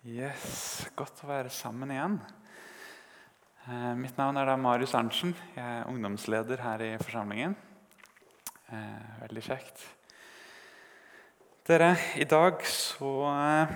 Yes, 0.00 0.86
Godt 0.96 1.18
å 1.26 1.28
være 1.28 1.50
sammen 1.52 1.90
igjen. 1.92 2.14
Eh, 3.68 3.90
mitt 4.00 4.16
navn 4.16 4.38
er 4.40 4.46
da 4.48 4.54
Marius 4.56 4.94
Arntzen. 4.96 5.34
Jeg 5.52 5.60
er 5.60 5.88
ungdomsleder 5.90 6.62
her 6.64 6.80
i 6.80 6.94
forsamlingen. 7.02 7.52
Eh, 8.72 9.10
veldig 9.20 9.42
kjekt. 9.44 9.82
Dere, 11.68 11.90
i 12.16 12.24
dag 12.24 12.64
så 12.64 13.10
eh, 13.28 13.74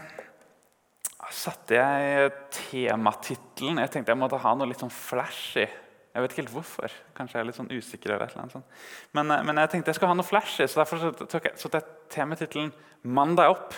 satte 1.28 1.76
jeg 1.76 2.32
tematittelen 2.56 3.82
Jeg 3.82 3.92
tenkte 3.92 4.14
jeg 4.14 4.20
måtte 4.22 4.40
ha 4.40 4.54
noe 4.56 4.70
litt 4.70 4.80
sånn 4.80 4.94
flashy. 4.94 5.66
Jeg 5.66 6.24
vet 6.24 6.32
ikke 6.32 6.44
helt 6.46 6.54
hvorfor. 6.54 6.94
Kanskje 7.18 7.36
jeg 7.36 7.44
er 7.44 7.50
litt 7.50 7.58
sånn 7.58 7.68
usikker. 7.74 8.14
eller 8.14 8.32
eller 8.32 8.54
sånt. 8.54 8.80
Men, 9.12 9.28
eh, 9.28 9.44
men 9.44 9.60
jeg 9.60 9.74
tenkte 9.74 9.92
jeg 9.92 10.00
skulle 10.00 10.14
ha 10.14 10.16
noe 10.16 10.30
flashy, 10.30 10.64
så 10.64 10.80
derfor 10.80 11.04
satte 11.28 11.82
jeg 11.82 11.92
tematittelen 12.16 12.72
'Mandag 13.04 13.52
opp'. 13.52 13.76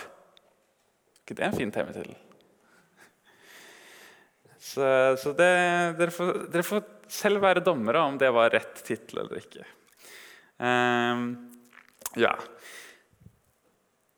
ikke 1.25 1.35
det 1.35 1.43
er 1.43 1.51
en 1.51 1.59
fin 1.59 1.71
temitittel? 1.75 2.15
Så, 4.67 4.83
så 5.21 5.33
det, 5.37 5.51
dere, 5.99 6.13
får, 6.13 6.33
dere, 6.51 6.65
får, 6.65 6.83
selv 7.11 7.43
være 7.43 7.63
dommere 7.63 8.01
om 8.03 8.17
det 8.19 8.29
var 8.35 8.51
rett 8.51 8.81
tittel 8.83 9.23
eller 9.23 9.39
ikke. 9.39 9.63
Um, 10.57 11.29
ja. 12.19 12.33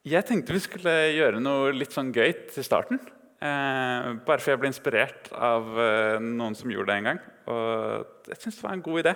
Jeg 0.10 0.26
tenkte 0.26 0.56
vi 0.56 0.64
skulle 0.64 0.96
gjøre 1.14 1.42
noe 1.44 1.74
litt 1.76 1.94
sånn 1.94 2.14
gøy 2.16 2.32
til 2.54 2.66
starten. 2.66 3.02
Uh, 3.40 4.18
bare 4.26 4.42
for 4.42 4.52
jeg 4.52 4.62
ble 4.62 4.72
inspirert 4.72 5.30
av 5.36 5.70
uh, 5.78 6.18
noen 6.24 6.58
som 6.58 6.72
gjorde 6.74 6.92
det 6.92 6.98
en 6.98 7.10
gang. 7.12 7.22
Og 7.50 8.32
jeg 8.32 8.42
synes 8.42 8.58
det 8.58 8.66
var 8.66 8.78
en 8.78 8.86
god 8.90 9.04
idé. 9.04 9.16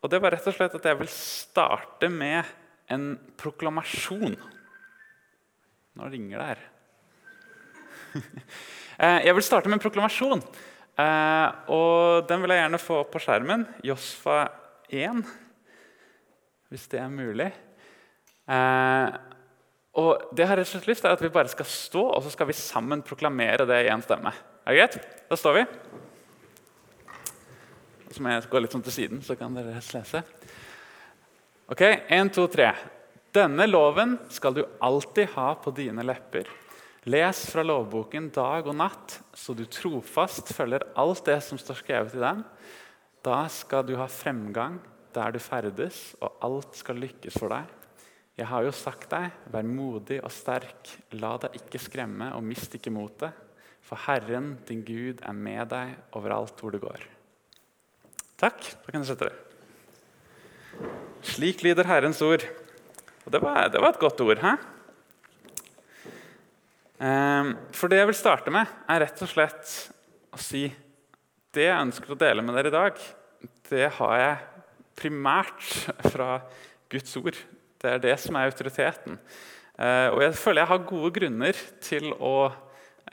Og 0.00 0.12
det 0.12 0.20
var 0.20 0.36
rett 0.36 0.50
og 0.50 0.56
slett 0.56 0.76
at 0.76 0.90
jeg 0.90 1.00
vil 1.00 1.12
starte 1.14 2.12
med 2.12 2.52
en 2.90 3.14
proklamasjon. 3.40 4.36
Nå 5.96 6.12
ringer 6.12 6.40
det 6.40 6.50
her. 6.50 6.62
Eh, 9.00 9.22
jeg 9.24 9.32
vil 9.32 9.44
starte 9.44 9.70
med 9.70 9.78
en 9.78 9.82
proklamasjon. 9.82 10.42
Eh, 11.00 11.48
og 11.72 12.28
Den 12.28 12.42
vil 12.42 12.52
jeg 12.52 12.60
gjerne 12.60 12.82
få 12.82 12.98
opp 13.00 13.14
på 13.14 13.22
skjermen. 13.24 13.64
Josfa 13.86 14.42
1, 14.92 15.22
hvis 16.68 16.84
det 16.92 17.00
er 17.00 17.08
mulig. 17.08 17.48
Eh, 18.50 19.08
og 20.00 20.28
det 20.34 20.44
jeg 20.44 20.50
har 20.50 20.60
rett 20.60 20.68
og 20.68 20.72
slett 20.74 20.90
lyst 20.90 21.02
til 21.02 21.10
at 21.10 21.22
Vi 21.22 21.32
bare 21.32 21.50
skal 21.50 21.66
stå 21.66 22.02
og 22.02 22.22
så 22.22 22.30
skal 22.30 22.46
vi 22.46 22.54
sammen 22.54 23.02
proklamere 23.02 23.66
det 23.66 23.80
i 23.86 23.90
én 23.90 24.04
stemme. 24.04 24.34
Er 24.66 24.74
det 24.74 24.78
greit? 24.78 25.26
Da 25.30 25.36
står 25.36 25.56
vi. 25.56 25.64
Så 28.10 28.20
må 28.20 28.34
jeg 28.34 28.50
gå 28.50 28.60
litt 28.60 28.72
sånn 28.74 28.84
til 28.84 28.92
siden, 28.92 29.22
så 29.22 29.36
kan 29.38 29.54
dere 29.54 29.80
lese. 29.80 30.22
Ok, 31.70 31.82
én, 32.10 32.28
to, 32.34 32.48
tre. 32.50 32.74
Denne 33.32 33.66
loven 33.70 34.18
skal 34.28 34.54
du 34.54 34.64
alltid 34.82 35.30
ha 35.36 35.54
på 35.54 35.70
dine 35.70 36.02
lepper. 36.02 36.50
Les 37.08 37.38
fra 37.48 37.62
lovboken 37.64 38.26
dag 38.34 38.66
og 38.68 38.74
natt, 38.76 39.14
så 39.32 39.54
du 39.56 39.62
trofast 39.64 40.50
følger 40.52 40.82
alt 41.00 41.22
det 41.24 41.38
som 41.46 41.56
står 41.56 41.78
skrevet 41.78 42.16
i 42.18 42.20
den. 42.20 42.42
Da 43.24 43.46
skal 43.48 43.86
du 43.88 43.94
ha 43.96 44.04
fremgang 44.04 44.76
der 45.16 45.32
du 45.32 45.38
ferdes, 45.40 46.10
og 46.20 46.36
alt 46.44 46.76
skal 46.76 47.00
lykkes 47.00 47.38
for 47.40 47.52
deg. 47.52 47.70
Jeg 48.36 48.48
har 48.48 48.66
jo 48.66 48.72
sagt 48.76 49.08
deg, 49.12 49.32
vær 49.52 49.64
modig 49.64 50.18
og 50.20 50.32
sterk, 50.32 50.90
la 51.16 51.34
deg 51.40 51.56
ikke 51.62 51.80
skremme 51.80 52.30
og 52.36 52.44
mist 52.44 52.76
ikke 52.76 52.92
motet. 52.92 53.32
For 53.80 53.96
Herren, 54.04 54.58
din 54.68 54.84
Gud, 54.84 55.22
er 55.24 55.36
med 55.36 55.72
deg 55.72 55.96
overalt 56.16 56.60
hvor 56.60 56.74
du 56.74 56.78
går. 56.82 57.00
Takk. 58.40 58.60
Da 58.84 58.92
kan 58.92 59.00
du 59.00 59.08
sette 59.08 59.28
deg. 59.30 60.84
Slik 61.32 61.64
lyder 61.64 61.88
Herrens 61.88 62.20
ord. 62.24 62.44
Og 63.24 63.32
det 63.32 63.40
var, 63.40 63.72
det 63.72 63.80
var 63.80 63.96
et 63.96 64.04
godt 64.04 64.20
ord. 64.24 64.44
hæ? 64.44 64.54
Ehm, 67.00 67.54
for 67.72 67.88
det 67.88 68.02
jeg 68.02 68.10
vil 68.10 68.18
starte 68.18 68.52
med, 68.52 68.68
er 68.90 69.04
rett 69.06 69.22
og 69.24 69.30
slett 69.30 69.70
å 70.36 70.40
si 70.40 70.66
det 71.50 71.64
jeg 71.64 71.84
ønsker 71.86 72.12
å 72.12 72.18
dele 72.18 72.44
med 72.44 72.54
dere 72.58 72.70
i 72.70 72.74
dag, 72.74 73.00
det 73.70 73.86
har 73.96 74.16
jeg 74.20 74.66
primært 75.00 75.64
fra 76.12 76.42
Guds 76.92 77.16
ord. 77.16 77.38
Det 77.80 77.94
er 77.94 78.02
det 78.04 78.18
som 78.20 78.36
er 78.36 78.50
autoriteten. 78.50 79.16
Ehm, 79.80 80.10
og 80.12 80.20
jeg 80.26 80.36
føler 80.42 80.62
jeg 80.62 80.72
har 80.74 80.90
gode 80.90 81.12
grunner 81.16 81.64
til 81.80 82.12
å 82.12 82.34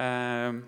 eh, 0.03 0.59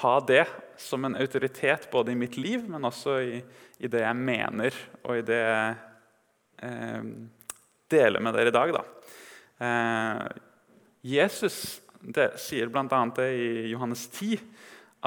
ha 0.00 0.14
det 0.26 0.46
som 0.80 1.04
en 1.04 1.20
autoritet 1.20 1.90
både 1.92 2.14
i 2.14 2.18
mitt 2.18 2.38
liv, 2.40 2.64
men 2.66 2.88
også 2.88 3.20
i, 3.20 3.38
i 3.84 3.90
det 3.92 4.02
jeg 4.06 4.24
mener, 4.24 4.80
og 5.04 5.20
i 5.20 5.26
det 5.28 5.40
jeg 5.42 5.76
eh, 6.64 7.12
deler 7.92 8.24
med 8.24 8.34
dere 8.40 8.50
i 8.50 8.56
dag. 8.56 8.72
Da. 8.78 8.84
Eh, 9.68 10.44
Jesus 11.12 11.83
det 12.04 12.34
sier 12.42 12.68
bl.a. 12.72 12.86
det 13.16 13.28
i 13.32 13.50
Johannes 13.70 14.06
10 14.12 14.36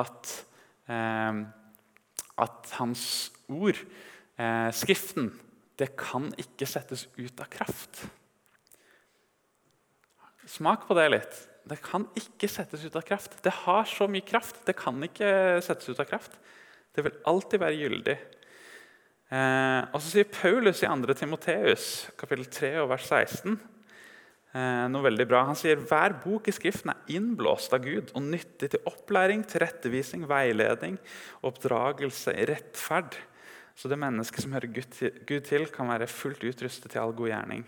at, 0.01 0.31
eh, 0.89 1.41
at 2.45 2.71
hans 2.79 3.03
ord, 3.49 3.77
eh, 4.37 4.69
Skriften, 4.73 5.31
det 5.77 5.91
kan 5.97 6.31
ikke 6.41 6.65
settes 6.69 7.05
ut 7.17 7.43
av 7.43 7.49
kraft. 7.53 8.07
Smak 10.47 10.87
på 10.87 10.97
det 10.97 11.09
litt. 11.11 11.37
Det 11.67 11.77
kan 11.83 12.07
ikke 12.17 12.49
settes 12.49 12.85
ut 12.87 12.95
av 12.95 13.03
kraft. 13.05 13.35
Det 13.43 13.51
har 13.65 13.83
så 13.85 14.07
mye 14.09 14.25
kraft. 14.25 14.63
Det 14.65 14.77
kan 14.79 14.97
ikke 15.03 15.61
settes 15.61 15.89
ut 15.91 15.99
av 15.99 16.07
kraft. 16.07 16.37
Det 16.95 17.03
vil 17.03 17.17
alltid 17.27 17.61
være 17.61 17.77
gyldig. 17.77 18.17
Eh, 19.27 19.81
og 19.91 19.99
så 19.99 20.07
sier 20.07 20.29
Paulus 20.31 20.81
i 20.81 20.87
2. 20.87 21.13
Timoteus, 21.19 22.07
kapittel 22.17 22.47
3, 22.47 22.71
vers 22.87 23.05
16 23.05 23.59
Eh, 23.59 23.76
noe 24.53 25.03
veldig 25.03 25.25
bra. 25.29 25.43
Han 25.45 25.57
sier 25.59 25.81
hver 25.89 26.15
bok 26.23 26.47
i 26.49 26.53
Skriften 26.55 26.93
er 26.93 27.17
innblåst 27.17 27.73
av 27.75 27.83
Gud 27.83 28.13
og 28.15 28.23
nyttig 28.25 28.71
til 28.73 28.87
opplæring, 28.89 29.43
tilrettevisning, 29.45 30.23
veiledning 30.29 30.95
oppdragelse 31.45 32.33
rettferd. 32.49 33.17
Så 33.77 33.91
det 33.91 33.99
mennesket 34.01 34.41
som 34.41 34.55
hører 34.55 34.71
Gud 34.73 35.43
til, 35.45 35.67
kan 35.69 35.91
være 35.91 36.09
fullt 36.09 36.41
utrustet 36.47 36.89
til 36.89 37.03
all 37.03 37.13
god 37.13 37.29
gjerning. 37.29 37.65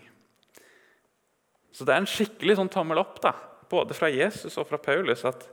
Så 1.70 1.86
det 1.86 1.94
er 1.94 2.02
en 2.02 2.10
skikkelig 2.10 2.56
sånn 2.58 2.72
tommel 2.72 2.98
opp, 2.98 3.20
da, 3.22 3.30
både 3.70 3.94
fra 3.94 4.10
Jesus 4.10 4.58
og 4.58 4.66
fra 4.66 4.80
Paulus, 4.82 5.22
at 5.28 5.46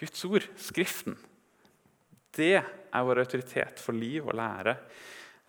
Guds 0.00 0.24
ord, 0.26 0.48
Skriften, 0.58 1.14
det 2.34 2.56
er 2.58 3.06
vår 3.06 3.22
autoritet 3.22 3.78
for 3.78 3.94
liv 3.94 4.26
og 4.26 4.34
lære. 4.34 4.74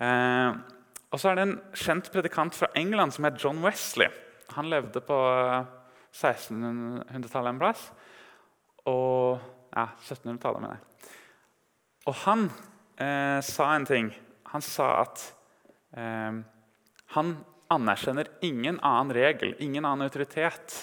Eh, 0.03 0.61
og 1.09 1.21
så 1.21 1.31
er 1.31 1.39
det 1.39 1.45
en 1.47 1.57
kjent 1.77 2.09
predikant 2.13 2.57
fra 2.57 2.69
England 2.77 3.15
som 3.15 3.25
heter 3.25 3.41
John 3.47 3.63
Wesley. 3.63 4.11
Han 4.55 4.69
levde 4.69 5.01
på 5.03 5.17
1600-tallet 6.13 7.53
en 7.53 7.61
plass. 7.61 7.89
Og 8.89 9.51
Ja, 9.73 9.87
1700-tallet, 9.97 10.61
mener 10.61 10.75
jeg. 10.77 11.11
Og 12.05 12.15
han 12.27 12.43
eh, 13.01 13.39
sa 13.41 13.71
en 13.73 13.87
ting. 13.89 14.11
Han 14.51 14.61
sa 14.61 14.89
at 15.01 15.23
eh, 15.97 16.35
han 17.15 17.31
anerkjenner 17.73 18.29
ingen 18.45 18.77
annen 18.85 19.15
regel, 19.17 19.55
ingen 19.57 19.87
annen 19.87 20.05
autoritet 20.05 20.75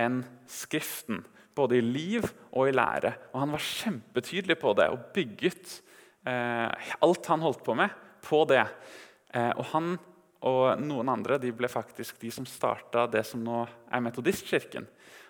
enn 0.00 0.20
Skriften. 0.50 1.22
Både 1.56 1.78
i 1.78 1.84
liv 1.84 2.26
og 2.52 2.68
i 2.68 2.74
lære. 2.76 3.14
Og 3.32 3.40
han 3.42 3.54
var 3.54 3.64
kjempetydelig 3.64 4.58
på 4.60 4.74
det 4.76 4.90
og 4.92 5.08
bygget 5.16 5.78
eh, 6.28 6.92
alt 7.00 7.32
han 7.32 7.44
holdt 7.44 7.64
på 7.64 7.76
med, 7.78 7.96
på 8.24 8.44
det. 8.52 8.66
Eh, 9.32 9.52
og 9.56 9.64
han 9.72 9.94
og 10.46 10.80
noen 10.80 11.10
andre 11.12 11.36
de 11.40 11.50
ble 11.52 11.68
faktisk 11.68 12.20
de 12.22 12.30
som 12.32 12.46
starta 12.48 13.04
det 13.10 13.22
som 13.28 13.42
nå 13.44 13.64
er 13.92 14.04
Metodistkirken. 14.04 14.86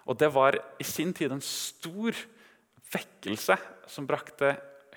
Og 0.06 0.16
Det 0.18 0.30
var 0.32 0.58
i 0.78 0.84
sin 0.86 1.12
tid 1.12 1.32
en 1.32 1.42
stor 1.42 2.14
vekkelse 2.90 3.56
som 3.90 4.06
brakte 4.06 4.54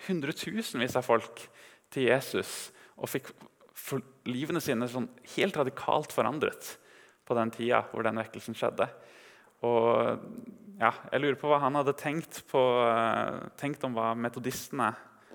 hundretusenvis 0.08 0.96
av 1.00 1.06
folk 1.06 1.42
til 1.94 2.10
Jesus 2.10 2.72
og 2.98 3.10
fikk 3.10 3.32
livene 4.30 4.62
sine 4.64 4.88
sånn 4.90 5.10
helt 5.36 5.58
radikalt 5.58 6.14
forandret 6.16 6.76
på 7.26 7.38
den 7.38 7.52
tida 7.54 7.84
hvor 7.90 8.06
den 8.06 8.20
vekkelsen 8.22 8.58
skjedde. 8.58 8.88
Og 9.64 10.20
ja, 10.80 10.92
Jeg 11.12 11.22
lurer 11.22 11.40
på 11.40 11.50
hva 11.50 11.62
han 11.64 11.78
hadde 11.78 11.96
tenkt, 11.96 12.42
på, 12.50 12.62
tenkt 13.60 13.84
om 13.86 13.94
hva 13.96 14.12
metodistene 14.18 14.92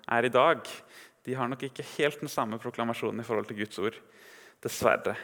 er 0.08 0.26
i 0.26 0.32
dag. 0.32 0.60
De 1.24 1.36
har 1.36 1.48
nok 1.48 1.62
ikke 1.68 1.86
helt 1.96 2.20
den 2.20 2.32
samme 2.32 2.58
proklamasjonen 2.60 3.22
i 3.22 3.26
forhold 3.26 3.48
til 3.48 3.60
Guds 3.62 3.78
ord. 3.80 3.98
Dessverre. 4.64 5.14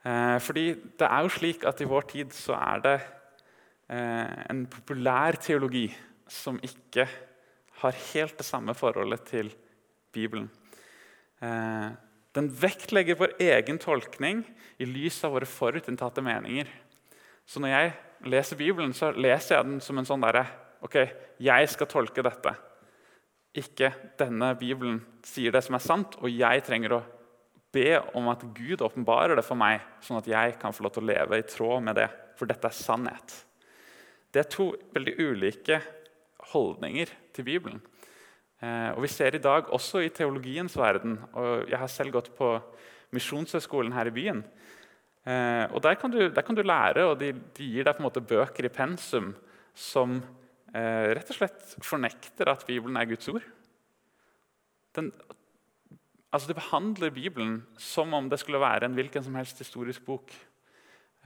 Eh, 0.00 0.36
fordi 0.40 0.66
det 0.98 1.06
er 1.06 1.24
jo 1.24 1.32
slik 1.32 1.64
at 1.68 1.80
i 1.80 1.88
vår 1.88 2.06
tid 2.10 2.32
så 2.34 2.56
er 2.56 2.84
det 2.84 2.94
eh, 3.92 4.46
en 4.50 4.64
populær 4.70 5.36
teologi 5.42 5.86
som 6.30 6.60
ikke 6.64 7.06
har 7.82 7.98
helt 8.12 8.38
det 8.38 8.46
samme 8.46 8.74
forholdet 8.76 9.26
til 9.28 9.50
Bibelen. 10.12 10.48
Eh, 11.42 11.90
den 12.34 12.48
vektlegger 12.62 13.18
vår 13.18 13.36
egen 13.42 13.80
tolkning 13.82 14.44
i 14.78 14.86
lys 14.88 15.18
av 15.26 15.34
våre 15.34 15.48
forutinntatte 15.48 16.22
meninger. 16.24 16.68
Så 17.44 17.60
når 17.60 17.74
jeg 17.74 17.92
leser 18.30 18.56
Bibelen, 18.56 18.92
så 18.94 19.10
leser 19.10 19.56
jeg 19.56 19.66
den 19.66 19.80
som 19.84 19.98
en 19.98 20.08
sånn 20.08 20.24
derre 20.24 20.46
Ok, 20.80 20.94
jeg 21.44 21.68
skal 21.68 21.88
tolke 21.92 22.22
dette. 22.24 22.54
Ikke 23.60 23.90
denne 24.16 24.54
Bibelen 24.56 25.02
sier 25.28 25.52
det 25.52 25.60
som 25.66 25.74
er 25.76 25.82
sant, 25.84 26.14
og 26.24 26.32
jeg 26.32 26.62
trenger 26.64 26.94
å 26.96 27.00
be 27.72 28.00
om 28.18 28.28
at 28.32 28.42
Gud 28.56 28.82
åpenbarer 28.82 29.38
det 29.38 29.46
for 29.46 29.58
meg, 29.58 29.82
sånn 30.02 30.18
at 30.18 30.28
jeg 30.30 30.56
kan 30.60 30.74
få 30.74 30.84
lov 30.84 30.94
til 30.96 31.04
å 31.04 31.10
leve 31.12 31.38
i 31.38 31.46
tråd 31.46 31.86
med 31.86 31.98
det. 32.00 32.08
For 32.38 32.50
dette 32.50 32.70
er 32.70 32.76
sannhet. 32.76 33.34
Det 34.32 34.42
er 34.42 34.50
to 34.50 34.70
veldig 34.94 35.14
ulike 35.20 35.80
holdninger 36.52 37.12
til 37.36 37.46
Bibelen. 37.46 37.80
Eh, 38.60 38.90
og 38.94 39.02
Vi 39.02 39.10
ser 39.12 39.36
i 39.36 39.42
dag 39.42 39.70
også 39.72 40.02
i 40.04 40.12
teologiens 40.14 40.76
verden, 40.76 41.18
og 41.32 41.68
jeg 41.70 41.78
har 41.78 41.90
selv 41.90 42.12
gått 42.16 42.32
på 42.36 42.54
Misjonshøgskolen 43.14 43.92
her 43.92 44.10
i 44.10 44.14
byen. 44.14 44.42
Eh, 45.26 45.66
og 45.74 45.82
der 45.82 45.96
kan, 46.00 46.10
du, 46.10 46.28
der 46.28 46.42
kan, 46.42 46.56
du, 46.56 46.62
lære, 46.62 47.04
og 47.04 47.18
de, 47.20 47.32
de, 47.56 47.64
gir 47.64 47.84
deg 47.84 47.96
på 47.96 48.02
en 48.02 48.08
måte 48.08 48.24
bøker 48.24 48.66
i 48.66 48.72
pensum 48.72 49.34
som 49.76 50.20
eh, 50.72 51.10
rett 51.16 51.32
og 51.32 51.36
slett 51.36 51.74
fornekter 51.84 52.48
at 52.52 52.64
Bibelen 52.68 52.96
er 52.96 53.08
Guds 53.10 53.28
ord. 53.32 53.44
Den, 54.96 55.10
altså 56.30 56.50
De 56.50 56.58
behandler 56.58 57.12
Bibelen 57.14 57.60
som 57.78 58.14
om 58.14 58.28
det 58.30 58.40
skulle 58.40 58.62
være 58.62 58.88
en 58.88 58.96
hvilken 58.96 59.24
som 59.26 59.36
helst 59.38 59.58
historisk 59.62 60.04
bok. 60.06 60.32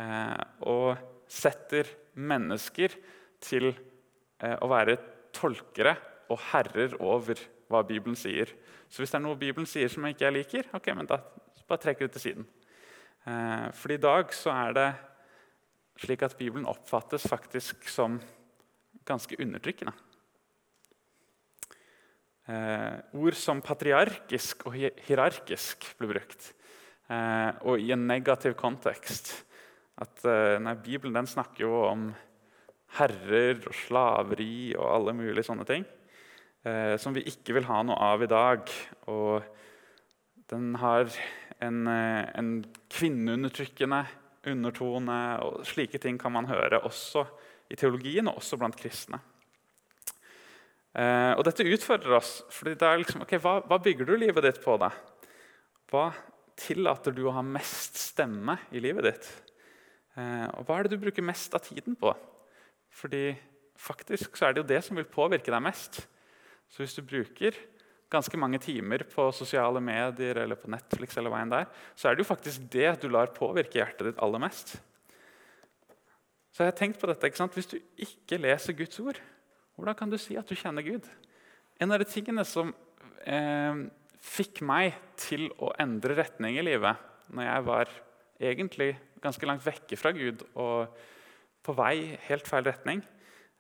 Eh, 0.00 0.44
og 0.66 0.96
setter 1.30 1.88
mennesker 2.14 2.96
til 3.44 3.70
eh, 3.70 4.56
å 4.58 4.68
være 4.70 4.96
tolkere 5.34 5.94
og 6.32 6.40
herrer 6.50 6.96
over 7.02 7.38
hva 7.70 7.82
Bibelen 7.86 8.16
sier. 8.18 8.50
Så 8.88 9.02
hvis 9.02 9.12
det 9.12 9.20
er 9.20 9.24
noe 9.26 9.38
Bibelen 9.38 9.68
sier 9.68 9.90
som 9.92 10.04
jeg 10.06 10.16
ikke 10.16 10.32
liker, 10.34 10.70
ok, 10.76 10.90
men 10.96 11.08
da 11.10 11.20
bare 11.68 11.82
trekker 11.82 12.08
det 12.08 12.16
til 12.16 12.24
siden. 12.28 12.48
Eh, 13.24 13.68
for 13.76 13.94
i 13.94 14.00
dag 14.00 14.32
så 14.36 14.52
er 14.54 14.76
det 14.76 14.88
slik 16.04 16.24
at 16.26 16.36
Bibelen 16.38 16.66
oppfattes 16.66 17.28
faktisk 17.30 17.86
som 17.88 18.18
ganske 19.06 19.38
undertrykkende. 19.40 19.94
Eh, 22.44 22.96
ord 23.16 23.36
som 23.40 23.62
patriarkisk 23.64 24.66
og 24.68 24.76
hierarkisk 24.76 25.86
blir 25.96 26.12
brukt, 26.12 26.50
eh, 27.08 27.50
og 27.64 27.80
i 27.80 27.90
en 27.94 28.06
negativ 28.06 28.56
kontekst. 28.58 29.32
At 29.96 30.24
eh, 30.28 30.58
nei, 30.60 30.74
Bibelen 30.76 31.16
den 31.16 31.30
snakker 31.30 31.64
jo 31.64 31.74
om 31.88 32.08
herrer 32.98 33.62
og 33.64 33.74
slaveri 33.74 34.74
og 34.76 34.88
alle 34.90 35.14
mulige 35.16 35.46
sånne 35.46 35.66
ting. 35.68 35.86
Eh, 36.64 36.96
som 37.00 37.14
vi 37.16 37.24
ikke 37.28 37.58
vil 37.58 37.66
ha 37.68 37.82
noe 37.84 37.96
av 38.12 38.24
i 38.24 38.30
dag. 38.30 38.70
Og 39.12 39.44
den 40.50 40.74
har 40.80 41.08
en, 41.60 41.86
eh, 41.88 42.30
en 42.34 42.64
kvinneundertrykkende 42.90 44.04
undertone. 44.46 45.20
og 45.44 45.64
Slike 45.66 45.98
ting 45.98 46.18
kan 46.18 46.32
man 46.32 46.48
høre 46.48 46.80
også 46.84 47.26
i 47.70 47.76
teologien 47.76 48.28
og 48.28 48.40
også 48.40 48.58
blant 48.58 48.76
kristne. 48.76 49.20
Eh, 50.94 51.32
og 51.34 51.42
Dette 51.46 51.66
utfordrer 51.66 52.14
oss. 52.20 52.36
fordi 52.54 52.76
det 52.78 52.86
er 52.86 53.00
liksom, 53.02 53.24
ok, 53.24 53.34
hva, 53.42 53.56
hva 53.66 53.80
bygger 53.82 54.06
du 54.06 54.14
livet 54.16 54.46
ditt 54.46 54.62
på? 54.62 54.76
da? 54.78 54.92
Hva 55.90 56.12
tillater 56.58 57.14
du 57.14 57.24
å 57.26 57.34
ha 57.34 57.42
mest 57.42 57.98
stemme 57.98 58.56
i 58.70 58.82
livet 58.82 59.08
ditt? 59.10 59.28
Eh, 60.14 60.46
og 60.54 60.68
hva 60.68 60.78
er 60.78 60.86
det 60.86 60.94
du 60.94 61.02
bruker 61.02 61.26
mest 61.26 61.54
av 61.56 61.64
tiden 61.66 61.98
på? 61.98 62.14
Fordi 62.94 63.32
faktisk 63.74 64.38
så 64.38 64.46
er 64.46 64.54
det 64.54 64.62
jo 64.62 64.70
det 64.70 64.82
som 64.86 64.98
vil 64.98 65.10
påvirke 65.10 65.50
deg 65.50 65.64
mest. 65.66 66.04
Så 66.70 66.84
hvis 66.84 66.94
du 66.94 67.02
bruker 67.02 67.58
ganske 68.14 68.38
mange 68.38 68.60
timer 68.62 69.02
på 69.10 69.26
sosiale 69.34 69.82
medier 69.82 70.38
eller 70.44 70.58
på 70.60 70.70
Netflix, 70.70 71.16
eller 71.18 71.32
hva 71.32 71.42
enn 71.42 71.50
der, 71.50 71.66
så 71.98 72.08
er 72.08 72.14
det 72.14 72.22
jo 72.22 72.30
faktisk 72.30 72.68
det 72.70 72.92
du 73.02 73.08
lar 73.10 73.34
påvirke 73.34 73.80
hjertet 73.80 74.12
ditt 74.12 74.22
aller 74.22 74.42
mest. 74.46 74.76
Så 76.54 76.62
jeg 76.62 76.70
har 76.70 76.78
tenkt 76.78 77.00
på 77.02 77.10
dette, 77.10 77.26
ikke 77.26 77.40
sant? 77.40 77.56
Hvis 77.58 77.72
du 77.72 77.80
ikke 77.98 78.38
leser 78.38 78.76
Guds 78.78 79.00
ord, 79.02 79.18
hvordan 79.74 79.96
kan 79.98 80.10
du 80.10 80.18
si 80.20 80.36
at 80.38 80.48
du 80.48 80.54
kjenner 80.54 80.84
Gud? 80.86 81.06
En 81.82 81.92
av 81.92 81.98
de 81.98 82.06
tingene 82.06 82.44
som 82.46 82.70
eh, 83.26 83.80
fikk 84.22 84.62
meg 84.66 84.94
til 85.18 85.48
å 85.58 85.72
endre 85.82 86.16
retning 86.20 86.58
i 86.58 86.64
livet 86.64 87.00
når 87.34 87.48
jeg 87.48 87.66
var 87.66 87.90
egentlig 88.38 88.88
ganske 89.24 89.48
langt 89.48 89.64
vekke 89.64 89.98
fra 89.98 90.12
Gud 90.14 90.44
og 90.54 90.94
på 91.64 91.74
vei 91.76 92.14
helt 92.28 92.46
feil 92.48 92.66
retning. 92.68 93.02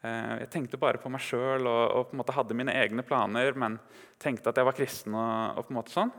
Eh, 0.04 0.34
jeg 0.44 0.50
tenkte 0.52 0.80
bare 0.80 1.00
på 1.00 1.10
meg 1.12 1.24
sjøl 1.24 1.66
og, 1.66 1.84
og, 1.88 2.06
på 2.08 2.16
en 2.16 2.20
måte 2.20 2.36
hadde 2.36 2.56
mine 2.58 2.74
egne 2.76 3.04
planer, 3.06 3.56
men 3.58 3.78
tenkte 4.22 4.52
at 4.52 4.60
jeg 4.60 4.68
var 4.68 4.76
kristen. 4.76 5.16
og, 5.16 5.58
og 5.58 5.66
på 5.66 5.74
en 5.74 5.80
måte 5.80 5.94
sånn. 5.94 6.12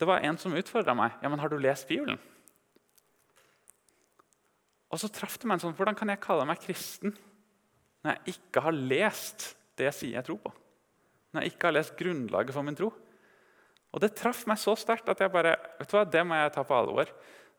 Det 0.00 0.08
var 0.08 0.24
en 0.26 0.40
som 0.40 0.56
utfordra 0.56 0.96
meg. 0.98 1.20
Ja, 1.22 1.28
men 1.28 1.38
'Har 1.38 1.48
du 1.48 1.58
lest 1.58 1.86
Bibelen?' 1.88 2.18
Og 4.90 4.98
så 4.98 5.08
traff 5.10 5.38
det 5.38 5.46
meg 5.46 5.56
en 5.56 5.60
sånn 5.60 5.74
Hvordan 5.74 5.96
kan 5.98 6.08
jeg 6.08 6.22
kalle 6.22 6.46
meg 6.46 6.60
kristen 6.62 7.16
når 8.04 8.18
jeg 8.18 8.36
ikke 8.36 8.62
har 8.66 8.76
lest 8.76 9.54
det 9.78 9.88
jeg 9.88 9.96
sier 9.96 10.18
jeg 10.18 10.26
tror 10.26 10.42
på? 10.44 10.52
Når 11.32 11.42
jeg 11.42 11.54
ikke 11.54 11.66
har 11.70 11.76
lest 11.78 11.96
grunnlaget 11.98 12.54
for 12.54 12.66
min 12.66 12.76
tro? 12.78 12.90
Og 13.94 14.02
Det 14.02 14.14
traff 14.18 14.42
meg 14.50 14.58
så 14.58 14.74
sterkt 14.78 15.08
at 15.08 15.20
jeg 15.22 15.32
bare, 15.32 15.54
vet 15.78 15.90
du 15.90 15.96
hva, 15.96 16.04
det 16.04 16.22
må 16.26 16.36
jeg 16.36 16.52
ta 16.54 16.64
på 16.66 16.76
alvor. 16.76 17.10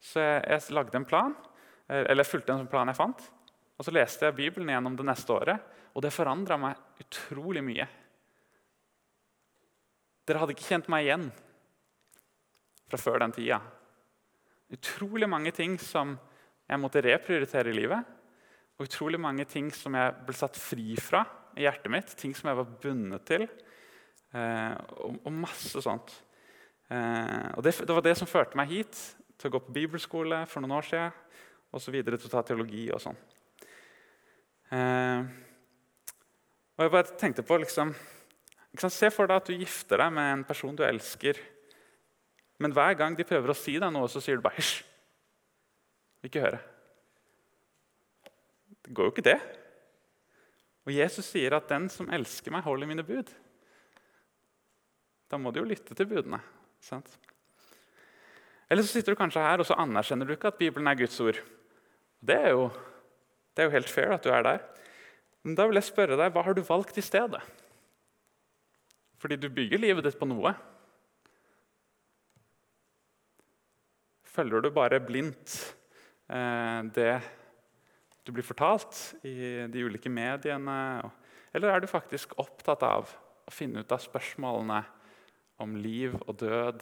Så 0.03 0.19
jeg, 0.19 0.41
jeg 0.51 0.75
lagde 0.75 0.99
en 0.99 1.07
plan, 1.07 1.35
eller 1.87 2.27
fulgte 2.27 2.53
en 2.53 2.63
sånn 2.63 2.71
plan 2.71 2.91
jeg 2.91 2.99
fant. 2.99 3.23
Og 3.79 3.87
Så 3.87 3.93
leste 3.95 4.27
jeg 4.27 4.37
Bibelen 4.37 4.71
gjennom 4.71 4.97
det 4.99 5.07
neste 5.07 5.31
året, 5.35 5.71
og 5.95 6.03
det 6.03 6.11
forandra 6.11 6.57
meg 6.59 7.03
utrolig 7.03 7.63
mye. 7.63 7.87
Dere 10.25 10.41
hadde 10.41 10.55
ikke 10.55 10.67
kjent 10.67 10.89
meg 10.91 11.05
igjen 11.05 11.29
fra 12.89 12.99
før 12.99 13.21
den 13.23 13.35
tida. 13.35 13.61
Utrolig 14.75 15.29
mange 15.29 15.53
ting 15.55 15.77
som 15.81 16.15
jeg 16.65 16.81
måtte 16.81 17.03
reprioritere 17.05 17.71
i 17.71 17.77
livet. 17.77 18.14
Og 18.75 18.89
utrolig 18.89 19.19
mange 19.21 19.45
ting 19.47 19.69
som 19.71 19.95
jeg 19.95 20.15
ble 20.27 20.35
satt 20.35 20.57
fri 20.59 20.97
fra 20.99 21.23
i 21.55 21.63
hjertet 21.63 21.91
mitt. 21.91 22.11
Ting 22.19 22.33
som 22.35 22.49
jeg 22.51 22.59
var 22.59 22.73
bundet 22.83 23.23
til. 23.27 23.45
Eh, 24.35 24.73
og, 24.99 25.19
og, 25.21 25.31
masse 25.31 25.79
sånt. 25.83 26.11
Eh, 26.91 27.47
og 27.55 27.63
det, 27.63 27.77
det, 27.79 27.93
var 27.95 28.03
det 28.03 28.17
som 28.19 28.29
førte 28.29 28.59
meg 28.59 28.73
hit 28.73 28.99
til 29.39 29.49
å 29.49 29.55
gå 29.55 29.63
på 29.63 29.75
bibelskole 29.77 30.43
for 30.51 30.63
noen 30.63 30.75
år 30.77 30.89
siden, 30.89 31.15
og 31.75 31.83
så 31.83 31.91
videre 31.91 32.19
til 32.19 32.29
å 32.29 32.33
ta 32.35 32.43
teologi 32.47 32.85
og 32.91 33.01
sånn. 33.03 33.17
Eh, 34.75 35.23
og 36.75 36.83
jeg 36.83 36.93
bare 36.97 37.17
tenkte 37.19 37.45
på 37.47 37.59
liksom, 37.63 37.95
Se 38.75 39.07
for 39.07 39.29
deg 39.29 39.39
at 39.39 39.47
du 39.47 39.55
gifter 39.55 40.01
deg 40.03 40.11
med 40.11 40.33
en 40.33 40.41
person 40.43 40.75
du 40.75 40.81
elsker. 40.83 41.37
Men 42.59 42.73
hver 42.75 42.97
gang 42.99 43.15
de 43.15 43.23
prøver 43.23 43.53
å 43.53 43.55
si 43.55 43.77
deg 43.79 43.93
noe, 43.95 44.09
så 44.11 44.19
sier 44.19 44.35
du 44.35 44.43
bare 44.43 44.59
'hysj'. 44.59 44.81
Ikke 46.27 46.43
høre. 46.43 46.59
Det 48.85 48.93
går 48.93 49.07
jo 49.07 49.13
ikke, 49.15 49.25
det. 49.25 49.39
Og 50.85 50.93
Jesus 50.93 51.25
sier 51.25 51.55
at 51.57 51.67
'den 51.67 51.89
som 51.89 52.09
elsker 52.13 52.53
meg, 52.53 52.63
holder 52.63 52.87
mine 52.87 53.03
bud'. 53.03 53.33
Da 55.31 55.37
må 55.37 55.51
du 55.51 55.59
jo 55.59 55.65
lytte 55.65 55.95
til 55.95 56.05
budene. 56.05 56.39
sant? 56.79 57.17
Eller 58.69 58.83
så 58.83 58.93
sitter 58.93 59.13
du 59.13 59.17
kanskje 59.17 59.41
her 59.41 59.61
og 59.61 59.65
så 59.65 59.77
anerkjenner 59.77 60.25
du 60.25 60.33
ikke 60.33 60.47
at 60.47 60.57
Bibelen 60.57 60.87
er 60.87 60.97
Guds 60.97 61.19
ord. 61.19 61.39
Det 62.21 62.35
er 62.35 62.49
jo, 62.49 62.69
det 63.55 63.63
er 63.63 63.69
jo 63.69 63.75
helt 63.77 63.89
fair 63.89 64.13
at 64.13 64.23
du 64.23 64.29
er 64.29 64.43
der. 64.43 64.59
Men 65.43 65.55
da 65.55 65.65
vil 65.65 65.77
jeg 65.77 65.83
spørre 65.83 66.17
deg, 66.17 66.31
hva 66.33 66.43
har 66.45 66.53
du 66.53 66.61
valgt 66.61 66.97
i 66.97 67.01
stedet? 67.01 67.41
Fordi 69.17 69.35
du 69.35 69.49
bygger 69.49 69.81
livet 69.81 70.03
ditt 70.03 70.17
på 70.19 70.27
noe. 70.29 70.53
Følger 74.23 74.61
du 74.61 74.69
bare 74.73 74.99
blindt 74.99 75.75
eh, 76.29 76.81
det 76.93 77.21
du 78.25 78.33
blir 78.33 78.45
fortalt 78.45 78.97
i 79.25 79.65
de 79.69 79.85
ulike 79.85 80.09
mediene? 80.09 80.77
Eller 81.55 81.71
er 81.71 81.83
du 81.83 81.87
faktisk 81.89 82.33
opptatt 82.41 82.83
av 82.85 83.11
å 83.45 83.53
finne 83.53 83.83
ut 83.83 83.93
av 83.93 84.01
spørsmålene 84.01 84.81
om 85.61 85.75
liv 85.79 86.15
og 86.25 86.33
død, 86.41 86.81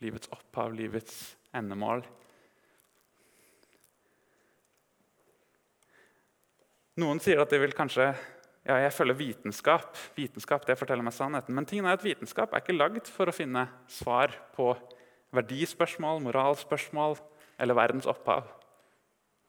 livets 0.00 0.30
opphav, 0.32 0.72
livets 0.74 1.36
endemål. 1.54 2.02
Noen 7.00 7.20
sier 7.22 7.40
at 7.40 7.52
de 7.52 7.60
vil 7.62 7.76
kanskje 7.76 8.10
ja, 8.66 8.76
jeg 8.76 8.92
følger 8.92 9.16
vitenskap. 9.16 9.94
Vitenskap 10.16 10.66
det 10.68 10.76
forteller 10.76 11.04
meg 11.06 11.16
sannheten. 11.16 11.54
Men 11.56 11.68
tingen 11.68 11.88
er 11.88 11.96
at 11.96 12.04
vitenskap 12.04 12.52
er 12.52 12.64
ikke 12.64 12.76
lagd 12.76 13.08
for 13.08 13.30
å 13.30 13.34
finne 13.34 13.66
svar 13.88 14.34
på 14.56 14.72
verdispørsmål, 15.36 16.20
moralspørsmål 16.26 17.16
eller 17.60 17.78
verdens 17.78 18.08
opphav. 18.10 18.48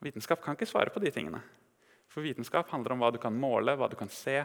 Vitenskap 0.02 0.42
kan 0.42 0.56
ikke 0.56 0.66
svare 0.66 0.90
på 0.90 1.00
de 1.02 1.12
tingene. 1.14 1.40
For 2.10 2.24
vitenskap 2.24 2.68
handler 2.74 2.94
om 2.94 3.02
hva 3.04 3.12
du 3.14 3.20
kan 3.22 3.34
måle, 3.34 3.76
hva 3.78 3.88
du 3.88 3.96
kan 3.96 4.10
se. 4.12 4.42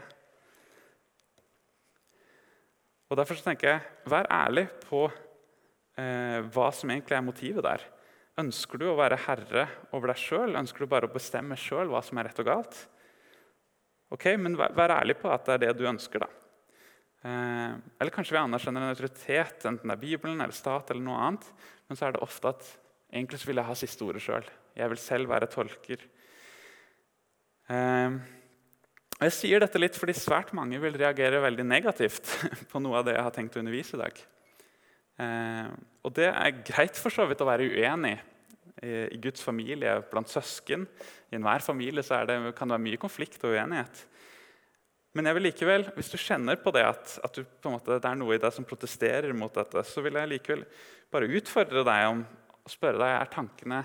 Og 3.07 3.17
Derfor 3.17 3.39
tenker 3.41 3.71
jeg, 3.71 3.85
vær 4.11 4.27
ærlig 4.31 4.67
på 4.85 5.05
eh, 5.07 6.43
hva 6.53 6.67
som 6.75 6.91
egentlig 6.91 7.17
er 7.17 7.25
motivet 7.25 7.65
der. 7.65 7.85
Ønsker 8.37 8.77
du 8.77 8.85
å 8.91 8.97
være 8.99 9.17
herre 9.25 9.65
over 9.95 10.11
deg 10.11 10.21
sjøl? 10.21 10.57
Ønsker 10.59 10.83
du 10.83 10.91
bare 10.91 11.09
å 11.09 11.13
bestemme 11.13 11.57
sjøl 11.57 11.89
hva 11.89 12.03
som 12.05 12.19
er 12.19 12.29
rett 12.29 12.41
og 12.43 12.49
galt? 12.51 12.81
Ok, 14.13 14.29
Men 14.37 14.55
vær, 14.59 14.75
vær, 14.77 14.93
ærlig 14.99 15.17
på 15.19 15.31
at 15.33 15.47
det 15.47 15.55
er 15.55 15.63
det 15.65 15.79
du 15.79 15.87
ønsker. 15.89 16.21
da. 16.23 16.29
Eh, 17.25 17.73
eller 17.97 18.13
kanskje 18.13 18.37
vi 18.37 18.43
anerkjenner 18.43 18.85
en 18.85 18.93
autoritet, 18.93 19.65
enten 19.65 19.89
det 19.89 19.97
er 19.97 20.05
Bibelen 20.05 20.39
eller 20.39 20.55
stat, 20.55 20.91
eller 20.91 21.03
noe 21.03 21.19
annet, 21.25 21.49
men 21.89 21.97
så 21.97 22.07
er 22.07 22.15
det 22.15 22.23
ofte 22.23 22.53
at 22.53 22.69
egentlig 23.09 23.41
så 23.41 23.49
vil 23.49 23.63
jeg 23.63 23.71
ha 23.71 23.75
siste 23.81 24.05
ordet 24.05 24.23
sjøl. 24.23 24.47
Jeg 24.77 24.93
vil 24.93 25.01
selv 25.01 25.31
være 25.31 25.49
tolker. 25.49 26.03
Eh, 27.73 28.17
og 29.17 29.23
jeg 29.25 29.33
sier 29.33 29.63
dette 29.63 29.81
litt 29.81 29.97
fordi 29.97 30.13
svært 30.13 30.53
mange 30.55 30.77
vil 30.81 30.97
reagere 30.99 31.41
veldig 31.41 31.65
negativt 31.65 32.29
på 32.71 32.81
noe 32.83 32.99
av 32.99 33.07
det 33.07 33.17
jeg 33.17 33.25
har 33.25 33.33
tenkt 33.35 33.57
å 33.57 33.63
undervise 33.63 33.97
i 33.97 34.01
dag. 34.03 34.19
Eh, 35.25 35.71
og 36.05 36.13
det 36.19 36.29
er 36.29 36.59
greit 36.61 36.99
for 37.01 37.13
så 37.13 37.25
vidt 37.29 37.41
å 37.41 37.49
være 37.49 37.69
uenig 37.73 38.17
i, 38.77 39.17
Guds 39.17 39.41
familie, 39.41 39.95
blant 40.11 40.29
søsken. 40.29 40.83
I 41.31 41.39
enhver 41.39 41.63
familie 41.65 42.03
det, 42.05 42.37
kan 42.53 42.69
det 42.69 42.75
være 42.75 42.85
mye 42.85 43.01
konflikt 43.01 43.41
og 43.41 43.55
uenighet. 43.57 44.03
Men 45.17 45.25
jeg 45.25 45.37
vil 45.37 45.47
likevel, 45.47 45.87
hvis 45.95 46.11
du 46.13 46.17
kjenner 46.21 46.59
på 46.61 46.69
det 46.75 46.83
at, 46.85 47.15
at 47.25 47.39
på 47.41 47.71
måte, 47.73 47.97
det 47.97 48.05
er 48.05 48.19
noe 48.19 48.35
i 48.37 48.41
deg 48.41 48.53
som 48.53 48.67
protesterer 48.69 49.33
mot 49.33 49.55
dette, 49.55 49.81
så 49.81 50.03
vil 50.05 50.19
jeg 50.19 50.29
likevel 50.35 50.61
bare 51.09 51.29
utfordre 51.39 51.81
deg 51.87 52.09
om 52.11 52.21
å 52.21 52.69
spørre 52.69 53.01
deg 53.01 53.15
er 53.15 53.31
tankene 53.33 53.81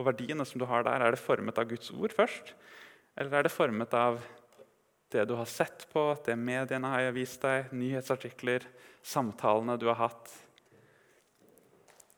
og 0.00 0.06
verdiene 0.08 0.46
som 0.48 0.60
du 0.60 0.66
har 0.70 0.86
der, 0.86 1.04
er 1.04 1.12
det 1.12 1.20
formet 1.20 1.58
av 1.60 1.68
Guds 1.68 1.92
ord 1.92 2.14
først? 2.16 2.54
Eller 3.20 3.36
er 3.36 3.46
det 3.46 3.52
formet 3.52 3.92
av 3.96 4.20
det 5.12 5.26
du 5.28 5.34
har 5.36 5.48
sett 5.50 5.84
på, 5.92 6.04
det 6.24 6.38
mediene 6.40 6.88
har 6.88 7.10
vist 7.12 7.42
deg, 7.44 7.68
nyhetsartikler, 7.76 8.64
samtalene 9.04 9.76
du 9.76 9.90
har 9.90 10.00
hatt? 10.06 10.32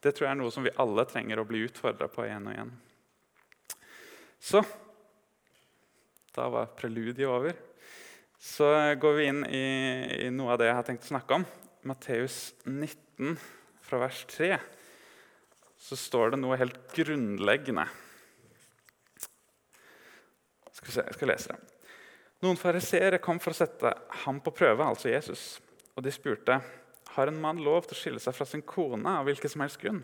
Det 0.02 0.14
tror 0.14 0.28
jeg 0.28 0.34
er 0.36 0.40
noe 0.40 0.54
som 0.54 0.66
vi 0.66 0.74
alle 0.82 1.06
trenger 1.10 1.42
å 1.42 1.46
bli 1.48 1.64
utfordra 1.66 2.08
på 2.10 2.24
igjen 2.26 2.46
og 2.46 2.54
igjen. 2.54 2.72
Så 4.42 4.62
da 6.34 6.48
var 6.50 6.72
preludiet 6.78 7.28
over. 7.28 7.54
Så 8.42 8.66
går 8.98 9.18
vi 9.18 9.26
inn 9.30 9.42
i, 9.46 9.66
i, 10.26 10.30
noe 10.34 10.54
av 10.54 10.58
det 10.58 10.70
jeg 10.70 10.78
har 10.78 10.86
tenkt 10.86 11.06
å 11.06 11.12
snakke 11.12 11.38
om. 11.38 11.44
Matteus 11.86 12.38
19, 12.66 13.36
fra 13.86 14.00
vers 14.02 14.22
3, 14.32 14.56
så 15.82 15.98
står 15.98 16.32
det 16.32 16.38
noe 16.38 16.58
helt 16.60 16.78
grunnleggende. 16.94 17.88
Skal 20.70 20.86
vi 20.86 20.94
se, 20.94 21.04
jeg 21.08 21.16
skal 21.16 21.30
lese 21.32 21.52
det. 21.52 21.72
Noen 22.42 22.58
fariseere 22.58 23.18
kom 23.22 23.38
for 23.42 23.54
å 23.54 23.58
sette 23.58 23.90
ham 24.24 24.38
på 24.42 24.54
prøve, 24.54 24.86
altså 24.86 25.10
Jesus. 25.10 25.60
Og 25.94 26.06
de 26.06 26.10
spurte 26.14 26.58
har 27.12 27.30
en 27.30 27.40
mann 27.42 27.60
lov 27.62 27.86
til 27.86 27.96
å 27.96 28.00
skille 28.00 28.22
seg 28.22 28.34
fra 28.34 28.46
sin 28.48 28.64
kone 28.66 29.18
av 29.18 29.26
hvilken 29.28 29.52
som 29.52 29.62
helst 29.62 29.80
grunn. 29.82 30.02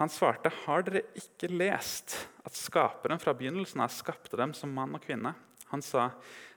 Han 0.00 0.08
svarte, 0.08 0.48
'Har 0.48 0.82
dere 0.82 1.02
ikke 1.14 1.50
lest 1.52 2.28
at 2.46 2.54
Skaperen 2.56 3.20
fra 3.20 3.34
begynnelsen 3.34 3.82
av 3.82 3.90
skapte 3.90 4.36
dem 4.36 4.54
som 4.54 4.72
mann 4.72 4.94
og 4.94 5.02
kvinne?' 5.02 5.34
Han 5.68 5.82
sa, 5.82 6.12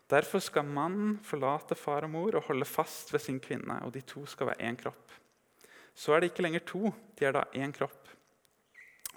'Derfor 0.08 0.40
skal 0.40 0.64
mannen 0.64 1.20
forlate 1.24 1.76
far 1.76 2.04
og 2.04 2.10
mor 2.10 2.36
og 2.36 2.44
holde 2.44 2.66
fast 2.66 3.12
ved 3.12 3.22
sin 3.22 3.40
kvinne,' 3.40 3.84
'og 3.84 3.92
de 3.92 4.02
to 4.02 4.26
skal 4.26 4.48
være 4.48 4.62
én 4.62 4.78
kropp.' 4.78 5.12
Så 5.94 6.14
er 6.14 6.22
det 6.22 6.32
ikke 6.32 6.44
lenger 6.44 6.66
to, 6.66 6.94
de 7.20 7.26
er 7.26 7.32
da 7.34 7.44
én 7.54 7.74
kropp. 7.74 8.03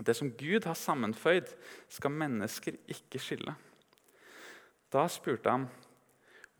Det 0.04 0.14
som 0.16 0.30
Gud 0.36 0.66
har 0.68 0.76
sammenføyd, 0.76 1.48
skal 1.88 2.12
mennesker 2.12 2.76
ikke 2.92 3.20
skille. 3.22 3.54
Da 4.92 5.06
spurte 5.08 5.50
han, 5.50 5.68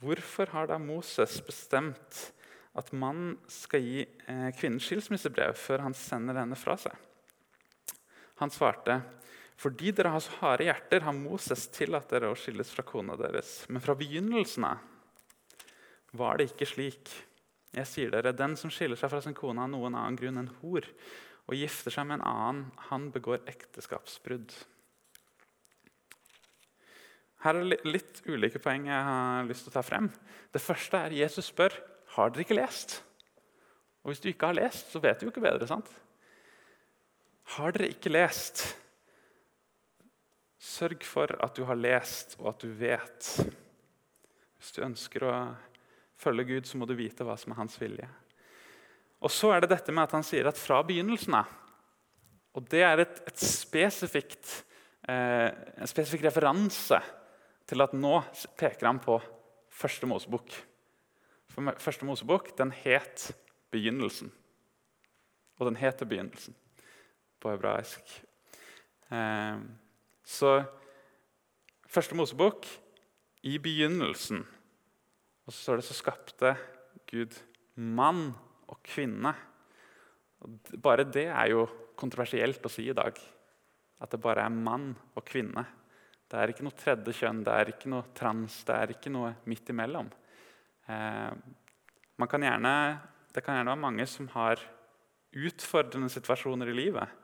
'Hvorfor 0.01 0.51
har 0.53 0.67
da 0.67 0.79
Moses 0.79 1.41
bestemt 1.41 2.33
at 2.77 2.93
mannen 2.93 3.39
skal 3.49 3.81
gi 3.81 4.03
eh, 4.29 4.51
kvinnen 4.53 4.81
skilsmissebrev 4.81 5.57
før 5.57 5.87
han 5.87 5.95
sender 5.95 6.37
henne 6.37 6.57
fra 6.57 6.77
seg?' 6.77 6.97
Han 8.37 8.51
svarte, 8.51 9.01
'Fordi 9.57 9.93
dere 9.93 10.13
har 10.13 10.21
så 10.21 10.37
harde 10.41 10.65
hjerter, 10.65 11.01
har 11.01 11.13
Moses 11.13 11.69
tillatt 11.69 12.11
dere 12.11 12.29
å 12.29 12.37
skilles 12.37 12.71
fra 12.71 12.83
kona 12.83 13.17
deres.' 13.17 13.69
Men 13.69 13.81
fra 13.81 13.95
begynnelsen 13.95 14.65
av 14.65 14.79
var 16.13 16.37
det 16.37 16.51
ikke 16.53 16.69
slik. 16.69 17.09
Jeg 17.73 17.87
sier 17.87 18.11
dere, 18.11 18.33
Den 18.33 18.57
som 18.57 18.71
skiller 18.71 18.97
seg 18.97 19.11
fra 19.11 19.21
sin 19.21 19.35
kone 19.35 19.63
av 19.63 19.71
noen 19.71 19.95
annen 19.95 20.17
grunn 20.17 20.39
enn 20.39 20.53
hor, 20.61 20.85
og 21.47 21.55
gifter 21.55 21.95
seg 21.95 22.09
med 22.09 22.19
en 22.19 22.27
annen, 22.27 22.65
han 22.89 23.11
begår 23.15 23.45
ekteskapsbrudd. 23.51 24.55
Her 27.45 27.59
er 27.61 27.69
det 27.71 27.79
litt 27.87 28.23
ulike 28.27 28.59
poeng 28.63 28.89
jeg 28.89 29.03
har 29.09 29.47
lyst 29.47 29.67
til 29.67 29.75
å 29.75 29.77
ta 29.77 29.85
frem. 29.87 30.09
Det 30.51 30.63
første 30.63 31.05
er 31.07 31.15
Jesus 31.15 31.53
spør 31.53 31.77
har 32.17 32.33
dere 32.33 32.47
ikke 32.47 32.59
lest. 32.59 32.99
Og 34.03 34.11
Hvis 34.11 34.23
du 34.23 34.29
ikke 34.31 34.51
har 34.51 34.59
lest, 34.59 34.91
så 34.91 35.03
vet 35.03 35.21
du 35.21 35.27
jo 35.27 35.33
ikke 35.33 35.45
bedre. 35.45 35.67
sant? 35.67 35.89
Har 37.57 37.73
dere 37.73 37.91
ikke 37.91 38.11
lest? 38.11 38.65
Sørg 40.59 41.05
for 41.07 41.31
at 41.43 41.57
du 41.57 41.65
har 41.65 41.79
lest, 41.79 42.37
og 42.41 42.49
at 42.55 42.63
du 42.63 42.73
vet. 42.73 43.31
Hvis 44.59 44.73
du 44.75 44.83
ønsker 44.83 45.27
å 45.27 45.35
følge 46.19 46.45
Gud, 46.45 46.67
så 46.67 46.79
må 46.79 46.87
du 46.87 46.95
vite 46.99 47.27
hva 47.27 47.37
som 47.39 47.53
er 47.53 47.61
hans 47.61 47.77
vilje. 47.81 48.09
Og 49.25 49.33
så 49.33 49.53
er 49.55 49.65
det 49.65 49.73
dette 49.73 49.95
med 49.95 50.05
at 50.07 50.15
han 50.17 50.27
sier 50.27 50.49
at 50.49 50.61
fra 50.61 50.83
begynnelsen 50.87 51.39
av 51.39 51.55
Og 52.57 52.65
det 52.73 52.83
er 52.85 53.03
et, 53.03 53.19
et 53.29 53.43
spesifikt, 53.43 54.65
eh, 55.09 55.51
en 55.77 55.91
spesifikk 55.91 56.25
referanse 56.25 57.01
til 57.69 57.85
at 57.85 57.93
nå 57.93 58.15
peker 58.57 58.89
han 58.89 59.01
på 59.03 59.19
første 59.69 60.09
Mosebok. 60.09 60.55
For 61.53 61.77
Første 61.81 62.09
Mosebok 62.09 62.55
den 62.59 62.73
het 62.85 63.31
Begynnelsen. 63.73 64.31
Og 65.59 65.69
den 65.69 65.77
heter 65.77 66.09
Begynnelsen 66.09 66.57
på 67.41 67.53
hebraisk. 67.53 68.01
Eh, 69.13 69.61
så 70.25 70.65
Første 71.87 72.17
Mosebok 72.17 72.67
i 73.47 73.59
begynnelsen. 73.63 74.43
Og 75.47 75.53
så 75.53 75.59
står 75.61 75.79
det 75.81 75.87
så 75.87 75.95
skapte 75.95 76.57
Gud 77.07 77.37
mann 77.77 78.35
og 78.71 78.81
kvinne. 78.85 79.33
Bare 80.83 81.07
det 81.09 81.29
er 81.31 81.51
jo 81.53 81.65
kontroversielt 81.97 82.65
å 82.67 82.73
si 82.73 82.89
i 82.91 82.97
dag. 82.97 83.19
At 84.03 84.13
det 84.13 84.21
bare 84.23 84.45
er 84.45 84.53
mann 84.53 84.91
og 85.17 85.25
kvinne. 85.27 85.65
Det 86.27 86.39
er 86.39 86.51
ikke 86.51 86.67
noe 86.67 86.77
tredje 86.77 87.15
kjønn, 87.21 87.45
det 87.47 87.53
er 87.55 87.71
ikke 87.71 87.91
noe 87.93 88.09
trans, 88.17 88.59
det 88.67 88.75
er 88.75 88.93
ikke 88.97 89.13
noe 89.15 89.31
midt 89.47 89.71
imellom. 89.71 90.09
Eh, 90.91 92.27
kan 92.27 92.47
gjerne, 92.47 92.73
det 93.33 93.45
kan 93.47 93.59
gjerne 93.59 93.73
være 93.73 93.85
mange 93.85 94.07
som 94.11 94.27
har 94.35 94.61
utfordrende 95.37 96.11
situasjoner 96.11 96.73
i 96.73 96.77
livet. 96.77 97.15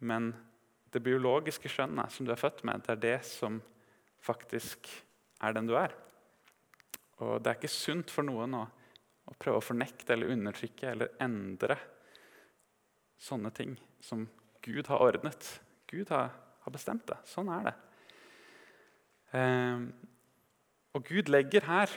Men 0.00 0.32
det 0.94 1.02
biologiske 1.04 1.68
skjønnet 1.68 2.12
som 2.14 2.26
du 2.26 2.32
er 2.32 2.40
født 2.40 2.62
med, 2.64 2.84
det 2.86 2.94
er 2.94 3.02
det 3.02 3.18
som 3.28 3.60
faktisk 4.24 4.88
er 5.44 5.56
den 5.56 5.68
du 5.68 5.74
er. 5.76 5.92
Og 7.20 7.42
det 7.42 7.50
er 7.50 7.58
ikke 7.58 7.70
sunt 7.70 8.12
for 8.12 8.26
noen 8.26 8.56
å, 8.56 8.64
prøve 9.40 9.60
å 9.60 9.64
fornekte 9.64 10.14
eller 10.14 10.32
undertrykke 10.34 10.90
eller 10.90 11.12
endre 11.22 11.76
sånne 13.20 13.50
ting 13.54 13.76
som 14.04 14.26
Gud 14.64 14.88
har 14.88 15.02
ordnet. 15.04 15.48
Gud 15.90 16.10
har, 16.12 16.32
har 16.64 16.74
bestemt 16.74 17.06
det. 17.08 17.18
Sånn 17.28 17.50
er 17.52 17.68
det. 17.68 17.74
Eh, 19.34 19.86
og 20.94 21.08
Gud 21.08 21.30
legger 21.32 21.66
her 21.68 21.92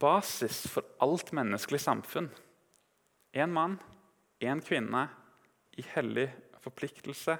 basis 0.00 0.64
for 0.70 0.86
alt 1.02 1.32
menneskelig 1.36 1.82
samfunn. 1.82 2.30
Én 3.36 3.52
mann, 3.54 3.78
én 4.42 4.62
kvinne 4.64 5.06
i 5.78 5.84
hellig 5.94 6.28
forpliktelse 6.64 7.36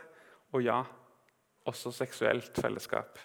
og 0.54 0.64
ja, 0.64 0.82
også 1.68 1.92
seksuelt 1.94 2.56
fellesskap. 2.58 3.18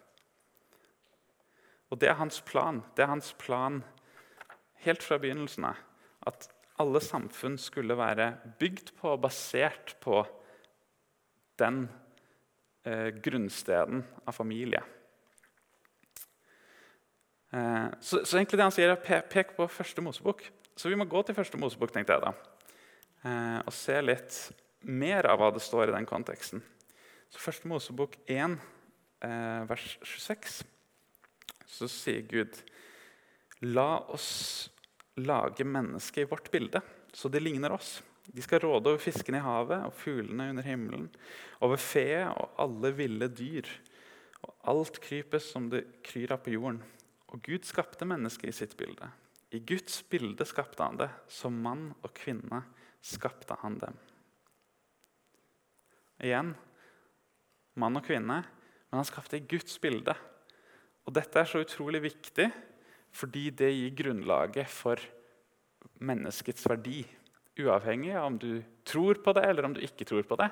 Og 1.89 1.99
Det 1.99 2.09
er 2.09 2.17
hans 2.19 2.41
plan. 2.41 2.81
Det 2.95 3.03
er 3.03 3.13
hans 3.13 3.33
plan 3.39 3.83
helt 4.85 5.03
fra 5.03 5.17
begynnelsen 5.21 5.69
av. 5.69 5.77
At 6.29 6.49
alle 6.81 6.99
samfunn 7.03 7.55
skulle 7.61 7.95
være 7.97 8.33
bygd 8.59 8.91
på 8.99 9.13
og 9.13 9.21
basert 9.23 9.95
på 10.03 10.23
den 11.59 11.85
eh, 12.83 13.13
grunnsteden 13.23 14.03
av 14.27 14.35
familie. 14.35 14.81
Eh, 17.55 17.87
så, 18.01 18.25
så, 18.25 18.37
egentlig 18.37 18.59
det 18.59 18.67
han 18.67 18.75
sier, 18.75 18.91
er 18.91 18.99
pe 18.99 19.21
pek 19.31 19.55
på 19.55 19.69
første 19.71 20.03
Mosebok. 20.03 20.43
Så 20.75 20.91
vi 20.91 20.99
må 20.99 21.07
gå 21.07 21.21
til 21.23 21.37
første 21.37 21.59
Mosebok 21.61 21.93
tenkte 21.95 22.17
jeg 22.17 22.25
da, 22.25 22.33
eh, 23.23 23.59
og 23.63 23.73
se 23.73 24.01
litt 24.03 24.39
mer 24.85 25.29
av 25.31 25.39
hva 25.39 25.53
det 25.55 25.63
står 25.63 25.89
i 25.89 25.95
den 25.95 26.07
konteksten. 26.09 26.63
Så 27.31 27.41
Første 27.41 27.67
Mosebok 27.67 28.15
1, 28.31 28.59
eh, 29.25 29.63
vers 29.67 29.97
26, 30.03 30.63
så 31.65 31.87
sier 31.89 32.21
Gud 32.29 32.61
La 33.61 34.05
oss 34.13 34.69
lage 35.15 35.65
mennesket 35.67 36.25
i 36.25 36.29
vårt 36.29 36.51
bilde, 36.51 36.81
så 37.13 37.29
de 37.31 37.39
ligner 37.39 37.71
oss. 37.75 38.01
De 38.25 38.41
skal 38.41 38.59
råde 38.63 38.89
over 38.89 39.01
fiskene 39.01 39.39
i 39.39 39.45
havet 39.45 39.85
og 39.85 39.93
fuglene 39.95 40.49
under 40.51 40.65
himmelen, 40.65 41.09
over 41.63 41.79
fe 41.79 42.25
og 42.25 42.57
alle 42.61 42.91
ville 42.97 43.29
dyr, 43.29 43.69
og 44.45 44.55
alt 44.71 44.99
krypes 45.03 45.51
som 45.53 45.69
det 45.71 45.85
kryr 46.05 46.33
av 46.35 46.41
på 46.45 46.55
jorden. 46.55 46.81
Og 47.33 47.41
Gud 47.45 47.67
skapte 47.67 48.07
mennesket 48.07 48.51
i 48.51 48.55
sitt 48.55 48.75
bilde. 48.79 49.07
I 49.53 49.61
Guds 49.63 50.01
bilde 50.09 50.45
skapte 50.47 50.83
han 50.83 50.99
det. 50.99 51.09
Som 51.31 51.57
mann 51.63 51.89
og 52.01 52.11
kvinne 52.17 52.61
skapte 53.05 53.57
han 53.61 53.77
dem. 53.81 53.97
Igjen 56.23 56.53
mann 57.75 57.99
og 57.99 58.05
kvinne, 58.07 58.39
men 58.41 58.97
han 58.97 59.07
skapte 59.07 59.37
i 59.39 59.45
Guds 59.45 59.77
bilde. 59.83 60.15
Og 61.05 61.13
Dette 61.15 61.41
er 61.41 61.49
så 61.49 61.61
utrolig 61.61 62.01
viktig 62.05 62.47
fordi 63.15 63.49
det 63.55 63.71
gir 63.71 63.93
grunnlaget 64.01 64.67
for 64.71 64.99
menneskets 66.03 66.65
verdi. 66.67 67.03
Uavhengig 67.55 68.11
av 68.15 68.27
om 68.27 68.39
du 68.39 68.59
tror 68.87 69.21
på 69.23 69.31
det 69.37 69.45
eller 69.47 69.67
om 69.67 69.75
du 69.75 69.79
ikke 69.83 70.07
tror 70.07 70.25
på 70.27 70.37
det. 70.41 70.49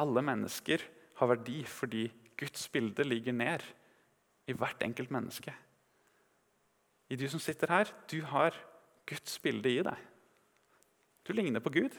Alle 0.00 0.22
mennesker 0.24 0.84
har 1.20 1.30
verdi 1.34 1.60
fordi 1.68 2.06
Guds 2.36 2.68
bilde 2.72 3.04
ligger 3.04 3.36
ned 3.36 3.64
i 4.48 4.56
hvert 4.56 4.82
enkelt 4.84 5.12
menneske. 5.12 5.52
I 7.12 7.16
du 7.16 7.26
som 7.30 7.40
sitter 7.42 7.70
her, 7.70 7.92
du 8.10 8.20
har 8.26 8.56
Guds 9.06 9.38
bilde 9.42 9.70
i 9.70 9.84
deg. 9.84 10.00
Du 11.26 11.32
ligner 11.34 11.62
på 11.62 11.72
Gud. 11.74 11.94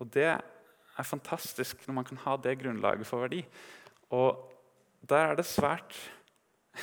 Og 0.00 0.10
det 0.12 0.28
er 0.28 1.08
fantastisk 1.08 1.86
når 1.86 1.98
man 2.00 2.08
kan 2.08 2.20
ha 2.24 2.36
det 2.40 2.58
grunnlaget 2.60 3.08
for 3.08 3.24
verdi. 3.24 3.42
Og 4.12 4.42
der 5.06 5.32
er 5.32 5.38
det 5.38 5.46
svært 5.48 5.96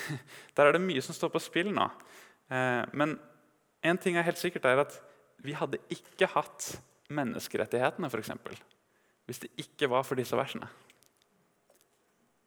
Der 0.55 0.69
er 0.69 0.75
det 0.75 0.83
mye 0.83 1.03
som 1.03 1.15
står 1.15 1.33
på 1.33 1.41
spill 1.43 1.71
nå. 1.73 1.87
Eh, 2.53 2.83
men 2.93 3.17
en 3.83 3.99
ting 3.99 4.17
er 4.17 4.27
helt 4.27 4.39
sikkert 4.41 4.67
er 4.69 4.83
at 4.85 4.95
vi 5.43 5.55
hadde 5.57 5.81
ikke 5.91 6.29
hatt 6.35 6.69
menneskerettighetene 7.13 8.09
for 8.09 8.21
eksempel, 8.21 8.55
hvis 9.27 9.43
det 9.43 9.51
ikke 9.59 9.89
var 9.91 10.05
for 10.07 10.19
disse 10.19 10.37
versene. 10.39 10.69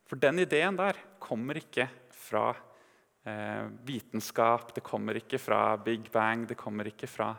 For 0.06 0.18
den 0.22 0.40
ideen 0.44 0.78
der 0.78 0.98
kommer 1.22 1.58
ikke 1.58 1.88
fra 2.14 2.50
eh, 3.26 3.66
vitenskap, 3.86 4.72
det 4.74 4.84
kommer 4.86 5.18
ikke 5.18 5.40
fra 5.42 5.76
Big 5.82 6.08
Bang, 6.12 6.46
det 6.48 6.58
kommer 6.58 6.88
ikke 6.88 7.10
fra 7.10 7.32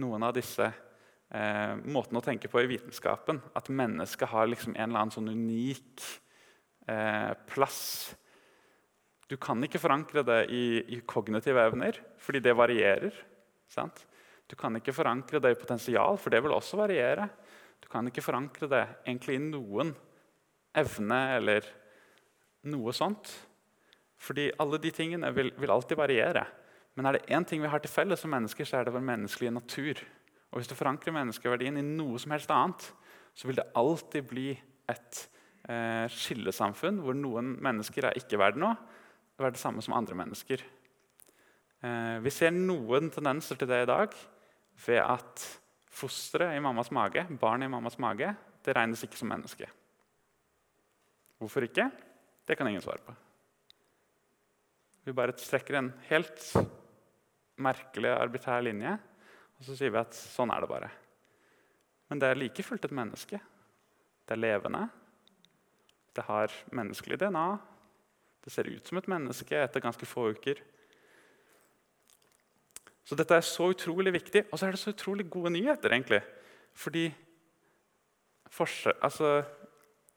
noen 0.00 0.24
av 0.24 0.34
disse 0.36 0.68
eh, 0.68 1.74
måtene 1.82 2.22
å 2.22 2.24
tenke 2.24 2.50
på 2.50 2.62
i 2.62 2.70
vitenskapen. 2.70 3.42
At 3.58 3.70
mennesket 3.72 4.30
har 4.32 4.48
liksom 4.50 4.76
en 4.76 4.88
eller 4.88 5.02
annen 5.02 5.14
sånn 5.14 5.32
unik 5.32 6.06
eh, 6.86 7.32
plass 7.50 7.82
du 9.32 9.38
kan 9.40 9.64
ikke 9.64 9.80
forankre 9.80 10.20
det 10.28 10.40
i, 10.52 10.64
i 10.92 10.98
kognitive 11.08 11.62
evner, 11.64 11.96
fordi 12.20 12.42
det 12.44 12.52
varierer. 12.52 13.14
Sant? 13.72 14.04
Du 14.44 14.58
kan 14.60 14.76
ikke 14.76 14.92
forankre 14.92 15.40
det 15.40 15.54
i 15.54 15.58
potensial, 15.60 16.18
for 16.20 16.34
det 16.34 16.42
vil 16.44 16.52
også 16.52 16.76
variere. 16.76 17.30
Du 17.80 17.88
kan 17.88 18.04
ikke 18.08 18.24
forankre 18.24 18.68
det 18.68 18.82
egentlig 19.06 19.38
i 19.38 19.44
noen 19.46 19.94
evne 20.76 21.20
eller 21.38 21.64
noe 22.68 22.92
sånt. 22.92 23.32
Fordi 24.20 24.50
alle 24.60 24.78
de 24.82 24.92
tingene 24.94 25.32
vil, 25.34 25.48
vil 25.56 25.72
alltid 25.72 25.98
variere. 25.98 26.44
Men 26.92 27.08
er 27.08 27.16
det 27.16 27.32
én 27.32 27.48
ting 27.48 27.62
vi 27.64 27.70
har 27.72 27.80
til 27.80 27.90
felles 27.90 28.20
som 28.20 28.30
mennesker, 28.34 28.68
så 28.68 28.78
er 28.78 28.86
det 28.86 28.94
vår 28.94 29.06
menneskelige 29.06 29.56
natur. 29.56 30.02
Og 30.52 30.60
Hvis 30.60 30.68
du 30.68 30.76
forankrer 30.76 31.16
menneskeverdien 31.16 31.80
i 31.80 31.86
noe 31.86 32.20
som 32.20 32.36
helst 32.36 32.52
annet, 32.52 32.90
så 33.32 33.48
vil 33.48 33.56
det 33.56 33.70
alltid 33.80 34.28
bli 34.28 34.50
et 34.92 35.22
eh, 35.72 36.04
skillesamfunn 36.12 37.00
hvor 37.00 37.16
noen 37.16 37.54
mennesker 37.64 38.10
er 38.10 38.20
ikke 38.20 38.36
verdt 38.42 38.60
noe, 38.60 38.76
være 39.38 39.54
det 39.56 39.62
samme 39.62 39.82
som 39.84 39.94
andre 39.96 40.16
mennesker. 40.18 40.62
Eh, 41.82 42.18
vi 42.22 42.30
ser 42.30 42.54
noen 42.54 43.10
tendenser 43.10 43.58
til 43.58 43.70
det 43.70 43.82
i 43.84 43.90
dag 43.90 44.14
ved 44.86 45.00
at 45.02 45.46
fosteret 45.92 46.56
i 46.56 46.62
mammas 46.62 46.92
mage, 46.94 47.24
barnet 47.40 47.68
i 47.68 47.72
mammas 47.72 47.98
mage, 48.00 48.32
det 48.62 48.76
regnes 48.76 49.02
ikke 49.04 49.18
som 49.18 49.30
menneske. 49.32 49.68
Hvorfor 51.42 51.66
ikke? 51.66 51.88
Det 52.46 52.56
kan 52.56 52.68
ingen 52.70 52.84
svare 52.84 53.02
på. 53.02 53.14
Vi 55.02 55.14
bare 55.16 55.34
strekker 55.38 55.78
en 55.78 55.90
helt 56.06 56.44
merkelig, 57.62 58.12
arbitrær 58.14 58.62
linje, 58.62 58.94
og 59.58 59.66
så 59.66 59.76
sier 59.78 59.90
vi 59.94 60.00
at 60.00 60.14
sånn 60.14 60.52
er 60.54 60.62
det 60.62 60.70
bare. 60.70 60.90
Men 62.10 62.22
det 62.22 62.30
er 62.30 62.38
like 62.38 62.64
fullt 62.66 62.86
et 62.86 62.94
menneske. 62.94 63.40
Det 64.22 64.36
er 64.36 64.40
levende. 64.40 64.86
Det 66.14 66.24
har 66.28 66.54
menneskelig 66.70 67.18
DNA, 67.18 67.46
det 68.42 68.52
ser 68.52 68.70
ut 68.70 68.86
som 68.86 68.98
et 68.98 69.10
menneske 69.10 69.58
etter 69.58 69.84
ganske 69.84 70.06
få 70.08 70.30
uker. 70.34 70.60
Så 73.06 73.18
dette 73.18 73.36
er 73.36 73.44
så 73.46 73.68
utrolig 73.72 74.12
viktig, 74.14 74.44
og 74.50 74.58
så 74.58 74.66
er 74.66 74.74
det 74.74 74.82
så 74.82 74.94
utrolig 74.94 75.28
gode 75.30 75.52
nyheter. 75.54 75.92
egentlig. 75.92 76.22
Fordi 76.74 77.12
altså, 79.02 79.42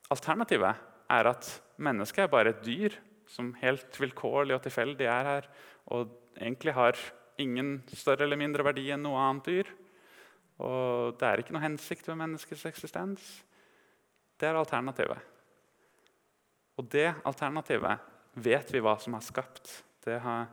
alternativet 0.10 0.76
er 1.10 1.30
at 1.30 1.62
mennesket 1.78 2.24
er 2.24 2.32
bare 2.32 2.50
et 2.50 2.66
dyr 2.66 2.96
som 3.28 3.54
helt 3.62 4.00
vilkårlig 4.00 4.56
og 4.56 4.62
tilfeldig 4.64 5.06
er 5.06 5.30
her, 5.30 5.48
og 5.88 6.10
egentlig 6.38 6.74
har 6.74 6.98
ingen 7.38 7.84
større 7.94 8.24
eller 8.24 8.40
mindre 8.40 8.64
verdi 8.64 8.90
enn 8.94 9.04
noe 9.04 9.20
annet 9.20 9.46
dyr. 9.50 9.72
Og 10.64 11.18
det 11.20 11.28
er 11.28 11.42
ikke 11.42 11.56
noe 11.56 11.66
hensikt 11.66 12.08
ved 12.08 12.20
menneskets 12.22 12.66
eksistens. 12.70 13.24
Det 14.40 14.48
er 14.48 14.56
alternativet. 14.56 15.20
Og 16.80 16.88
det 16.92 17.10
alternativet 17.26 18.15
vet 18.36 18.72
vi 18.74 18.84
hva 18.84 18.96
som 19.02 19.16
har 19.16 19.24
skapt. 19.26 19.72
Det 20.06 20.20
har 20.22 20.48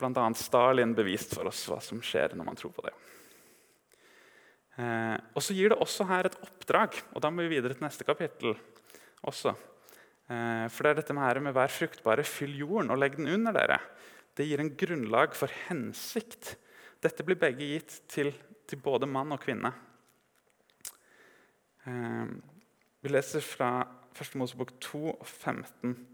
bl.a. 0.00 0.26
Stalin 0.34 0.94
bevist 0.96 1.34
for 1.36 1.50
oss 1.50 1.66
hva 1.68 1.80
som 1.84 2.00
skjer 2.02 2.36
når 2.38 2.46
man 2.46 2.58
tror 2.58 2.72
på 2.74 2.84
det. 2.86 2.94
Eh, 4.80 5.16
og 5.34 5.42
Så 5.44 5.56
gir 5.56 5.72
det 5.72 5.80
også 5.80 6.06
her 6.08 6.30
et 6.30 6.38
oppdrag, 6.40 6.96
og 7.12 7.22
da 7.22 7.30
må 7.32 7.44
vi 7.44 7.56
videre 7.56 7.76
til 7.76 7.84
neste 7.84 8.06
kapittel. 8.06 8.56
også. 9.22 9.52
Eh, 10.30 10.66
for 10.72 10.82
det 10.82 10.90
er 10.90 10.94
dette 11.02 11.12
med, 11.12 11.24
her 11.24 11.40
med 11.40 11.54
'vær 11.54 11.68
fruktbare, 11.68 12.24
fyll 12.24 12.56
jorden 12.56 12.90
og 12.90 12.98
legg 12.98 13.16
den 13.16 13.28
under 13.28 13.52
dere'. 13.52 13.80
Det 14.36 14.46
gir 14.46 14.60
en 14.60 14.76
grunnlag 14.76 15.34
for 15.34 15.48
hensikt. 15.68 16.56
Dette 17.02 17.22
blir 17.22 17.36
begge 17.36 17.66
gitt 17.66 18.08
til, 18.08 18.32
til 18.66 18.78
både 18.78 19.06
mann 19.06 19.32
og 19.32 19.40
kvinne. 19.40 19.72
Eh, 21.86 22.26
vi 23.02 23.08
leser 23.08 23.40
fra 23.40 23.86
1. 24.14 24.36
Mosebok 24.36 24.80
2, 24.80 25.18
15. 25.24 26.06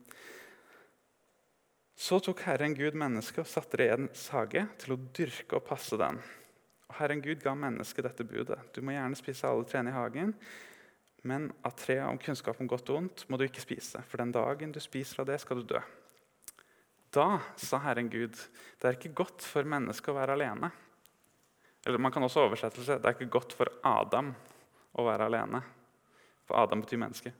Så 1.96 2.18
tok 2.20 2.42
Herren 2.44 2.74
Gud 2.76 2.96
mennesket 2.98 3.40
og 3.40 3.48
satte 3.48 3.78
det 3.80 3.86
i 3.88 3.94
en 3.94 4.08
sage 4.12 4.66
til 4.82 4.92
å 4.92 5.00
dyrke 5.16 5.56
og 5.56 5.64
passe 5.64 5.96
den. 5.96 6.18
Og 6.90 6.96
Herren 6.98 7.22
Gud 7.24 7.40
ga 7.40 7.54
mennesket 7.56 8.04
dette 8.04 8.26
budet. 8.28 8.58
Du 8.76 8.82
må 8.84 8.92
gjerne 8.92 9.16
spise 9.16 9.48
alle 9.48 9.64
trærne 9.68 9.94
i 9.94 9.96
hagen, 9.96 10.34
men 11.26 11.48
av 11.64 11.72
treet 11.80 12.04
om 12.04 12.20
kunnskap 12.20 12.60
om 12.60 12.68
godt 12.68 12.92
og 12.92 12.98
ondt 13.00 13.24
må 13.32 13.40
du 13.40 13.46
ikke 13.46 13.64
spise, 13.64 14.02
for 14.06 14.20
den 14.20 14.34
dagen 14.34 14.74
du 14.74 14.80
spiser 14.84 15.24
av 15.24 15.30
det, 15.30 15.38
skal 15.40 15.62
du 15.62 15.70
dø. 15.72 15.80
Da 17.16 17.40
sa 17.56 17.80
Herren 17.80 18.12
Gud, 18.12 18.36
det 18.76 18.90
er 18.90 18.98
ikke 18.98 19.14
godt 19.16 19.46
for 19.48 19.64
mennesket 19.64 20.12
å 20.12 20.18
være 20.18 20.36
alene. 20.36 20.70
Eller 21.86 22.02
man 22.02 22.12
kan 22.12 22.28
også 22.28 22.44
oversette 22.44 22.84
det, 22.84 22.98
det 23.00 23.08
er 23.08 23.16
ikke 23.16 23.32
godt 23.38 23.56
for 23.56 23.72
Adam 23.88 24.34
å 25.00 25.08
være 25.08 25.30
alene. 25.30 25.62
For 26.44 26.60
Adam 26.60 26.84
betyr 26.84 27.00
menneske. 27.00 27.32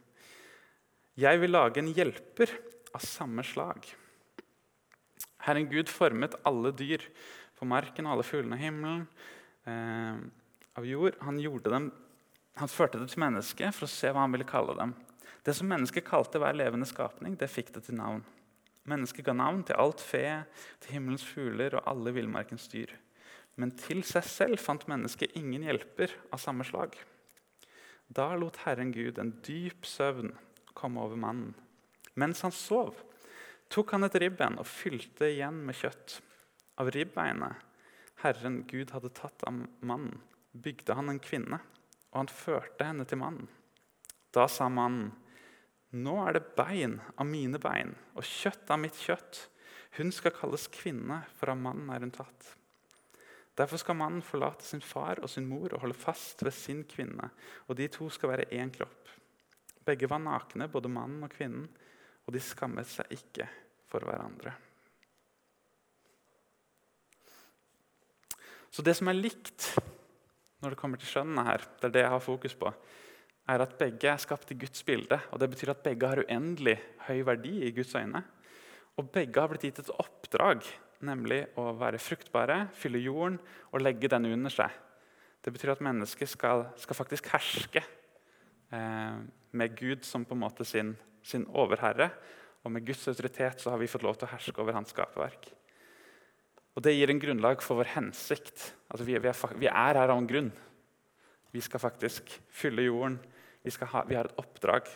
Jeg 1.20 1.44
vil 1.44 1.52
lage 1.52 1.84
en 1.84 1.92
hjelper 1.92 2.56
av 2.96 3.04
samme 3.04 3.44
slag. 3.44 3.84
Herren 5.46 5.68
Gud 5.70 5.90
formet 5.92 6.34
alle 6.46 6.72
dyr 6.74 7.04
på 7.56 7.68
marken 7.68 8.08
og 8.08 8.16
alle 8.16 8.26
fuglene 8.26 8.58
i 8.58 8.64
himmelen 8.66 9.06
eh, 9.70 10.18
av 10.76 10.86
jord. 10.86 11.16
Han, 11.24 11.40
dem, 11.40 11.90
han 12.60 12.72
førte 12.72 13.00
det 13.00 13.10
til 13.12 13.22
mennesket 13.22 13.76
for 13.76 13.86
å 13.86 13.92
se 13.92 14.10
hva 14.10 14.26
han 14.26 14.34
ville 14.34 14.48
kalle 14.48 14.76
dem. 14.78 14.94
Det 15.46 15.54
som 15.54 15.68
mennesket 15.70 16.06
kalte 16.08 16.40
hver 16.42 16.56
levende 16.58 16.88
skapning, 16.90 17.36
det 17.38 17.52
fikk 17.52 17.72
det 17.76 17.86
til 17.86 17.98
navn. 18.00 18.24
Mennesket 18.86 19.26
ga 19.26 19.34
navn 19.34 19.62
til 19.66 19.78
alt 19.78 20.02
fe, 20.02 20.42
til 20.82 20.96
himmelens 20.96 21.26
fugler 21.26 21.78
og 21.78 21.86
alle 21.90 22.12
villmarkens 22.14 22.66
dyr. 22.70 22.92
Men 23.56 23.72
til 23.78 24.02
seg 24.06 24.26
selv 24.26 24.62
fant 24.62 24.84
mennesket 24.90 25.34
ingen 25.38 25.64
hjelper 25.66 26.12
av 26.34 26.42
samme 26.42 26.66
slag. 26.66 26.98
Da 28.06 28.28
lot 28.38 28.58
Herren 28.66 28.92
Gud 28.94 29.18
en 29.18 29.32
dyp 29.46 29.86
søvn 29.88 30.34
komme 30.76 31.02
over 31.02 31.18
mannen. 31.18 31.54
Mens 32.14 32.42
han 32.44 32.54
sov, 32.54 32.94
tok 33.72 33.94
han 33.94 34.06
et 34.06 34.18
ribben 34.22 34.58
og 34.60 34.68
fylte 34.68 35.30
igjen 35.32 35.62
med 35.66 35.76
kjøtt. 35.78 36.20
Av 36.80 36.90
ribbeinet 36.92 37.62
Herren 38.22 38.62
Gud 38.68 38.92
hadde 38.94 39.12
tatt 39.16 39.44
av 39.48 39.62
mannen, 39.84 40.20
bygde 40.52 40.96
han 40.96 41.12
en 41.12 41.20
kvinne, 41.20 41.60
og 42.12 42.22
han 42.22 42.32
førte 42.32 42.86
henne 42.88 43.04
til 43.08 43.20
mannen. 43.20 43.48
Da 44.32 44.46
sa 44.48 44.68
mannen, 44.72 45.12
nå 45.96 46.16
er 46.26 46.36
det 46.36 46.56
bein 46.56 46.98
av 47.16 47.28
mine 47.28 47.60
bein 47.62 47.94
og 48.16 48.24
kjøtt 48.26 48.72
av 48.72 48.80
mitt 48.82 48.96
kjøtt. 49.00 49.46
Hun 49.96 50.10
skal 50.12 50.34
kalles 50.36 50.66
kvinne, 50.72 51.22
for 51.36 51.52
av 51.52 51.60
mannen 51.60 51.92
er 51.92 52.04
hun 52.04 52.12
tatt. 52.12 52.56
Derfor 53.56 53.80
skal 53.80 53.96
mannen 53.96 54.24
forlate 54.24 54.66
sin 54.66 54.82
far 54.84 55.22
og 55.24 55.30
sin 55.32 55.46
mor 55.48 55.72
og 55.72 55.80
holde 55.80 55.96
fast 55.96 56.42
ved 56.44 56.52
sin 56.52 56.82
kvinne, 56.88 57.30
og 57.68 57.78
de 57.78 57.88
to 57.92 58.10
skal 58.12 58.34
være 58.34 58.50
én 58.52 58.72
kropp. 58.74 59.08
Begge 59.86 60.10
var 60.10 60.20
nakne, 60.20 60.68
både 60.68 60.90
mannen 60.92 61.24
og 61.24 61.32
kvinnen, 61.32 61.68
og 62.26 62.34
de 62.34 62.42
skammet 62.42 62.88
seg 62.90 63.12
ikke 63.14 63.46
for 63.90 64.02
hverandre. 64.06 64.52
Så 68.74 68.84
det 68.84 68.96
som 68.98 69.08
er 69.08 69.16
likt 69.16 69.70
når 70.60 70.74
det 70.74 70.80
kommer 70.80 71.00
til 71.00 71.08
skjønnene 71.08 71.44
her, 71.46 71.62
det 71.78 71.88
er 71.88 71.94
det 71.94 72.02
jeg 72.02 72.12
har 72.12 72.24
fokus 72.24 72.56
på, 72.58 72.72
er 73.46 73.62
at 73.62 73.76
begge 73.78 74.08
er 74.10 74.20
skapt 74.20 74.50
i 74.50 74.56
Guds 74.58 74.82
bilde. 74.86 75.18
og 75.30 75.38
Det 75.38 75.48
betyr 75.52 75.72
at 75.72 75.84
begge 75.84 76.08
har 76.10 76.22
uendelig 76.24 76.74
høy 77.06 77.20
verdi 77.28 77.54
i 77.68 77.70
Guds 77.76 77.94
øyne. 77.94 78.24
Og 78.98 79.10
begge 79.12 79.40
har 79.40 79.52
blitt 79.52 79.68
gitt 79.68 79.78
et 79.84 79.92
oppdrag, 79.94 80.66
nemlig 81.06 81.44
å 81.60 81.70
være 81.78 82.00
fruktbare, 82.02 82.66
fylle 82.74 83.02
jorden 83.04 83.38
og 83.70 83.84
legge 83.84 84.10
den 84.10 84.26
under 84.32 84.52
seg. 84.52 84.72
Det 85.44 85.52
betyr 85.54 85.76
at 85.76 85.84
mennesket 85.84 86.32
skal, 86.32 86.66
skal 86.80 86.98
faktisk 86.98 87.28
herske 87.30 87.84
eh, 88.74 89.18
med 89.56 89.76
Gud 89.78 90.04
som 90.04 90.24
på 90.24 90.36
en 90.36 90.44
måte 90.44 90.64
sin 90.68 90.94
sin 91.26 91.46
overherre. 91.54 92.10
Og 92.64 92.72
med 92.72 92.86
Guds 92.86 93.06
autoritet 93.10 93.62
så 93.62 93.72
har 93.72 93.80
vi 93.80 93.90
fått 93.90 94.04
lov 94.06 94.18
til 94.18 94.28
å 94.28 94.32
herske 94.34 94.62
over 94.62 94.76
hans 94.76 94.92
skaperverk. 94.94 95.50
Og 96.76 96.84
Det 96.84 96.92
gir 96.92 97.10
en 97.10 97.22
grunnlag 97.22 97.62
for 97.64 97.80
vår 97.80 97.94
hensikt. 97.94 98.72
Altså 98.90 99.06
vi, 99.06 99.16
vi, 99.16 99.30
er, 99.30 99.54
vi, 99.56 99.68
er, 99.70 99.96
her 99.96 100.12
av 100.12 100.18
en 100.18 100.28
grunn. 100.28 100.50
Vi 101.54 101.62
skal 101.64 101.80
faktisk 101.80 102.34
fylle 102.52 102.84
jorden. 102.84 103.20
Vi, 103.64 103.72
ha, 103.80 104.02
vi 104.06 104.18
har 104.18 104.28
et 104.28 104.42
oppdrag. 104.42 104.90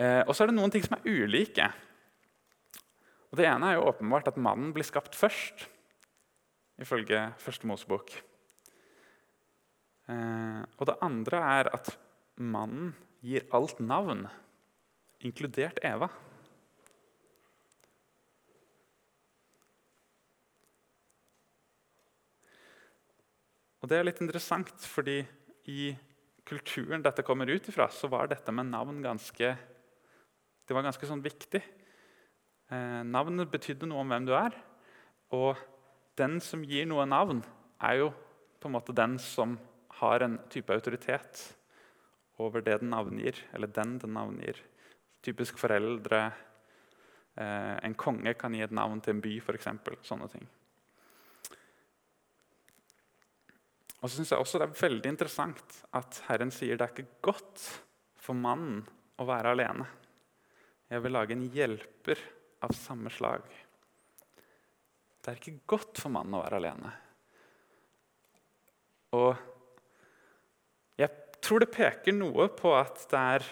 Eh, 0.00 0.22
og 0.24 0.32
så 0.32 0.44
er 0.44 0.50
det 0.50 0.56
noen 0.56 0.72
ting 0.72 0.84
som 0.86 0.96
er 0.96 1.04
ulike. 1.04 1.68
Og 3.30 3.36
Det 3.36 3.46
ene 3.50 3.68
er 3.68 3.76
jo 3.76 3.90
åpenbart 3.90 4.30
at 4.32 4.40
mannen 4.40 4.72
blir 4.72 4.86
skapt 4.86 5.18
først, 5.18 5.66
ifølge 6.80 7.20
Første 7.42 7.68
Mosebok. 7.68 8.14
Eh, 10.08 10.62
og 10.78 10.88
det 10.88 11.00
andre 11.04 11.42
er 11.60 11.72
at 11.74 11.92
mannen 12.36 12.94
gir 13.24 13.46
alt 13.56 13.80
navn, 13.80 14.26
inkludert 15.24 15.80
Eva. 15.84 16.08
Og 23.80 23.90
Det 23.90 23.98
er 24.00 24.06
litt 24.08 24.20
interessant, 24.24 24.72
fordi 24.82 25.20
i 25.70 25.92
kulturen 26.46 27.02
dette 27.04 27.22
kommer 27.26 27.50
ut 27.50 27.68
ifra, 27.70 27.88
så 27.90 28.08
var 28.10 28.26
dette 28.30 28.50
med 28.54 28.70
navn 28.70 28.98
ganske, 29.02 29.50
det 30.66 30.74
var 30.74 30.86
ganske 30.86 31.06
sånn 31.06 31.22
viktig. 31.22 31.60
Eh, 32.66 33.02
navnet 33.06 33.50
betydde 33.50 33.86
noe 33.86 34.02
om 34.02 34.10
hvem 34.10 34.26
du 34.26 34.32
er. 34.34 34.56
Og 35.34 35.58
den 36.18 36.40
som 36.42 36.64
gir 36.66 36.86
noe 36.90 37.06
navn, 37.06 37.44
er 37.78 38.00
jo 38.00 38.10
på 38.58 38.66
en 38.66 38.74
måte 38.74 38.94
den 38.96 39.18
som 39.22 39.54
har 40.00 40.24
en 40.26 40.38
type 40.50 40.74
autoritet 40.74 41.44
over 42.42 42.64
det 42.64 42.78
den 42.82 42.92
navngir, 42.92 43.38
eller 43.56 43.70
den 43.72 43.96
den 43.98 44.14
navngir. 44.16 44.60
Typisk 45.22 45.58
foreldre. 45.58 46.20
Eh, 47.36 47.76
en 47.82 47.94
konge 47.94 48.34
kan 48.34 48.54
gi 48.54 48.62
et 48.64 48.74
navn 48.74 49.00
til 49.00 49.16
en 49.16 49.24
by, 49.24 49.38
f.eks. 49.40 49.68
Sånne 50.06 50.28
ting. 50.32 50.46
Og 54.00 54.10
så 54.10 54.18
synes 54.18 54.30
jeg 54.30 54.38
også 54.38 54.58
Det 54.60 54.66
er 54.68 54.80
veldig 54.80 55.10
interessant 55.10 55.78
at 55.96 56.20
Herren 56.28 56.52
sier 56.54 56.76
det 56.76 56.84
er 56.84 56.92
ikke 56.94 57.20
godt 57.32 57.62
for 58.20 58.38
mannen 58.38 58.84
å 59.16 59.26
være 59.26 59.54
alene. 59.56 59.86
Jeg 60.90 61.02
vil 61.02 61.16
lage 61.16 61.34
en 61.34 61.48
hjelper 61.50 62.20
av 62.62 62.74
samme 62.76 63.10
slag. 63.10 63.42
Det 65.20 65.32
er 65.32 65.40
ikke 65.40 65.66
godt 65.66 65.98
for 65.98 66.14
mannen 66.14 66.36
å 66.38 66.42
være 66.44 66.60
alene. 66.60 66.92
Og 69.16 69.55
tror 71.46 71.62
det 71.62 71.72
peker 71.74 72.16
noe 72.16 72.48
på 72.54 72.72
at 72.76 73.02
det 73.10 73.20
er 73.34 73.44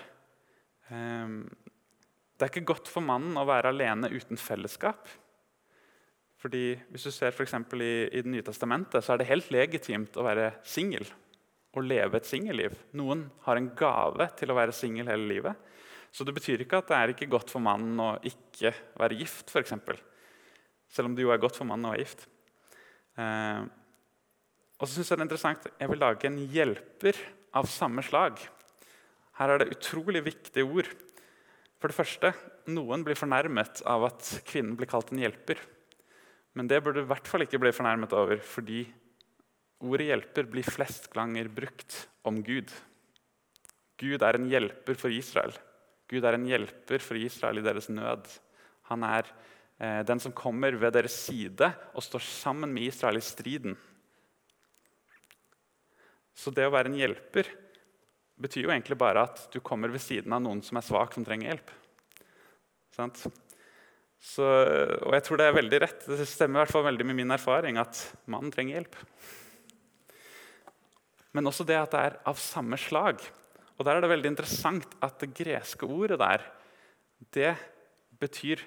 um, 0.90 1.42
Det 2.35 2.46
er 2.46 2.50
ikke 2.50 2.72
godt 2.74 2.90
for 2.90 3.04
mannen 3.07 3.37
å 3.38 3.46
være 3.48 3.70
alene 3.70 4.11
uten 4.11 4.40
fellesskap. 4.40 5.07
Fordi 6.42 6.74
Hvis 6.92 7.07
du 7.07 7.12
ser 7.14 7.33
for 7.33 7.46
i, 7.46 7.92
i 8.11 8.22
Det 8.22 8.30
nye 8.30 8.44
testamentet, 8.44 9.04
så 9.04 9.14
er 9.14 9.22
det 9.22 9.30
helt 9.30 9.52
legitimt 9.54 10.16
å 10.18 10.26
være 10.26 10.57
singel 10.66 11.07
og 11.74 11.87
leve 11.88 12.18
et 12.18 12.26
singelliv. 12.28 12.74
Noen 12.94 13.24
har 13.46 13.59
en 13.59 13.70
gave 13.74 14.28
til 14.38 14.52
å 14.52 14.59
være 14.59 14.74
singel 14.76 15.09
hele 15.11 15.26
livet. 15.26 15.70
Så 16.14 16.22
det 16.22 16.35
betyr 16.37 16.62
ikke 16.62 16.78
at 16.78 16.90
det 16.90 16.98
er 16.98 17.11
ikke 17.11 17.30
godt 17.33 17.50
for 17.50 17.64
mannen 17.64 17.98
å 17.98 18.12
ikke 18.22 18.70
være 19.00 19.16
gift, 19.18 19.50
f.eks. 19.50 19.74
Selv 20.94 21.11
om 21.11 21.16
det 21.16 21.24
jo 21.24 21.33
er 21.35 21.40
godt 21.42 21.59
for 21.59 21.66
mannen 21.66 21.88
å 21.88 21.94
være 21.96 22.04
gift. 22.04 22.28
Eh, 23.18 23.64
og 24.78 24.87
så 24.87 24.92
synes 24.92 25.11
Jeg 25.11 25.18
det 25.18 25.24
er 25.24 25.26
interessant, 25.26 25.66
jeg 25.80 25.90
vil 25.90 26.02
lage 26.04 26.28
en 26.30 26.38
hjelper 26.54 27.18
av 27.54 27.70
samme 27.70 28.02
slag. 28.04 28.40
Her 29.38 29.54
er 29.54 29.62
det 29.62 29.72
utrolig 29.74 30.24
viktige 30.26 30.66
ord. 30.66 30.90
For 31.80 31.90
det 31.90 31.98
første, 31.98 32.32
Noen 32.72 33.02
blir 33.04 33.18
fornærmet 33.18 33.82
av 33.84 34.06
at 34.08 34.28
kvinnen 34.48 34.76
blir 34.78 34.88
kalt 34.88 35.10
en 35.12 35.20
hjelper. 35.20 35.58
Men 36.54 36.70
det 36.70 36.80
burde 36.84 37.02
i 37.02 37.08
hvert 37.10 37.28
fall 37.28 37.44
ikke 37.44 37.60
bli 37.60 37.74
fornærmet 37.74 38.14
over, 38.16 38.38
fordi 38.40 38.86
ordet 39.84 40.06
'hjelper' 40.08 40.48
blir 40.48 40.64
flest 40.64 41.10
ganger 41.12 41.50
brukt 41.52 42.06
om 42.24 42.40
Gud. 42.42 42.70
Gud 44.00 44.22
er 44.22 44.38
en 44.38 44.48
hjelper 44.48 44.96
for 44.96 45.12
Israel. 45.12 45.52
Gud 46.08 46.24
er 46.24 46.38
en 46.38 46.46
hjelper 46.46 47.02
for 47.02 47.18
Israel 47.18 47.58
i 47.58 47.66
deres 47.66 47.90
nød. 47.90 48.26
Han 48.90 49.04
er 49.04 49.28
eh, 49.78 50.02
den 50.06 50.20
som 50.20 50.32
kommer 50.32 50.72
ved 50.78 50.94
deres 50.96 51.16
side 51.26 51.68
og 51.92 52.02
står 52.02 52.24
sammen 52.24 52.72
med 52.72 52.88
Israel 52.88 53.18
i 53.18 53.24
striden. 53.24 53.76
Så 56.35 56.51
det 56.55 56.66
å 56.66 56.73
være 56.75 56.90
en 56.90 56.99
hjelper 56.99 57.49
betyr 58.42 58.66
jo 58.66 58.73
egentlig 58.75 58.99
bare 58.99 59.23
at 59.29 59.47
du 59.55 59.61
kommer 59.62 59.92
ved 59.92 60.03
siden 60.03 60.35
av 60.35 60.42
noen 60.42 60.62
som 60.66 60.79
er 60.79 60.87
svak, 60.87 61.14
som 61.14 61.27
trenger 61.27 61.53
hjelp. 61.53 61.70
Så, 64.25 64.44
og 64.44 65.14
jeg 65.14 65.25
tror 65.27 65.40
det 65.40 65.47
er 65.47 65.57
veldig 65.59 65.81
rett. 65.85 66.05
Det 66.09 66.27
stemmer 66.29 66.61
i 66.61 66.64
hvert 66.64 66.75
fall 66.75 66.87
veldig 66.88 67.07
med 67.07 67.18
min 67.20 67.35
erfaring 67.35 67.79
at 67.81 68.01
mannen 68.31 68.53
trenger 68.55 68.81
hjelp. 68.81 68.99
Men 71.35 71.51
også 71.51 71.66
det 71.66 71.79
at 71.79 71.94
det 71.94 72.03
er 72.09 72.18
av 72.31 72.38
samme 72.40 72.79
slag. 72.79 73.23
Og 73.75 73.87
Der 73.87 73.97
er 73.97 74.05
det 74.05 74.12
veldig 74.12 74.31
interessant 74.31 74.94
at 75.03 75.18
det 75.23 75.35
greske 75.35 75.87
ordet 75.87 76.20
der 76.23 76.44
det 77.35 77.55
betyr 78.20 78.61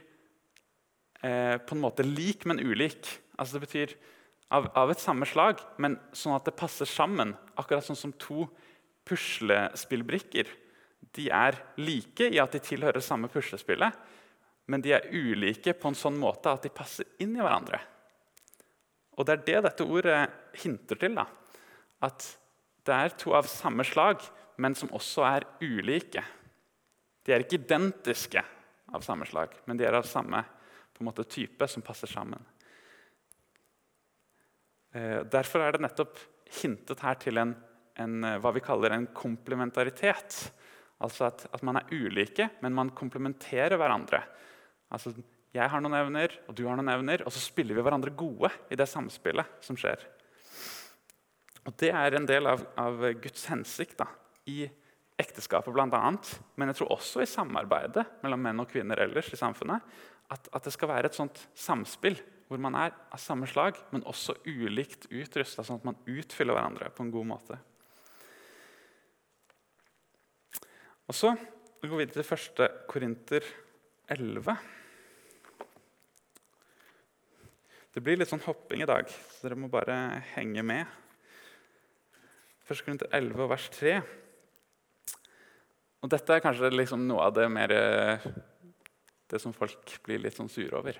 eh, 1.24 1.56
på 1.64 1.76
en 1.76 1.84
måte 1.84 2.04
lik, 2.04 2.44
men 2.46 2.60
ulik. 2.60 3.08
Altså 3.38 3.58
Det 3.58 3.68
betyr 3.68 3.96
av, 4.50 4.70
av, 4.76 4.92
et 4.92 5.02
samme 5.02 5.28
slag, 5.28 5.62
men 5.82 5.98
sånn 6.16 6.36
at 6.38 6.48
det 6.48 6.56
passer 6.58 6.88
sammen. 6.90 7.34
Akkurat 7.60 7.86
sånn 7.86 8.00
som 8.00 8.14
to 8.20 8.46
puslespillbrikker. 9.08 10.50
De 11.16 11.28
er 11.34 11.58
like 11.80 12.30
i 12.32 12.40
at 12.42 12.56
de 12.56 12.62
tilhører 12.64 13.04
samme 13.04 13.30
puslespillet, 13.32 13.94
men 14.68 14.84
de 14.84 14.94
er 14.96 15.08
ulike 15.12 15.76
på 15.78 15.92
en 15.92 15.98
sånn 15.98 16.18
måte 16.20 16.52
at 16.52 16.66
de 16.66 16.74
passer 16.74 17.08
inn 17.24 17.36
i 17.38 17.44
hverandre. 17.44 17.80
Og 19.18 19.26
Det 19.26 19.34
er 19.34 19.46
det 19.46 19.62
dette 19.66 19.86
ordet 19.88 20.20
hinter 20.62 21.00
til. 21.00 21.16
da. 21.16 21.26
At 22.02 22.26
det 22.86 22.94
er 22.94 23.16
to 23.18 23.34
av 23.34 23.48
samme 23.50 23.84
slag, 23.84 24.22
men 24.58 24.76
som 24.76 24.92
også 24.94 25.26
er 25.26 25.48
ulike. 25.62 26.24
De 27.26 27.34
er 27.34 27.44
ikke 27.44 27.60
identiske 27.60 28.44
av 28.94 29.04
samme 29.04 29.26
slag, 29.26 29.56
men 29.66 29.78
de 29.78 29.86
er 29.86 29.98
av 29.98 30.06
samme 30.08 30.44
måte, 31.04 31.24
type 31.30 31.68
som 31.70 31.84
passer 31.86 32.10
sammen. 32.10 32.42
Eh, 34.96 35.24
derfor 35.28 35.64
er 35.64 35.76
det 35.76 35.84
nettopp 35.84 36.20
hintet 36.62 37.02
her 37.04 37.18
til 37.20 37.42
en, 37.42 37.56
en, 38.00 38.20
eh, 38.24 38.38
hva 38.42 38.54
vi 38.56 38.64
kaller 38.64 38.96
en 38.96 39.10
komplementaritet. 39.16 40.40
Altså 41.04 41.28
at, 41.28 41.46
at 41.54 41.64
man 41.66 41.80
er 41.80 41.90
ulike, 41.94 42.50
men 42.64 42.76
man 42.78 42.94
komplementerer 42.98 43.78
hverandre. 43.78 44.24
Altså, 44.94 45.14
jeg 45.54 45.70
har 45.70 45.82
noen 45.84 45.98
evner, 45.98 46.34
og 46.48 46.56
du 46.58 46.64
har 46.68 46.78
noen 46.78 46.92
evner, 46.94 47.24
og 47.26 47.34
så 47.34 47.42
spiller 47.42 47.78
vi 47.78 47.84
hverandre 47.86 48.14
gode 48.18 48.50
i 48.72 48.78
det 48.80 48.88
samspillet 48.90 49.60
som 49.66 49.78
skjer. 49.80 50.02
Og 51.68 51.76
Det 51.76 51.92
er 51.92 52.16
en 52.16 52.28
del 52.28 52.48
av, 52.48 52.64
av 52.80 53.02
Guds 53.22 53.46
hensikt 53.52 53.98
da, 54.00 54.08
i 54.48 54.64
ekteskapet 55.20 55.74
bl.a., 55.74 56.02
men 56.56 56.72
jeg 56.72 56.80
tror 56.80 56.94
også 56.96 57.24
i 57.24 57.30
samarbeidet 57.30 58.06
mellom 58.24 58.44
menn 58.46 58.64
og 58.64 58.70
kvinner 58.72 59.02
ellers 59.04 59.32
i 59.34 59.40
samfunnet. 59.40 59.84
At, 60.32 60.48
at 60.54 60.68
det 60.68 60.74
skal 60.76 60.92
være 60.92 61.10
et 61.10 61.18
sånt 61.18 61.42
samspill 61.58 62.20
hvor 62.48 62.62
man 62.64 62.78
er 62.80 62.94
av 63.12 63.20
samme 63.20 63.48
slag, 63.50 63.80
men 63.92 64.06
også 64.08 64.38
ulikt 64.48 65.10
utrusta, 65.12 65.66
sånn 65.66 65.82
at 65.82 65.88
man 65.90 66.00
utfyller 66.08 66.56
hverandre 66.56 66.90
på 66.96 67.04
en 67.04 67.12
god 67.12 67.28
måte. 67.34 67.60
Og 71.08 71.16
så 71.16 71.34
går 71.36 71.92
vi 71.92 72.00
videre 72.02 72.20
til 72.20 72.28
første 72.28 72.68
Korinter 72.90 73.46
11. 74.12 74.56
Det 77.96 78.04
blir 78.04 78.20
litt 78.20 78.32
sånn 78.32 78.44
hopping 78.46 78.84
i 78.84 78.90
dag, 78.90 79.10
så 79.10 79.48
dere 79.48 79.60
må 79.60 79.72
bare 79.72 79.96
henge 80.36 80.64
med. 80.68 80.86
1. 82.68 82.84
Korinter 82.84 83.12
11, 83.16 83.48
vers 83.52 83.70
3. 83.76 83.96
Og 86.04 86.12
dette 86.12 86.36
er 86.36 86.44
kanskje 86.44 86.72
liksom 86.76 87.08
noe 87.08 87.24
av 87.26 87.34
det 87.36 87.48
mer 87.52 87.74
Det 89.28 89.42
som 89.44 89.52
folk 89.52 89.98
blir 90.06 90.22
litt 90.24 90.38
sånn 90.38 90.48
sure 90.48 90.78
over. 90.80 91.00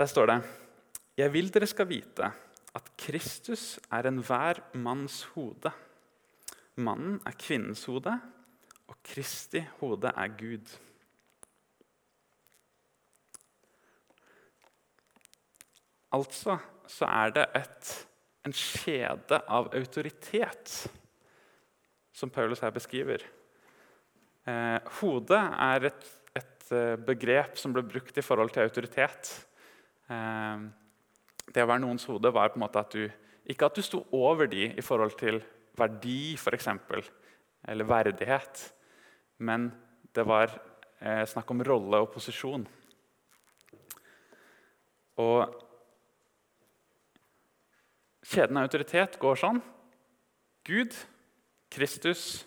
Der 0.00 0.08
står 0.08 0.30
det 0.30 0.38
Jeg 1.18 1.32
vil 1.32 1.50
dere 1.52 1.66
skal 1.68 1.88
vite 1.90 2.30
at 2.72 2.86
Kristus 2.96 3.80
er 3.92 4.06
enhver 4.08 4.62
manns 4.78 5.24
hode. 5.34 5.72
Mannen 6.80 7.18
er 7.26 7.34
kvinnens 7.36 7.82
hode, 7.84 8.14
og 8.88 8.96
Kristi 9.04 9.60
hode 9.80 10.12
er 10.14 10.30
Gud. 10.38 10.70
Altså 16.14 16.56
så 16.86 17.10
er 17.10 17.34
det 17.34 17.46
et, 17.60 17.92
en 18.46 18.56
kjede 18.56 19.42
av 19.50 19.68
autoritet 19.74 20.78
som 22.14 22.30
Paulus 22.30 22.62
her 22.64 22.72
beskriver. 22.72 23.26
Eh, 24.46 24.80
hodet 25.02 25.44
er 25.68 25.90
et, 25.90 26.10
et, 26.38 26.66
eh, 26.72 26.96
begrep 26.96 27.58
som 27.58 27.74
ble 27.76 27.84
brukt 27.84 28.16
i 28.16 28.24
forhold 28.24 28.54
til 28.54 28.64
autoritet. 28.70 29.49
Eh, 30.10 30.66
det 31.50 31.64
å 31.64 31.70
være 31.70 31.82
noens 31.84 32.06
hode 32.10 32.32
var 32.34 32.52
på 32.52 32.60
en 32.60 32.66
måte 32.66 32.82
at 32.82 32.94
du 32.94 33.06
ikke 33.50 33.66
at 33.66 33.78
du 33.78 33.82
sto 33.82 34.04
over 34.14 34.50
de 34.50 34.68
i 34.78 34.84
forhold 34.84 35.16
til 35.18 35.40
verdi, 35.78 36.34
f.eks., 36.38 36.68
eller 37.70 37.88
verdighet, 37.88 38.60
men 39.44 39.70
det 40.14 40.22
var 40.26 40.52
eh, 41.00 41.24
snakk 41.28 41.50
om 41.52 41.64
rolle 41.66 42.02
og 42.02 42.12
posisjon. 42.14 42.62
Og 45.20 45.58
Kjeden 48.30 48.60
av 48.60 48.68
autoritet 48.68 49.16
går 49.18 49.38
sånn. 49.40 49.58
Gud, 50.62 50.94
Kristus, 51.72 52.44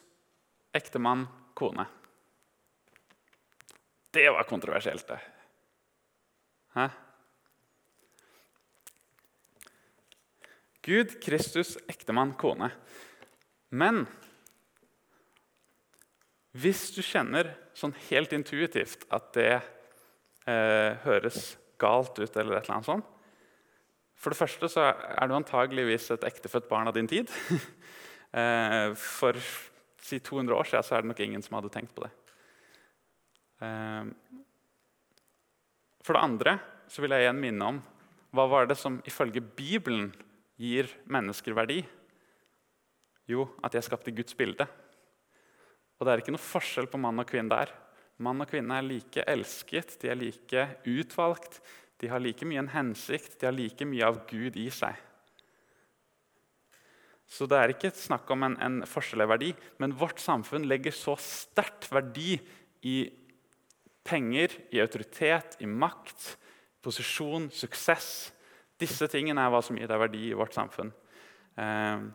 ektemann, 0.72 1.26
kone. 1.60 1.84
Det 4.16 4.24
var 4.32 4.48
kontroversielt, 4.48 5.04
det. 5.10 5.18
Hæ? 6.78 6.88
Gud, 10.84 11.16
Kristus, 11.24 11.78
ektemann, 11.88 12.34
kone. 12.36 12.68
Men 13.72 14.04
hvis 16.54 16.90
du 16.94 17.02
kjenner 17.02 17.54
sånn 17.78 17.96
helt 18.10 18.34
intuitivt 18.36 19.08
at 19.14 19.32
det 19.38 19.54
eh, 19.56 21.00
høres 21.06 21.56
galt 21.82 22.20
ut, 22.20 22.36
eller 22.36 22.60
et 22.60 22.68
eller 22.68 22.76
annet 22.78 22.90
sånt, 22.92 23.10
For 24.24 24.32
det 24.32 24.40
første 24.40 24.70
så 24.72 24.86
er 24.88 25.28
du 25.28 25.34
antageligvis 25.36 26.06
et 26.14 26.24
ektefødt 26.24 26.70
barn 26.70 26.88
av 26.88 26.98
din 26.98 27.10
tid. 27.10 27.32
Eh, 28.34 28.96
for 28.98 29.38
si 30.02 30.18
200 30.18 30.56
år 30.58 30.66
siden 30.66 30.86
så 30.88 30.96
er 30.96 31.04
det 31.04 31.10
nok 31.12 31.20
ingen 31.22 31.44
som 31.46 31.54
hadde 31.54 31.70
tenkt 31.70 31.92
på 31.94 32.02
det. 32.02 32.10
Eh, 33.62 34.40
for 36.02 36.18
det 36.18 36.24
andre 36.26 36.56
så 36.90 37.04
vil 37.04 37.14
jeg 37.14 37.28
igjen 37.28 37.44
minne 37.44 37.68
om 37.76 37.78
hva 38.34 38.48
var 38.50 38.66
det 38.66 38.80
som 38.82 38.98
ifølge 39.06 39.44
Bibelen 39.54 40.08
gir 40.64 40.90
mennesker 41.12 41.56
verdi? 41.58 41.82
Jo, 43.30 43.48
at 43.64 43.74
de 43.74 43.80
er 43.80 43.86
skapt 43.86 44.10
i 44.12 44.16
Guds 44.16 44.36
bilde. 44.38 44.68
Og 46.00 46.06
det 46.08 46.14
er 46.14 46.24
ikke 46.24 46.34
noe 46.36 46.44
forskjell 46.44 46.90
på 46.92 47.00
mann 47.00 47.22
og 47.22 47.30
kvinne 47.30 47.52
der. 47.54 47.72
Mann 48.24 48.44
og 48.44 48.50
kvinne 48.52 48.78
er 48.78 48.86
like 48.86 49.24
elsket, 49.30 49.98
de 50.02 50.12
er 50.12 50.20
like 50.20 50.68
utvalgt, 50.90 51.62
de 52.02 52.10
har 52.12 52.22
like 52.22 52.46
mye 52.48 52.62
en 52.62 52.74
hensikt, 52.74 53.38
de 53.40 53.48
har 53.48 53.56
like 53.56 53.88
mye 53.88 54.06
av 54.06 54.22
Gud 54.30 54.58
i 54.60 54.68
seg. 54.74 55.00
Så 57.34 57.48
det 57.50 57.58
er 57.58 57.74
ikke 57.74 57.94
snakk 57.96 58.30
om 58.36 58.44
en, 58.46 58.58
en 58.62 58.84
forskjell 58.86 59.24
i 59.24 59.30
verdi, 59.30 59.52
men 59.82 59.96
vårt 59.98 60.22
samfunn 60.22 60.68
legger 60.70 60.94
så 60.94 61.16
sterkt 61.18 61.88
verdi 61.94 62.36
i 62.86 62.98
penger, 64.06 64.54
i 64.76 64.82
autoritet, 64.84 65.58
i 65.64 65.70
makt, 65.70 66.34
posisjon, 66.84 67.48
suksess. 67.56 68.34
Disse 68.84 69.08
tingene 69.12 69.42
er 69.44 69.54
hva 69.54 69.64
som 69.64 69.78
gir 69.80 69.90
deg 69.90 70.02
verdi 70.02 70.28
i 70.30 70.38
vårt 70.38 70.56
samfunn. 70.56 70.92
Eh, 71.58 72.06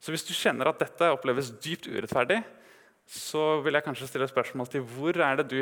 så 0.00 0.14
hvis 0.14 0.26
du 0.28 0.34
kjenner 0.36 0.70
at 0.70 0.80
dette 0.82 1.10
oppleves 1.10 1.50
dypt 1.62 1.88
urettferdig, 1.90 2.40
så 3.06 3.60
vil 3.62 3.78
jeg 3.78 3.86
kanskje 3.86 4.08
stille 4.10 4.28
spørsmål 4.30 4.68
til 4.70 4.84
hvor 4.86 5.18
er 5.22 5.40
det 5.40 5.46
du 5.50 5.60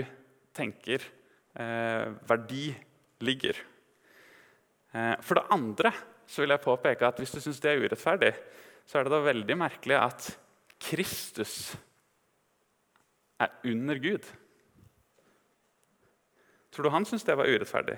tenker 0.57 1.03
eh, 1.61 2.13
verdi 2.29 2.69
ligger. 3.25 3.59
Eh, 4.95 5.17
for 5.25 5.39
det 5.39 5.49
andre 5.55 5.93
så 6.27 6.43
vil 6.43 6.55
jeg 6.55 6.65
påpeke 6.65 7.09
at 7.09 7.21
hvis 7.21 7.35
du 7.35 7.41
syns 7.43 7.61
det 7.61 7.73
er 7.73 7.85
urettferdig, 7.85 8.33
så 8.89 8.99
er 8.99 9.07
det 9.07 9.13
da 9.15 9.21
veldig 9.25 9.59
merkelig 9.61 9.99
at 10.01 10.31
Kristus 10.85 11.75
er 13.41 13.53
under 13.65 14.01
Gud. 14.01 14.25
Tror 16.73 16.89
du 16.89 16.93
han 16.93 17.07
syns 17.07 17.25
det 17.25 17.37
var 17.39 17.49
urettferdig? 17.49 17.97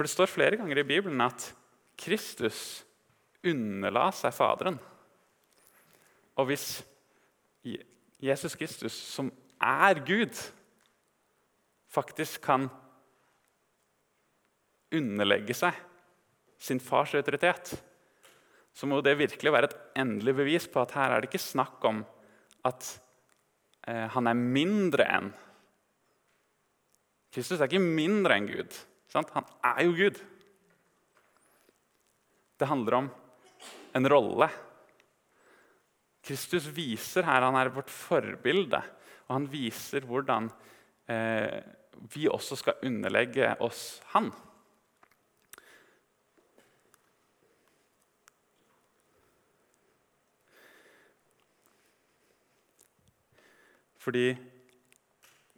For 0.00 0.08
det 0.08 0.14
står 0.14 0.30
flere 0.32 0.56
ganger 0.56 0.78
i 0.80 0.86
Bibelen 0.88 1.20
at 1.20 1.42
Kristus 2.00 2.86
underla 3.44 4.06
seg 4.16 4.32
Faderen. 4.32 4.78
Og 6.40 6.48
hvis 6.48 6.78
Jesus 8.16 8.56
Kristus, 8.56 8.96
som 8.96 9.28
er 9.60 10.00
Gud, 10.08 10.32
faktisk 11.92 12.40
kan 12.48 12.70
underlegge 14.88 15.60
seg 15.60 15.76
sin 16.56 16.80
fars 16.80 17.12
autoritet, 17.20 17.76
så 18.72 18.88
må 18.88 19.04
det 19.04 19.18
virkelig 19.20 19.52
være 19.52 19.68
et 19.68 19.78
endelig 20.00 20.38
bevis 20.40 20.72
på 20.72 20.80
at 20.80 20.96
her 20.96 21.12
er 21.12 21.20
det 21.20 21.28
ikke 21.28 21.44
snakk 21.44 21.84
om 21.84 22.06
at 22.64 22.94
eh, 23.84 24.08
han 24.16 24.32
er 24.32 24.46
mindre 24.48 25.12
enn 25.20 25.34
Kristus 27.36 27.60
er 27.60 27.68
ikke 27.68 27.84
mindre 27.84 28.40
enn 28.40 28.48
Gud. 28.48 28.86
Han 29.14 29.46
er 29.66 29.82
jo 29.84 29.94
Gud. 29.96 30.18
Det 32.60 32.68
handler 32.68 32.98
om 33.00 33.08
en 33.96 34.08
rolle. 34.08 34.50
Kristus 36.22 36.68
viser 36.70 37.26
her 37.26 37.42
han 37.42 37.56
er 37.58 37.72
vårt 37.74 37.90
forbilde, 37.90 38.78
og 39.26 39.32
han 39.34 39.48
viser 39.50 40.04
hvordan 40.06 40.46
eh, 41.10 41.58
vi 42.12 42.28
også 42.30 42.58
skal 42.60 42.86
underlegge 42.86 43.54
oss 43.64 43.98
han. 44.12 44.30
Fordi 54.00 54.30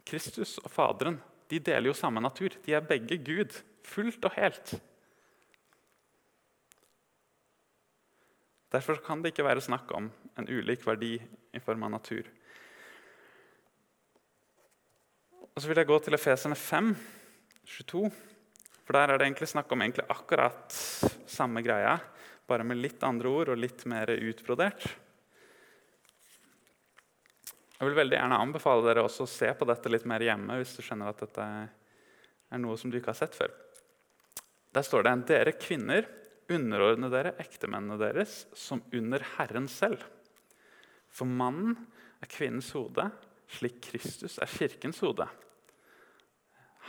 Kristus 0.03 0.57
og 0.59 0.71
Faderen 0.71 1.21
de 1.53 1.61
deler 1.61 1.91
jo 1.91 1.97
samme 1.97 2.21
natur. 2.23 2.55
De 2.65 2.73
er 2.73 2.85
begge 2.87 3.19
Gud, 3.21 3.53
fullt 3.85 4.25
og 4.25 4.33
helt. 4.39 4.73
Derfor 8.73 8.97
kan 9.05 9.21
det 9.21 9.33
ikke 9.33 9.45
være 9.45 9.61
snakk 9.61 9.91
om 9.93 10.07
en 10.39 10.49
ulik 10.49 10.85
verdi 10.87 11.19
i 11.53 11.61
form 11.61 11.85
av 11.85 11.93
natur. 11.93 12.25
Og 15.53 15.61
Så 15.61 15.69
vil 15.69 15.77
jeg 15.77 15.91
gå 15.91 15.99
til 16.01 16.17
Efesene 16.17 16.57
5, 16.57 16.95
22. 17.69 18.09
For 18.83 18.97
der 18.97 19.13
er 19.13 19.19
det 19.21 19.27
egentlig 19.27 19.51
snakk 19.51 19.69
om 19.71 19.83
egentlig 19.85 20.07
akkurat 20.09 20.73
samme 21.29 21.61
greia, 21.61 21.99
bare 22.49 22.65
med 22.65 22.81
litt 22.81 23.05
andre 23.05 23.29
ord 23.29 23.53
og 23.53 23.61
litt 23.61 23.85
mer 23.85 24.09
utbrodert. 24.17 24.89
Jeg 27.83 27.89
vil 27.89 27.97
veldig 27.97 28.15
gjerne 28.15 28.35
anbefale 28.39 28.83
dere 28.85 29.01
også 29.03 29.25
å 29.25 29.27
se 29.27 29.49
på 29.59 29.65
dette 29.67 29.89
litt 29.91 30.05
mer 30.07 30.23
hjemme 30.23 30.55
hvis 30.55 30.77
du 30.77 30.85
skjønner 30.85 31.09
at 31.11 31.19
dette 31.19 31.43
er 31.43 32.61
noe 32.63 32.77
som 32.79 32.87
du 32.87 32.95
ikke 32.95 33.11
har 33.11 33.17
sett 33.19 33.33
før. 33.35 33.51
Der 34.71 34.85
står 34.87 35.03
det 35.03 35.11
en 35.11 35.23
dere 35.27 35.53
kvinner 35.59 36.07
underordne 36.47 37.09
dere 37.11 37.33
ektemennene 37.43 37.97
deres 37.99 38.45
som 38.55 38.79
under 38.95 39.25
Herren 39.33 39.67
selv. 39.67 39.99
For 41.11 41.27
mannen 41.27 41.75
er 42.23 42.31
kvinnens 42.31 42.71
hode, 42.71 43.09
slik 43.51 43.81
Kristus 43.89 44.39
er 44.39 44.53
kirkens 44.53 45.03
hode. 45.03 45.27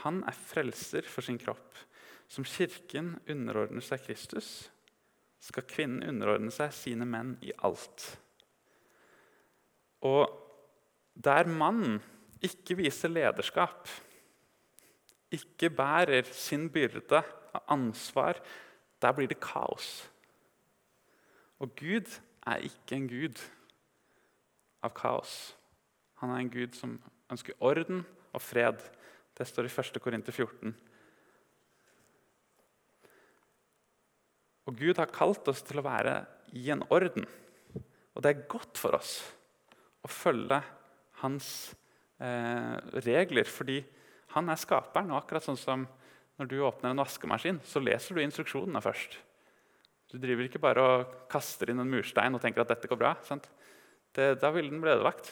Han 0.05 0.23
er 0.23 0.39
frelser 0.47 1.03
for 1.11 1.27
sin 1.27 1.41
kropp. 1.43 1.75
Som 2.31 2.47
kirken 2.47 3.17
underordner 3.27 3.83
seg 3.83 4.07
Kristus, 4.07 4.69
skal 5.43 5.67
kvinnen 5.67 6.07
underordne 6.07 6.55
seg 6.55 6.71
sine 6.71 7.03
menn 7.03 7.35
i 7.43 7.51
alt. 7.67 8.07
Og 10.07 10.44
der 11.15 11.47
mannen 11.47 12.01
ikke 12.43 12.77
viser 12.77 13.11
lederskap, 13.11 13.87
ikke 15.33 15.71
bærer 15.73 16.27
sin 16.35 16.67
byrde 16.71 17.23
av 17.55 17.63
ansvar, 17.75 18.39
der 19.01 19.15
blir 19.15 19.31
det 19.31 19.39
kaos. 19.43 20.05
Og 21.59 21.71
Gud 21.79 22.09
er 22.45 22.63
ikke 22.67 22.97
en 22.97 23.07
gud 23.09 23.39
av 24.83 24.93
kaos. 24.95 25.55
Han 26.21 26.33
er 26.35 26.43
en 26.43 26.51
gud 26.51 26.75
som 26.77 26.97
ønsker 27.31 27.57
orden 27.63 28.03
og 28.35 28.43
fred. 28.43 28.83
Det 29.35 29.47
står 29.47 29.67
i 29.67 29.71
1. 29.71 30.01
Korinter 30.03 30.35
14. 30.35 30.75
Og 34.65 34.77
Gud 34.79 34.97
har 34.97 35.13
kalt 35.13 35.47
oss 35.51 35.63
til 35.65 35.79
å 35.79 35.85
være 35.85 36.19
i 36.57 36.69
en 36.73 36.83
orden. 36.89 37.27
Og 38.15 38.23
det 38.23 38.31
er 38.31 38.47
godt 38.49 38.79
for 38.79 38.97
oss 38.97 39.19
å 40.05 40.11
følge 40.11 40.61
hans 41.21 41.47
eh, 42.19 42.75
regler. 43.05 43.47
Fordi 43.49 43.79
han 44.35 44.49
er 44.51 44.59
skaperen. 44.59 45.11
og 45.11 45.23
akkurat 45.23 45.45
sånn 45.45 45.59
som 45.59 45.87
Når 46.35 46.47
du 46.51 46.57
åpner 46.67 46.91
en 46.91 46.99
vaskemaskin, 46.99 47.61
så 47.63 47.79
leser 47.79 48.15
du 48.15 48.19
instruksjonene 48.19 48.81
først. 48.83 49.13
Du 50.11 50.17
driver 50.19 50.43
ikke 50.43 50.59
bare 50.59 50.81
og 50.83 51.13
kaster 51.31 51.69
inn 51.71 51.79
en 51.79 51.87
murstein 51.87 52.35
og 52.35 52.41
tenker 52.43 52.59
at 52.65 52.73
dette 52.73 52.89
går 52.91 52.99
bra. 52.99 53.13
Det, 54.11 54.25
da 54.41 54.49
vil 54.51 54.67
den 54.67 54.81
bli 54.83 54.91
ødelagt. 54.91 55.29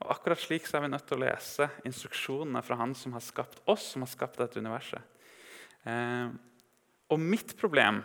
Og 0.00 0.14
Akkurat 0.14 0.40
slik 0.40 0.64
er 0.72 0.80
vi 0.80 0.88
nødt 0.88 1.04
til 1.04 1.18
å 1.18 1.24
lese 1.26 1.68
instruksjonene 1.84 2.62
fra 2.64 2.78
Han 2.80 2.94
som 2.96 3.12
har 3.12 3.20
skapt 3.20 3.60
oss, 3.68 3.90
som 3.92 4.06
har 4.06 4.08
skapt 4.08 4.40
dette 4.40 4.56
universet. 4.56 5.04
Eh, 5.84 6.32
og 7.12 7.20
mitt 7.20 7.52
problem 7.60 8.00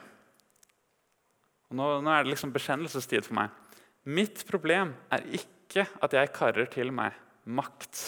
og 1.70 1.78
nå, 1.78 1.86
nå, 2.04 2.12
er 2.12 2.26
det 2.26 2.34
liksom 2.34 2.54
bekjennelsestid 2.54 3.26
for 3.26 3.40
meg. 3.40 3.54
Mitt 4.06 4.44
problem 4.48 4.94
er 5.14 5.26
ikke 5.34 5.55
ikke 5.76 6.06
at 6.06 6.14
jeg 6.16 6.32
karrer 6.36 6.70
til 6.72 6.92
meg 6.96 7.16
makt 7.52 8.00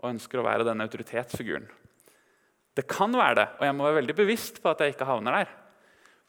og 0.00 0.14
ønsker 0.14 0.40
å 0.40 0.46
være 0.46 0.64
denne 0.64 0.86
autoritetsfiguren. 0.88 1.66
Det 2.76 2.86
kan 2.88 3.12
være 3.12 3.36
det, 3.36 3.46
og 3.58 3.66
jeg 3.66 3.76
må 3.76 3.84
være 3.84 3.98
veldig 3.98 4.16
bevisst 4.16 4.60
på 4.62 4.70
at 4.70 4.80
jeg 4.80 4.94
ikke 4.94 5.08
havner 5.08 5.40
der. 5.40 5.50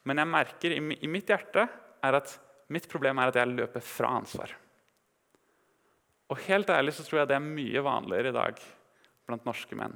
Men 0.09 0.19
jeg 0.19 0.31
merker 0.31 0.73
i 0.75 1.09
mitt 1.11 1.29
hjerte 1.29 1.63
er 2.03 2.17
at 2.17 2.33
mitt 2.73 2.89
problem 2.91 3.21
er 3.21 3.31
at 3.31 3.39
jeg 3.39 3.53
løper 3.53 3.83
fra 3.85 4.15
ansvar. 4.19 4.51
Og 6.31 6.39
helt 6.47 6.71
ærlig 6.73 6.95
så 6.97 7.05
tror 7.05 7.21
jeg 7.21 7.29
det 7.31 7.37
er 7.37 7.45
mye 7.45 7.83
vanligere 7.85 8.31
i 8.31 8.35
dag 8.35 8.59
blant 9.27 9.47
norske 9.47 9.77
menn. 9.77 9.95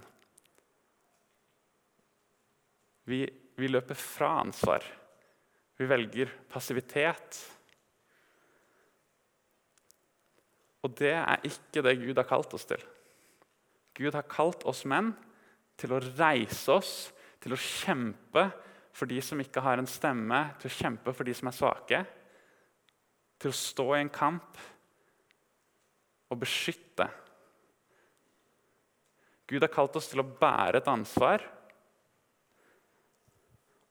Vi, 3.09 3.25
vi 3.59 3.71
løper 3.71 3.97
fra 3.99 4.37
ansvar. 4.43 4.85
Vi 5.75 5.87
velger 5.89 6.31
passivitet 6.51 7.41
Og 10.85 10.93
det 10.99 11.15
er 11.17 11.47
ikke 11.47 11.81
det 11.81 11.97
Gud 12.03 12.19
har 12.19 12.27
kalt 12.29 12.53
oss 12.53 12.67
til. 12.69 12.81
Gud 13.97 14.13
har 14.13 14.27
kalt 14.29 14.65
oss 14.69 14.83
menn 14.85 15.13
til 15.79 15.95
å 15.95 16.01
reise 16.03 16.75
oss, 16.75 16.93
til 17.41 17.55
å 17.55 17.59
kjempe 17.59 18.45
for 18.95 19.09
de 19.09 19.17
som 19.23 19.41
ikke 19.41 19.63
har 19.63 19.81
en 19.81 19.89
stemme, 19.89 20.39
til 20.61 20.69
å 20.69 20.75
kjempe 20.75 21.13
for 21.15 21.27
de 21.27 21.33
som 21.35 21.49
er 21.49 21.57
svake. 21.57 22.01
Til 23.41 23.51
å 23.51 23.57
stå 23.57 23.87
i 23.95 24.01
en 24.03 24.13
kamp 24.13 24.61
og 26.31 26.41
beskytte. 26.41 27.07
Gud 29.45 29.61
har 29.61 29.73
kalt 29.73 29.97
oss 29.99 30.09
til 30.11 30.23
å 30.23 30.29
bære 30.39 30.81
et 30.81 30.89
ansvar. 30.89 31.43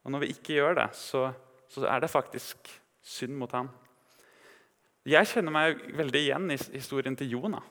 Og 0.05 0.13
når 0.13 0.25
vi 0.25 0.35
ikke 0.35 0.59
gjør 0.59 0.79
det, 0.81 0.89
så, 0.99 1.29
så 1.71 1.87
er 1.89 2.03
det 2.03 2.13
faktisk 2.13 2.71
synd 3.05 3.37
mot 3.39 3.53
ham. 3.55 3.71
Jeg 5.05 5.29
kjenner 5.29 5.53
meg 5.53 5.81
veldig 5.93 6.21
igjen 6.23 6.49
i 6.55 6.57
historien 6.57 7.17
til 7.19 7.35
Jonah. 7.35 7.65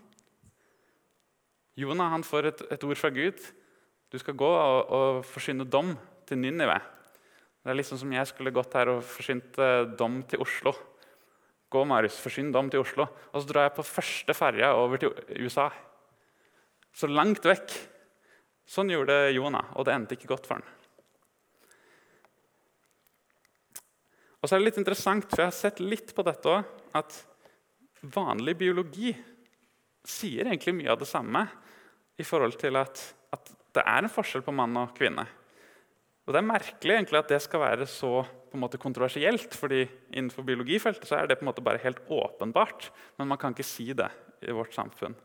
Jonah 1.82 2.12
han 2.13 2.26
får 2.26 2.48
et, 2.52 2.60
et 2.76 2.84
ord 2.86 3.00
fra 3.00 3.10
Gud. 3.10 3.39
Du 4.13 4.19
skal 4.22 4.36
gå 4.38 4.50
og, 4.50 4.91
og 4.93 5.24
forsyne 5.26 5.65
dom 5.65 5.96
til 6.30 6.38
Ninive. 6.38 6.76
Det 7.63 7.72
er 7.72 7.80
liksom 7.80 7.98
som 7.98 8.13
jeg 8.13 8.30
skulle 8.30 8.54
gått 8.54 8.76
her 8.78 8.91
og 8.91 9.02
forsynt 9.08 9.58
eh, 9.58 9.88
dom 9.98 10.19
til 10.30 10.43
Oslo. 10.46 10.76
Gå, 11.74 11.82
Marius, 11.89 12.19
forsyn 12.22 12.52
dom 12.54 12.69
til 12.69 12.84
Oslo. 12.84 13.08
Og 13.32 13.41
så 13.41 13.50
drar 13.50 13.65
jeg 13.65 13.76
på 13.80 13.88
første 13.88 14.38
ferja 14.38 14.69
over 14.78 15.02
til 15.02 15.17
USA. 15.41 15.72
Så 16.93 17.10
langt 17.10 17.50
vekk. 17.50 17.74
Sånn 18.69 18.93
gjorde 18.93 19.34
Jonah, 19.34 19.74
og 19.74 19.88
det 19.88 19.98
endte 19.98 20.19
ikke 20.19 20.30
godt 20.36 20.46
for 20.46 20.60
han. 20.60 20.69
Og 24.38 24.46
så 24.46 24.54
er 24.54 24.62
det 24.62 24.69
litt 24.69 24.82
interessant, 24.84 25.26
for 25.32 25.41
Jeg 25.41 25.50
har 25.50 25.58
sett 25.58 25.82
litt 25.82 26.13
på 26.13 26.28
dette 26.28 26.52
òg, 26.52 26.83
at 26.97 27.19
vanlig 28.13 28.56
biologi 28.60 29.13
sier 30.03 30.47
egentlig 30.47 30.75
mye 30.77 30.91
av 30.91 30.99
det 30.99 31.08
samme 31.10 31.45
i 32.19 32.25
forhold 32.27 32.58
til 32.62 32.77
at, 32.79 32.99
at 33.34 33.53
det 33.73 33.84
er 33.84 34.03
en 34.03 34.12
forskjell 34.12 34.43
på 34.45 34.53
mann 34.56 34.75
og 34.79 34.93
kvinne. 34.97 35.25
Og 36.23 36.32
Det 36.32 36.39
er 36.39 36.47
merkelig 36.47 36.95
egentlig 36.95 37.19
at 37.19 37.32
det 37.34 37.41
skal 37.43 37.63
være 37.63 37.88
så 37.89 38.21
på 38.23 38.56
en 38.56 38.63
måte 38.63 38.79
kontroversielt. 38.79 39.56
fordi 39.56 39.88
Innenfor 40.13 40.45
biologifeltet 40.47 41.08
så 41.08 41.17
er 41.19 41.27
det 41.27 41.39
på 41.39 41.43
en 41.43 41.51
måte 41.51 41.63
bare 41.63 41.82
helt 41.84 41.99
åpenbart, 42.08 42.91
men 43.17 43.27
man 43.27 43.38
kan 43.38 43.51
ikke 43.51 43.67
si 43.67 43.91
det 43.93 44.10
i 44.41 44.51
vårt 44.51 44.75
samfunn. 44.75 45.15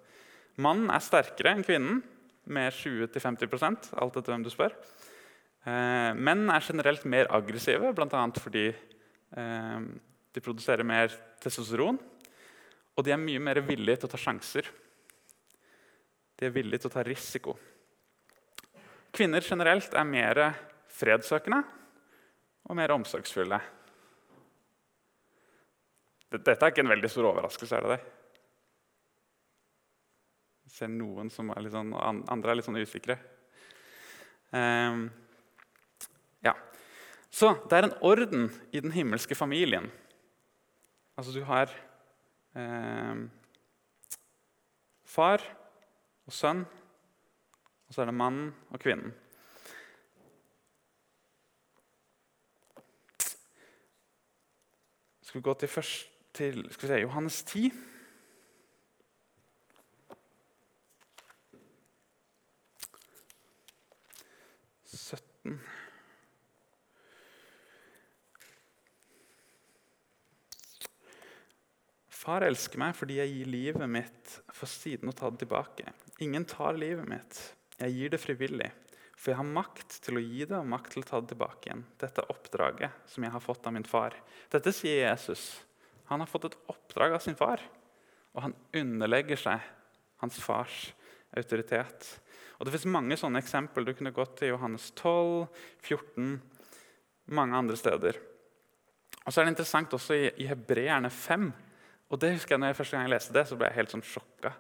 Mannen 0.58 0.90
er 0.90 1.02
sterkere 1.04 1.54
enn 1.54 1.66
kvinnen 1.66 2.02
med 2.50 2.72
20-50 2.72 3.94
alt 3.94 4.16
etter 4.16 4.32
hvem 4.32 4.42
du 4.42 4.50
spør. 4.50 4.74
Eh, 5.68 6.14
menn 6.16 6.48
er 6.50 6.64
generelt 6.64 7.04
mer 7.04 7.28
aggressive, 7.34 7.92
bl.a. 7.94 8.24
fordi 8.40 8.66
eh, 8.72 9.80
de 10.38 10.44
produserer 10.44 10.86
mer 10.86 11.10
testosteron. 11.42 11.98
Og 12.98 13.06
de 13.06 13.14
er 13.14 13.18
mye 13.18 13.42
mer 13.42 13.58
villige 13.66 14.02
til 14.02 14.08
å 14.08 14.12
ta 14.12 14.20
sjanser. 14.20 14.68
De 16.38 16.46
er 16.46 16.54
villige 16.54 16.84
til 16.84 16.90
å 16.90 16.94
ta 16.94 17.02
risiko. 17.06 17.56
Kvinner 19.14 19.42
generelt 19.42 19.94
er 19.98 20.06
mer 20.06 20.40
fredssøkende 20.94 21.58
og 22.68 22.78
mer 22.78 22.94
omsorgsfulle. 22.94 23.58
Dette 26.28 26.54
er 26.54 26.70
ikke 26.70 26.84
en 26.84 26.92
veldig 26.92 27.10
stor 27.10 27.30
overraskelse, 27.30 27.76
er 27.76 27.86
det 27.86 27.94
det? 27.94 28.00
Jeg 30.68 30.74
ser 30.76 30.90
noen 30.92 31.30
som 31.32 31.48
er 31.54 31.64
litt 31.64 31.72
sånn, 31.72 31.94
andre 31.96 32.52
er 32.52 32.58
litt 32.58 32.66
sånn 32.66 32.78
usikre. 32.78 33.16
Um, 34.52 35.06
ja. 36.44 36.52
Så 37.32 37.54
det 37.70 37.78
er 37.78 37.88
en 37.88 37.96
orden 38.04 38.50
i 38.70 38.84
den 38.84 38.92
himmelske 38.92 39.38
familien. 39.38 39.88
Altså 41.18 41.32
du 41.34 41.44
har 41.44 41.72
eh, 42.54 43.22
far 45.02 45.42
og 46.26 46.32
sønn, 46.32 46.60
og 47.88 47.94
så 47.94 48.04
er 48.04 48.06
det 48.06 48.14
mannen 48.14 48.52
og 48.70 48.78
kvinnen. 48.78 49.10
Skal 55.22 55.40
vi 55.40 55.44
gå 55.44 55.54
til, 55.58 55.68
først, 55.68 56.06
til 56.34 56.62
skal 56.72 56.88
vi 56.88 56.94
se, 56.94 57.00
Johannes 57.02 57.42
10? 57.42 57.72
Far 72.28 72.44
elsker 72.44 72.76
meg 72.76 72.92
fordi 72.92 73.14
jeg 73.22 73.30
gir 73.32 73.48
livet 73.48 73.88
mitt 73.88 74.32
for 74.52 74.68
siden 74.68 75.08
å 75.08 75.14
ta 75.16 75.30
det 75.32 75.46
tilbake. 75.46 75.94
Ingen 76.20 76.44
tar 76.44 76.76
livet 76.76 77.06
mitt. 77.08 77.38
Jeg 77.80 77.94
gir 77.94 78.10
det 78.12 78.18
frivillig. 78.20 78.66
For 79.16 79.32
jeg 79.32 79.38
har 79.38 79.46
makt 79.48 79.94
til 80.04 80.18
å 80.18 80.20
gi 80.20 80.44
det 80.44 80.58
og 80.58 80.66
makt 80.68 80.90
til 80.92 81.00
å 81.00 81.06
ta 81.08 81.22
det 81.22 81.30
tilbake 81.30 81.70
igjen. 81.70 81.86
Dette 81.96 82.20
er 82.20 82.34
oppdraget 82.34 82.98
som 83.08 83.24
jeg 83.24 83.32
har 83.32 83.40
fått 83.40 83.64
av 83.64 83.72
min 83.72 83.86
far. 83.88 84.12
Dette 84.52 84.74
sier 84.76 85.06
Jesus. 85.06 85.44
Han 86.10 86.20
har 86.20 86.28
fått 86.28 86.44
et 86.50 86.56
oppdrag 86.68 87.14
av 87.16 87.22
sin 87.24 87.38
far, 87.38 87.62
og 88.36 88.44
han 88.44 88.54
underlegger 88.76 89.40
seg 89.40 89.64
hans 90.20 90.36
fars 90.44 90.90
autoritet. 91.32 92.10
Og 92.58 92.68
Det 92.68 92.74
fins 92.74 92.84
mange 92.92 93.16
sånne 93.16 93.40
eksempel. 93.40 93.88
Du 93.88 93.94
kunne 93.96 94.12
gått 94.12 94.36
til 94.42 94.52
Johannes 94.52 94.90
12, 95.00 95.48
14, 95.80 96.36
mange 97.40 97.56
andre 97.56 97.80
steder. 97.80 98.20
Og 99.24 99.32
så 99.32 99.40
er 99.40 99.48
det 99.48 99.54
interessant 99.56 99.96
også 99.96 100.20
i, 100.20 100.28
i 100.44 100.50
Hebreerne 100.52 101.08
5. 101.08 101.48
Og 102.08 102.20
det 102.20 102.32
husker 102.34 102.54
jeg 102.54 102.62
når 102.62 102.72
jeg 102.72 102.78
første 102.80 102.96
gang 102.96 103.06
jeg 103.06 103.14
leste 103.14 103.36
det, 103.36 103.44
så 103.48 103.56
ble 103.58 103.68
jeg 103.68 103.78
helt 103.78 103.94
sånn 103.94 104.06
sjokka. 104.06 104.52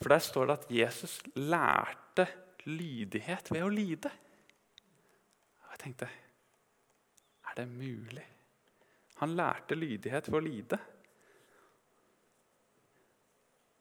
For 0.00 0.12
der 0.14 0.22
står 0.24 0.48
det 0.48 0.56
at 0.56 0.70
Jesus 0.72 1.16
lærte 1.36 2.26
lydighet 2.68 3.50
ved 3.52 3.66
å 3.66 3.72
lide. 3.72 4.12
Og 5.64 5.74
jeg 5.74 5.82
tenkte 5.84 6.10
Er 7.50 7.56
det 7.58 7.66
mulig? 7.68 8.24
Han 9.20 9.34
lærte 9.36 9.76
lydighet 9.76 10.30
ved 10.30 10.38
å 10.38 10.44
lide. 10.44 10.78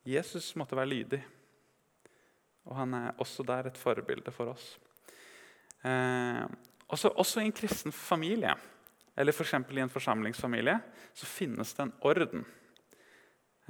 Jesus 0.09 0.55
måtte 0.57 0.75
være 0.75 0.89
lydig, 0.89 1.19
og 2.65 2.75
han 2.75 2.95
er 2.97 3.19
også 3.21 3.43
der 3.45 3.69
et 3.69 3.77
forbilde 3.77 4.31
for 4.33 4.51
oss. 4.51 4.71
Eh, 5.85 6.43
også, 6.87 7.11
også, 7.13 7.39
i 7.39 7.49
en 7.49 7.55
kristen 7.55 7.93
familie, 7.93 8.55
eller 9.15 9.35
f.eks. 9.35 9.53
i 9.53 9.83
en 9.83 9.93
forsamlingsfamilie, 9.93 10.79
så 11.13 11.29
finnes 11.29 11.73
det 11.75 11.85
en 11.85 11.93
orden. 12.09 12.45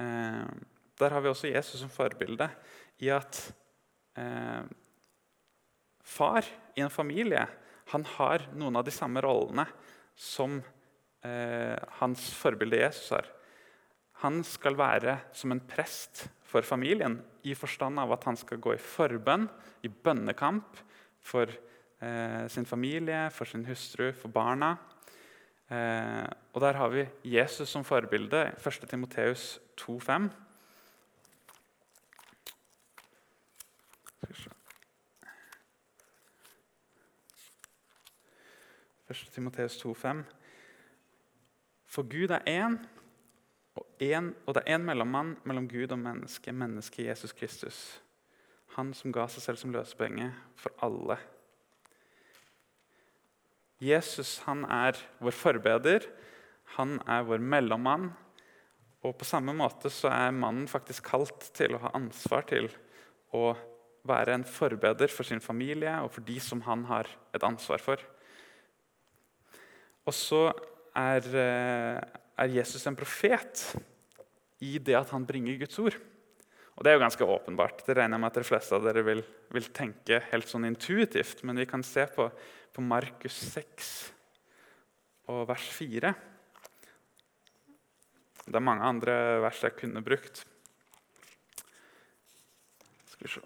Eh, 0.00 0.44
der 1.00 1.14
har 1.14 1.24
vi 1.24 1.30
også 1.30 1.52
Jesus 1.52 1.80
som 1.80 1.92
forbilde 1.92 2.48
i 3.00 3.10
at 3.12 3.40
eh, 4.18 4.64
far 6.04 6.46
i 6.76 6.84
en 6.84 6.92
familie 6.92 7.46
han 7.90 8.04
har 8.16 8.46
noen 8.54 8.78
av 8.78 8.86
de 8.86 8.94
samme 8.94 9.22
rollene 9.24 9.66
som 10.14 10.60
eh, 11.26 11.76
hans 11.98 12.28
forbilde 12.38 12.78
Jesus 12.78 13.10
har. 13.16 13.30
Han 14.22 14.42
skal 14.46 14.76
være 14.78 15.16
som 15.36 15.54
en 15.54 15.62
prest 15.64 16.26
for 16.44 16.66
familien 16.66 17.18
i 17.46 17.54
forstand 17.56 17.98
av 18.02 18.12
at 18.14 18.26
han 18.28 18.36
skal 18.38 18.60
gå 18.62 18.74
i 18.76 18.82
forbønn, 18.82 19.48
i 19.86 19.88
bønnekamp 19.88 20.80
for 21.24 21.48
eh, 21.48 22.44
sin 22.52 22.68
familie, 22.68 23.28
for 23.32 23.48
sin 23.48 23.64
hustru, 23.68 24.10
for 24.12 24.32
barna. 24.32 24.74
Eh, 25.70 26.26
og 26.52 26.60
Der 26.60 26.72
har 26.72 26.88
vi 26.88 27.08
Jesus 27.24 27.68
som 27.68 27.84
forbilde. 27.84 28.52
1. 28.66 28.88
Timoteus 28.88 29.60
2,5. 29.80 30.30
1. 39.10 39.30
Timoteus 39.32 39.76
2,5. 39.86 40.22
For 41.86 42.02
Gud 42.02 42.30
er 42.30 42.38
én, 42.46 42.86
og, 43.74 43.86
en, 44.00 44.34
og 44.46 44.54
det 44.54 44.62
er 44.66 44.78
én 44.78 44.82
mellommann 44.82 45.36
mellom 45.44 45.68
Gud 45.68 45.90
og 45.90 45.98
menneske, 45.98 46.52
mennesket 46.52 47.06
Jesus 47.06 47.32
Kristus. 47.32 48.02
Han 48.76 48.94
som 48.94 49.12
ga 49.12 49.26
seg 49.26 49.42
selv 49.42 49.58
som 49.58 49.72
løsepenge 49.74 50.30
for 50.54 50.70
alle. 50.86 51.18
Jesus 53.80 54.38
han 54.44 54.66
er 54.68 54.98
vår 55.24 55.34
forbeder, 55.36 56.04
han 56.76 56.98
er 57.08 57.24
vår 57.26 57.40
mellommann. 57.40 58.10
Og 59.00 59.16
på 59.16 59.24
samme 59.24 59.54
måte 59.56 59.88
så 59.92 60.10
er 60.12 60.36
mannen 60.36 60.68
faktisk 60.68 61.08
kalt 61.08 61.48
til 61.56 61.74
å 61.74 61.82
ha 61.86 61.94
ansvar 61.96 62.44
til 62.48 62.68
å 63.32 63.54
være 64.04 64.36
en 64.36 64.44
forbeder 64.48 65.12
for 65.12 65.28
sin 65.28 65.40
familie 65.40 65.92
og 66.04 66.12
for 66.14 66.24
de 66.24 66.36
som 66.42 66.60
han 66.66 66.84
har 66.88 67.08
et 67.36 67.44
ansvar 67.46 67.80
for. 67.84 68.02
Og 70.08 70.16
så 70.16 70.42
er, 70.96 71.24
eh, 71.36 72.00
er, 72.36 72.54
Jesus 72.56 72.86
en 72.86 72.96
profet 72.96 73.76
i 74.60 74.78
det 74.78 74.96
at 74.96 75.10
han 75.10 75.26
bringer 75.26 75.58
Guds 75.60 75.78
ord. 75.78 75.96
Og 76.76 76.84
Det 76.84 76.90
er 76.90 76.96
jo 76.96 77.04
ganske 77.04 77.24
åpenbart. 77.24 77.84
Det 77.84 77.96
regner 77.96 78.16
jeg 78.16 78.20
med 78.20 78.30
at 78.30 78.34
de 78.40 78.48
fleste 78.48 78.72
av 78.72 78.84
dere 78.84 79.04
vil, 79.04 79.22
vil 79.52 79.66
tenke 79.68 80.22
helt 80.30 80.48
sånn 80.48 80.64
intuitivt. 80.64 81.44
Men 81.44 81.56
vi 81.56 81.66
kan 81.66 81.82
se 81.82 82.06
på, 82.06 82.30
på 82.74 82.84
Markus 82.84 83.36
6 83.52 83.90
og 85.30 85.46
vers 85.50 85.66
4. 85.76 86.12
Det 88.46 88.56
er 88.58 88.64
mange 88.64 88.86
andre 88.86 89.14
vers 89.44 89.62
jeg 89.62 89.76
kunne 89.78 90.02
brukt. 90.02 90.42
Skal 93.12 93.26
vi 93.26 93.32
se 93.34 93.44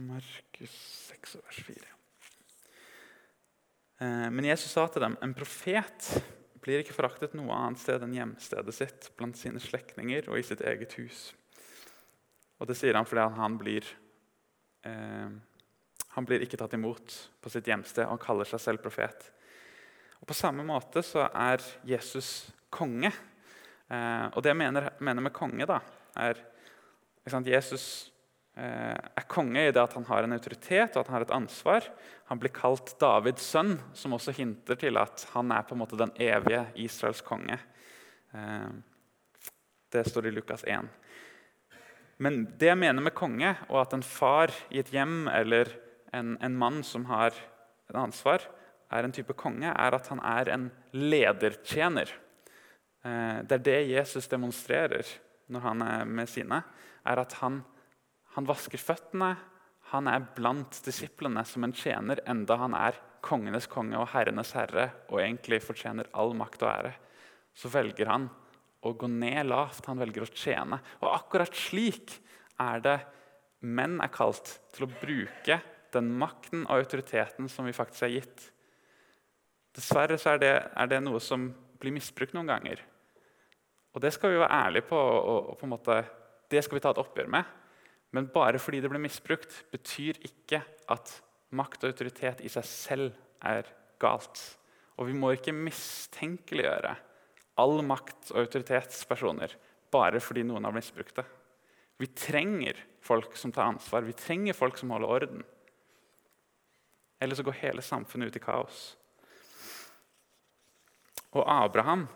Markus 0.00 0.76
6 1.10 1.38
og 1.38 1.46
vers 1.46 1.62
4. 1.68 1.88
Eh, 4.00 4.28
men 4.32 4.48
Jesus 4.48 4.72
sa 4.72 4.86
til 4.88 5.04
dem 5.04 5.18
en 5.20 5.34
profet 5.36 6.14
blir 6.60 6.82
ikke 6.82 6.96
foraktet 6.96 7.36
noe 7.36 7.52
annet 7.56 7.80
sted 7.80 8.02
enn 8.04 8.16
hjemstedet 8.16 8.74
sitt, 8.76 9.10
blant 9.16 9.38
sine 9.40 9.60
slektninger 9.60 10.28
og 10.28 10.40
i 10.40 10.44
sitt 10.44 10.64
eget 10.64 10.96
hus. 11.00 11.30
Og 12.60 12.68
Det 12.68 12.76
sier 12.76 12.96
han 12.96 13.08
fordi 13.08 13.24
han 13.36 13.56
blir 13.60 13.86
eh, 14.84 15.30
Han 16.16 16.26
blir 16.26 16.42
ikke 16.42 16.58
tatt 16.58 16.74
imot 16.74 17.14
på 17.40 17.52
sitt 17.52 17.68
hjemsted 17.70 18.08
og 18.10 18.20
kaller 18.22 18.48
seg 18.48 18.62
selv 18.62 18.82
profet. 18.82 19.28
Og 20.20 20.28
På 20.28 20.36
samme 20.36 20.64
måte 20.66 21.02
så 21.06 21.28
er 21.28 21.62
Jesus 21.86 22.50
konge. 22.72 23.12
Eh, 23.90 24.26
og 24.30 24.42
det 24.42 24.52
jeg 24.52 24.60
mener, 24.60 24.90
mener, 24.98 25.24
med 25.24 25.34
konge, 25.34 25.66
da, 25.66 25.80
er 26.18 26.38
sant, 27.30 27.48
Jesus 27.48 27.84
eh, 28.58 28.94
er 28.94 29.26
konge 29.30 29.64
i 29.66 29.72
det 29.72 29.82
at 29.82 29.94
han 29.96 30.06
har 30.10 30.26
en 30.26 30.34
autoritet 30.36 30.94
og 30.94 31.02
at 31.02 31.10
han 31.10 31.18
har 31.18 31.26
et 31.26 31.36
ansvar. 31.38 31.88
Han 32.30 32.42
blir 32.42 32.54
kalt 32.54 32.94
Davids 33.02 33.46
sønn, 33.46 33.76
som 33.94 34.14
også 34.14 34.34
hinter 34.36 34.78
til 34.78 34.98
at 35.00 35.26
han 35.34 35.50
er 35.54 35.66
på 35.66 35.76
en 35.76 35.82
måte 35.82 35.98
den 35.98 36.14
evige 36.20 36.66
Israels 36.86 37.22
konge. 37.26 37.58
Eh, 38.34 38.70
det 39.90 40.06
står 40.06 40.28
i 40.28 40.34
Lukas 40.34 40.66
1. 40.66 40.90
Men 42.20 42.42
det 42.60 42.68
jeg 42.68 42.78
mener 42.78 43.02
med 43.02 43.16
konge, 43.16 43.54
og 43.70 43.80
at 43.80 43.94
en 43.96 44.04
far 44.04 44.52
i 44.70 44.82
et 44.82 44.92
hjem 44.92 45.24
eller 45.32 45.70
en, 46.16 46.36
en 46.40 46.56
mann 46.58 46.82
som 46.86 47.06
har 47.10 47.34
et 47.90 47.98
ansvar, 47.98 48.44
er 48.90 49.06
en 49.06 49.14
type 49.14 49.34
konge, 49.38 49.70
er 49.70 49.96
at 49.96 50.08
han 50.10 50.22
er 50.26 50.50
en 50.54 50.68
ledertjener. 50.96 52.10
Eh, 53.04 53.38
det 53.46 53.60
er 53.60 53.66
det 53.66 53.80
Jesus 53.92 54.28
demonstrerer 54.30 55.06
når 55.50 55.66
han 55.66 55.84
er 55.86 56.08
med 56.08 56.30
sine. 56.30 56.62
er 57.04 57.18
at 57.18 57.32
Han, 57.40 57.62
han 58.34 58.46
vasker 58.46 58.78
føttene. 58.78 59.36
Han 59.90 60.06
er 60.06 60.26
blant 60.36 60.82
disiplene 60.84 61.44
som 61.44 61.64
en 61.64 61.74
tjener, 61.74 62.20
enda 62.26 62.56
han 62.56 62.74
er 62.74 62.98
kongenes 63.20 63.66
konge 63.66 63.98
og 63.98 64.08
herrenes 64.14 64.52
herre 64.56 64.90
og 65.10 65.20
egentlig 65.20 65.60
fortjener 65.62 66.08
all 66.14 66.32
makt 66.38 66.62
og 66.62 66.70
ære. 66.70 66.92
Så 67.54 67.68
velger 67.68 68.08
han 68.08 68.28
å 68.86 68.92
gå 68.96 69.08
ned 69.10 69.50
lavt. 69.50 69.86
Han 69.90 70.00
velger 70.00 70.24
å 70.24 70.30
tjene. 70.30 70.78
Og 71.02 71.10
akkurat 71.10 71.54
slik 71.56 72.14
er 72.60 72.80
det 72.84 72.98
menn 73.60 73.98
er 74.00 74.12
kalt 74.14 74.54
til 74.72 74.86
å 74.86 74.92
bruke 75.02 75.58
den 75.94 76.10
makten 76.18 76.64
og 76.66 76.80
autoriteten 76.80 77.48
som 77.50 77.66
vi 77.68 77.76
faktisk 77.76 78.06
er 78.06 78.14
gitt. 78.18 78.44
Dessverre 79.76 80.18
er 80.18 80.40
det, 80.42 80.54
er 80.76 80.90
det, 80.90 81.00
noe 81.04 81.20
som 81.22 81.48
blir 81.80 81.94
misbrukt 81.94 82.34
noen 82.36 82.50
ganger. 82.50 82.82
Og 83.94 84.02
Det 84.02 84.12
skal 84.14 84.34
vi 84.34 84.42
være 84.42 84.60
ærlige 84.66 84.88
på, 84.90 84.98
og, 84.98 85.50
og 85.52 85.58
på 85.58 85.70
måte, 85.70 86.02
det 86.50 86.62
skal 86.64 86.78
vi 86.78 86.84
ta 86.84 86.92
et 86.94 87.02
oppgjør 87.02 87.30
med. 87.30 87.56
Men 88.14 88.30
bare 88.34 88.58
fordi 88.58 88.80
det 88.82 88.90
blir 88.90 89.02
misbrukt, 89.02 89.64
betyr 89.70 90.18
ikke 90.26 90.62
at 90.90 91.12
makt 91.54 91.84
og 91.84 91.92
autoritet 91.92 92.42
i 92.42 92.50
seg 92.50 92.66
selv 92.66 93.12
er 93.46 93.68
galt. 94.02 94.40
Og 94.98 95.08
vi 95.08 95.16
må 95.16 95.32
ikke 95.34 95.54
mistenkeliggjøre 95.54 96.94
all 97.60 97.80
makt 97.86 98.32
og 98.34 98.44
autoritetspersoner 98.44 99.54
bare 99.90 100.20
fordi 100.22 100.44
noen 100.46 100.66
har 100.66 100.74
misbrukt 100.74 101.16
det. 101.18 101.26
Vi 102.00 102.08
trenger 102.16 102.78
folk 103.04 103.34
som 103.36 103.52
tar 103.52 103.68
ansvar, 103.68 104.06
vi 104.06 104.16
trenger 104.16 104.56
folk 104.56 104.78
som 104.80 104.92
holder 104.94 105.16
orden. 105.16 105.42
Eller 107.20 107.36
så 107.36 107.44
går 107.44 107.60
hele 107.60 107.84
samfunnet 107.84 108.30
ut 108.30 108.38
i 108.38 108.42
kaos. 108.42 108.80
Og 111.36 111.44
Abraham 111.46 112.08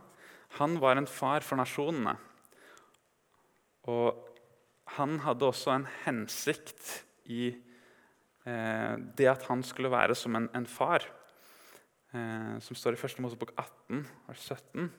han 0.59 0.79
var 0.79 0.97
en 0.97 1.09
far 1.11 1.43
for 1.43 1.59
nasjonene. 1.59 2.15
Og 3.91 4.21
han 4.97 5.19
hadde 5.25 5.49
også 5.49 5.73
en 5.75 5.87
hensikt 6.05 7.03
i 7.27 7.49
eh, 8.47 8.95
det 9.19 9.29
at 9.31 9.47
han 9.49 9.65
skulle 9.67 9.91
være 9.93 10.15
som 10.19 10.37
en, 10.39 10.47
en 10.55 10.69
far, 10.71 11.07
eh, 12.15 12.55
som 12.63 12.79
står 12.79 12.95
i 12.95 13.01
1. 13.01 13.19
Mosebok 13.25 13.51
18, 13.59 14.05
vers 14.29 14.47
17. 14.47 14.93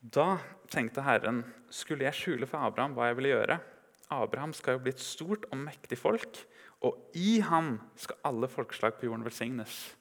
Da 0.00 0.38
tenkte 0.72 1.04
Herren, 1.04 1.42
skulle 1.68 2.06
jeg 2.08 2.16
skjule 2.16 2.48
for 2.48 2.64
Abraham 2.64 2.96
hva 2.96 3.10
jeg 3.10 3.18
ville 3.18 3.34
gjøre? 3.34 3.58
Abraham 4.10 4.52
skal 4.56 4.76
jo 4.76 4.82
bli 4.84 4.92
et 4.94 5.02
stort 5.02 5.46
og 5.50 5.58
mektig 5.60 5.98
folk, 5.98 6.42
og 6.82 6.98
i 7.14 7.38
ham 7.44 7.76
skal 7.96 8.18
alle 8.24 8.48
folkeslag 8.50 8.96
på 8.98 9.06
jorden 9.06 9.24
velsignes. 9.24 9.96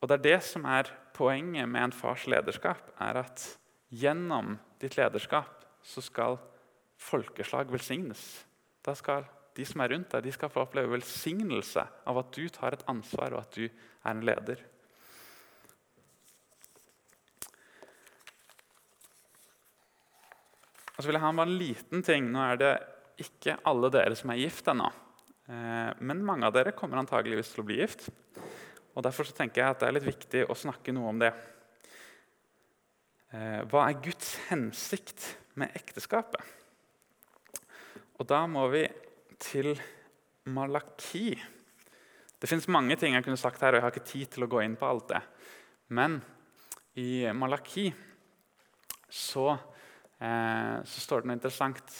Og 0.00 0.08
Det 0.08 0.18
er 0.18 0.22
det 0.22 0.42
som 0.44 0.64
er 0.64 0.88
poenget 1.14 1.68
med 1.68 1.84
en 1.84 1.92
fars 1.92 2.26
lederskap. 2.26 2.92
er 3.00 3.16
at 3.20 3.56
Gjennom 3.90 4.54
ditt 4.78 4.94
lederskap 4.94 5.64
så 5.82 6.02
skal 6.04 6.38
folkeslag 7.00 7.70
velsignes. 7.72 8.46
Da 8.86 8.94
skal 8.94 9.26
De 9.56 9.64
som 9.66 9.80
er 9.82 9.90
rundt 9.90 10.12
deg, 10.14 10.22
de 10.22 10.32
skal 10.32 10.48
få 10.48 10.62
oppleve 10.62 10.92
velsignelse 10.92 11.82
av 12.06 12.18
at 12.20 12.28
du 12.32 12.48
tar 12.48 12.72
et 12.72 12.84
ansvar 12.88 13.34
og 13.34 13.40
at 13.40 13.56
du 13.58 13.64
er 13.66 14.10
en 14.12 14.22
leder. 14.22 14.62
Og 21.00 21.04
så 21.04 21.08
vil 21.08 21.16
jeg 21.16 21.24
ha 21.24 21.28
en 21.32 21.38
bare 21.40 21.56
liten 21.56 22.02
ting. 22.04 22.26
Nå 22.28 22.40
er 22.44 22.58
det 22.60 22.70
ikke 23.24 23.54
alle 23.70 23.88
dere 23.88 24.16
som 24.18 24.28
er 24.34 24.42
gift 24.42 24.66
ennå. 24.68 24.90
Eh, 25.48 25.92
men 26.04 26.20
mange 26.28 26.44
av 26.44 26.52
dere 26.52 26.74
kommer 26.76 27.00
antageligvis 27.00 27.54
til 27.54 27.62
å 27.62 27.64
bli 27.70 27.78
gift. 27.78 28.10
Og 28.92 29.06
Derfor 29.06 29.24
så 29.24 29.32
tenker 29.38 29.62
jeg 29.62 29.72
at 29.72 29.80
det 29.80 29.88
er 29.88 29.96
litt 29.96 30.04
viktig 30.10 30.42
å 30.44 30.56
snakke 30.60 30.92
noe 30.92 31.08
om 31.08 31.22
det. 31.22 31.30
Eh, 33.32 33.62
hva 33.72 33.86
er 33.86 34.02
Guds 34.04 34.34
hensikt 34.50 35.24
med 35.56 35.72
ekteskapet? 35.80 36.44
Og 38.20 38.28
Da 38.28 38.42
må 38.44 38.66
vi 38.68 38.84
til 39.40 39.72
Malaki. 40.52 41.32
Det 42.36 42.52
fins 42.52 42.68
mange 42.68 43.00
ting 43.00 43.16
jeg 43.16 43.24
kunne 43.24 43.40
sagt 43.40 43.64
her, 43.64 43.72
og 43.72 43.80
jeg 43.80 43.88
har 43.88 43.96
ikke 43.96 44.12
tid 44.12 44.36
til 44.36 44.44
å 44.44 44.52
gå 44.52 44.60
inn 44.68 44.76
på 44.76 44.92
alt 44.92 45.08
det. 45.16 45.24
Men 45.96 46.20
i 47.00 47.24
Malaki 47.32 47.88
så 49.08 49.54
så 50.20 51.00
står 51.00 51.22
det 51.22 51.30
noe 51.30 51.38
interessant. 51.38 51.94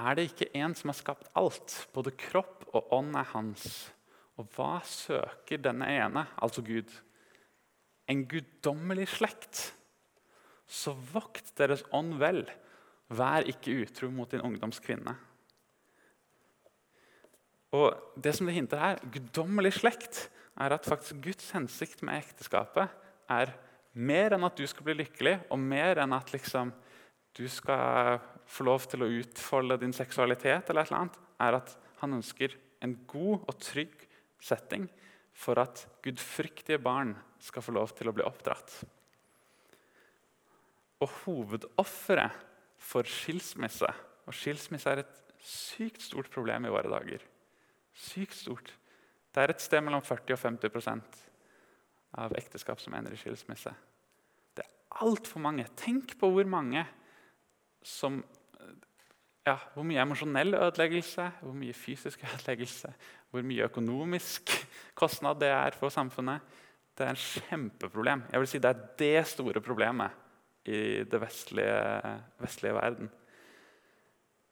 Er 0.00 0.16
det 0.16 0.30
ikke 0.30 0.48
en 0.56 0.74
som 0.78 0.92
har 0.92 0.96
skapt 0.96 1.28
alt? 1.36 1.74
Både 1.92 2.14
kropp 2.16 2.64
og 2.72 2.92
ånd 2.94 3.16
er 3.18 3.28
hans. 3.34 3.66
Og 4.40 4.48
hva 4.54 4.78
søker 4.86 5.60
denne 5.60 5.88
ene, 5.92 6.24
altså 6.40 6.64
Gud? 6.64 6.88
En 8.08 8.24
guddommelig 8.30 9.10
slekt. 9.18 9.66
Så 10.70 10.94
vokt 11.12 11.52
deres 11.58 11.82
ånd 11.92 12.16
vel. 12.22 12.46
Vær 13.10 13.44
ikke 13.50 13.74
utro 13.82 14.08
mot 14.14 14.30
din 14.30 14.44
ungdomskvinne. 14.46 15.16
Og 17.76 17.94
det 18.18 18.34
som 18.34 18.48
det 18.48 18.56
hinter 18.56 18.80
her, 18.82 19.02
Guddommelig 19.14 19.76
slekt 19.78 20.24
er 20.60 20.74
at 20.74 20.86
faktisk 20.88 21.20
Guds 21.22 21.52
hensikt 21.54 22.02
med 22.06 22.18
ekteskapet 22.18 22.90
er 23.30 23.52
mer 23.94 24.34
enn 24.34 24.46
at 24.46 24.58
du 24.58 24.66
skal 24.70 24.86
bli 24.86 24.96
lykkelig, 25.00 25.36
og 25.50 25.58
mer 25.62 26.00
enn 26.02 26.14
at 26.14 26.32
liksom, 26.34 26.72
du 27.38 27.46
skal 27.50 28.18
få 28.50 28.66
lov 28.66 28.86
til 28.90 29.04
å 29.04 29.10
utfolde 29.20 29.78
din 29.82 29.94
seksualitet, 29.94 30.70
eller 30.70 30.82
et 30.82 30.90
eller 30.90 31.00
annet, 31.00 31.18
er 31.40 31.58
at 31.60 31.74
han 32.02 32.18
ønsker 32.18 32.56
en 32.84 32.96
god 33.10 33.46
og 33.46 33.58
trygg 33.62 34.06
setting 34.42 34.88
for 35.36 35.60
at 35.62 35.84
gudfryktige 36.04 36.80
barn 36.82 37.14
skal 37.40 37.64
få 37.64 37.74
lov 37.76 37.94
til 37.96 38.10
å 38.10 38.14
bli 38.16 38.24
oppdratt. 38.26 38.80
Og 41.00 41.12
hovedofferet 41.24 42.46
for 42.80 43.08
skilsmisse 43.08 43.88
Og 44.28 44.34
skilsmisse 44.36 44.88
er 44.92 45.00
et 45.02 45.14
sykt 45.42 46.04
stort 46.04 46.28
problem 46.30 46.66
i 46.68 46.70
våre 46.70 46.90
dager. 46.92 47.22
Sykt 48.00 48.38
stort. 48.38 48.72
Det 49.30 49.42
er 49.42 49.52
et 49.52 49.62
sted 49.62 49.82
mellom 49.84 50.02
40 50.02 50.34
og 50.34 50.40
50% 50.40 51.18
av 52.20 52.34
ekteskap 52.38 52.80
som 52.82 52.94
ender 52.96 53.14
i 53.14 53.20
skilsmisse. 53.20 53.72
Det 54.56 54.64
er 54.64 55.04
altfor 55.04 55.42
mange. 55.44 55.68
Tenk 55.78 56.16
på 56.18 56.32
hvor 56.32 56.48
mange 56.50 56.86
som 57.86 58.22
ja, 59.46 59.54
Hvor 59.72 59.86
mye 59.88 60.02
emosjonell 60.02 60.52
ødeleggelse, 60.54 61.24
hvor 61.40 61.54
mye 61.56 61.74
fysisk 61.74 62.20
ødeleggelse, 62.28 62.90
hvor 63.32 63.42
mye 63.42 63.64
økonomisk 63.70 64.52
kostnad 65.00 65.40
det 65.40 65.48
er 65.48 65.76
for 65.78 65.88
samfunnet. 65.88 66.44
Det 66.92 67.06
er 67.06 67.14
en 67.14 67.22
kjempeproblem. 67.22 68.26
Jeg 68.32 68.42
vil 68.42 68.50
si 68.50 68.60
Det 68.60 68.70
er 68.70 68.82
det 69.00 69.26
store 69.26 69.62
problemet 69.64 70.10
i 70.68 71.04
det 71.08 71.20
vestlige, 71.20 72.12
vestlige 72.38 72.74
verden. 72.74 73.10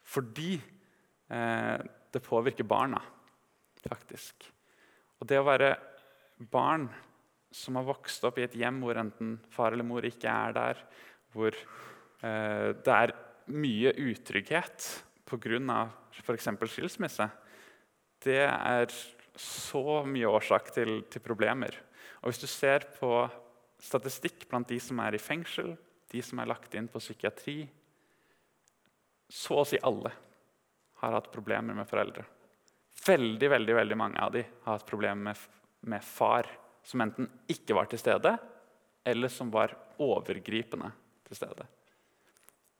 Fordi 0.03 0.55
eh, 1.29 1.77
det 2.13 2.21
påvirker 2.25 2.63
barna 2.63 2.99
faktisk. 3.87 4.49
Og 5.19 5.27
det 5.29 5.39
å 5.39 5.47
være 5.47 5.75
barn 6.51 6.87
som 7.51 7.79
har 7.79 7.87
vokst 7.87 8.23
opp 8.27 8.37
i 8.39 8.45
et 8.45 8.57
hjem 8.57 8.81
hvor 8.83 8.99
enten 9.01 9.37
far 9.53 9.73
eller 9.73 9.87
mor 9.87 10.05
ikke 10.05 10.29
er 10.29 10.55
der, 10.55 10.81
hvor 11.33 11.55
eh, 11.55 12.69
det 12.75 12.95
er 12.95 13.15
mye 13.49 13.93
utrygghet 13.97 14.89
pga. 15.29 15.79
f.eks. 16.13 16.49
skilsmisse, 16.73 17.29
det 18.25 18.43
er 18.45 18.89
så 19.39 20.01
mye 20.05 20.29
årsak 20.29 20.73
til, 20.75 21.03
til, 21.09 21.21
problemer. 21.21 21.75
Og 22.21 22.31
Hvis 22.31 22.41
du 22.41 22.47
ser 22.47 22.85
på 22.99 23.29
statistikk 23.79 24.47
blant 24.49 24.67
de 24.67 24.79
som 24.79 24.99
er 24.99 25.15
i 25.15 25.21
fengsel, 25.21 25.77
de 26.11 26.21
som 26.25 26.41
er 26.41 26.49
lagt 26.49 26.73
inn 26.75 26.89
på 26.89 26.99
psykiatri 26.99 27.69
Så 29.29 29.59
å 29.61 29.65
si 29.67 29.77
alle 29.85 30.09
har 30.99 31.13
hatt 31.13 31.29
problemer 31.31 31.75
med 31.77 31.87
foreldre. 31.87 32.25
Veldig 33.09 33.49
veldig, 33.49 33.75
veldig 33.75 33.97
mange 33.97 34.21
av 34.21 34.35
dem 34.35 34.45
har 34.65 34.77
hatt 34.77 34.89
problemer 34.89 35.31
med 35.31 35.47
med 35.81 36.03
far 36.03 36.47
som 36.83 37.01
enten 37.03 37.27
ikke 37.51 37.75
var 37.77 37.89
til 37.89 38.01
stede, 38.01 38.35
eller 39.07 39.31
som 39.31 39.51
var 39.53 39.75
overgripende 40.01 40.91
til 41.27 41.39
stede. 41.39 41.67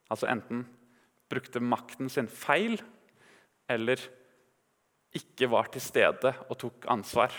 Altså 0.10 0.30
enten 0.32 0.66
brukte 1.30 1.62
makten 1.62 2.10
sin 2.10 2.28
feil, 2.28 2.80
eller 3.70 4.02
ikke 5.16 5.50
var 5.50 5.70
til 5.74 5.84
stede 5.84 6.34
og 6.50 6.58
tok 6.62 6.88
ansvar. 6.90 7.34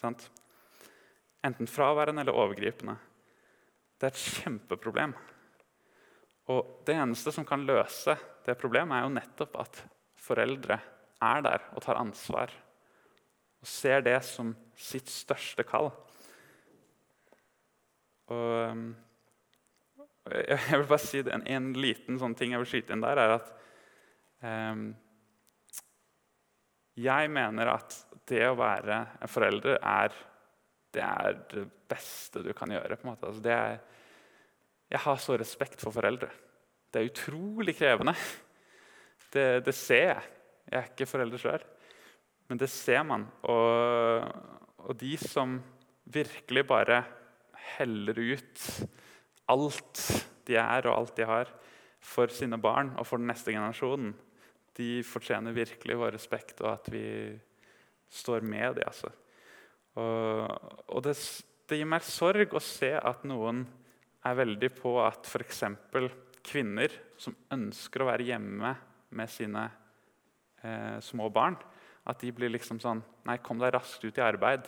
Sant? 0.00 0.28
Enten 1.44 1.68
fraværende 1.68 2.22
eller 2.24 2.36
overgripende. 2.36 2.96
Det 4.00 4.08
er 4.08 4.14
et 4.14 4.26
kjempeproblem. 4.42 5.14
Og 6.52 6.84
det 6.86 6.96
eneste 6.96 7.32
som 7.32 7.46
kan 7.48 7.64
løse 7.64 8.16
det 8.44 8.58
problemet, 8.60 8.96
er 8.96 9.06
jo 9.06 9.16
nettopp 9.16 9.58
at 9.60 9.82
foreldre 10.30 10.78
er 11.20 11.44
der 11.44 11.66
og 11.74 11.84
tar 11.84 12.00
ansvar. 12.00 12.52
Og 13.60 13.68
ser 13.68 14.00
det 14.06 14.16
som 14.24 14.54
sitt 14.78 15.10
største 15.12 15.66
kall. 15.68 15.90
Og 18.30 18.80
jeg 20.30 20.78
vil 20.78 20.86
bare 20.86 21.02
si 21.02 21.22
en, 21.24 21.44
en, 21.48 21.70
liten 21.74 22.18
sånn 22.20 22.36
ting 22.38 22.54
jeg 22.54 22.62
vil 22.62 22.70
skyte 22.70 22.94
inn 22.94 23.04
der, 23.04 23.18
er 23.18 23.36
at 23.38 23.48
um, 24.44 24.90
Jeg 27.00 27.30
mener 27.32 27.72
at 27.72 27.96
det 28.30 28.44
å 28.46 28.58
være 28.58 29.00
en 29.18 29.30
forelder 29.30 29.80
er 29.80 30.14
det, 30.94 31.02
er 31.02 31.40
det 31.50 31.64
beste 31.90 32.42
du 32.44 32.52
kan 32.54 32.70
gjøre. 32.70 32.96
på 32.98 33.06
en 33.06 33.12
måte. 33.12 33.30
Altså, 33.30 33.42
er, 33.50 33.80
jeg 34.90 35.02
har 35.06 35.18
så 35.22 35.36
respekt 35.38 35.82
for 35.82 35.94
foreldre. 35.94 36.30
Det 36.90 37.00
er 37.00 37.10
utrolig 37.10 37.76
krevende. 37.78 38.14
Det, 39.30 39.64
det 39.66 39.74
ser 39.76 40.06
jeg. 40.08 40.30
Jeg 40.70 40.78
er 40.78 40.88
ikke 40.92 41.08
forelder 41.10 41.42
sjøl, 41.42 41.62
men 42.50 42.58
det 42.60 42.70
ser 42.70 43.02
man. 43.06 43.26
Og, 43.50 44.26
og 44.86 44.96
de 45.00 45.16
som 45.18 45.58
virkelig 46.10 46.64
bare 46.66 47.02
heller 47.76 48.18
ut 48.18 48.66
alt 49.50 50.02
de 50.46 50.56
er 50.58 50.86
og 50.86 50.96
alt 50.96 51.16
de 51.18 51.26
har, 51.26 51.50
for 52.00 52.32
sine 52.32 52.56
barn 52.60 52.94
og 52.98 53.06
for 53.06 53.20
den 53.20 53.28
neste 53.28 53.52
generasjonen, 53.52 54.14
de 54.78 55.02
fortjener 55.04 55.52
virkelig 55.52 55.98
vår 55.98 56.14
respekt, 56.16 56.62
og 56.62 56.72
at 56.78 56.86
vi 56.92 57.04
står 58.10 58.46
med 58.46 58.78
dem. 58.78 58.86
Altså. 58.86 59.10
Og, 60.00 60.46
og 60.88 61.02
det, 61.04 61.16
det, 61.68 61.80
gir 61.80 61.90
meg 61.90 62.06
sorg 62.06 62.54
å 62.54 62.62
se 62.62 62.94
at 62.96 63.26
noen 63.28 63.64
er 64.26 64.38
veldig 64.38 64.70
på 64.78 64.94
at 65.02 65.28
f.eks. 65.28 65.64
kvinner 66.46 66.94
som 67.20 67.36
ønsker 67.52 68.02
å 68.02 68.08
være 68.08 68.30
hjemme 68.30 68.72
med 69.16 69.30
sine 69.30 69.66
eh, 70.62 70.98
små 71.02 71.28
barn, 71.32 71.56
at 72.08 72.20
de 72.22 72.32
blir 72.34 72.52
liksom 72.52 72.80
sånn 72.82 73.02
Nei, 73.28 73.36
kom 73.44 73.60
deg 73.60 73.74
raskt 73.74 74.04
ut 74.06 74.16
i 74.16 74.24
arbeid. 74.24 74.64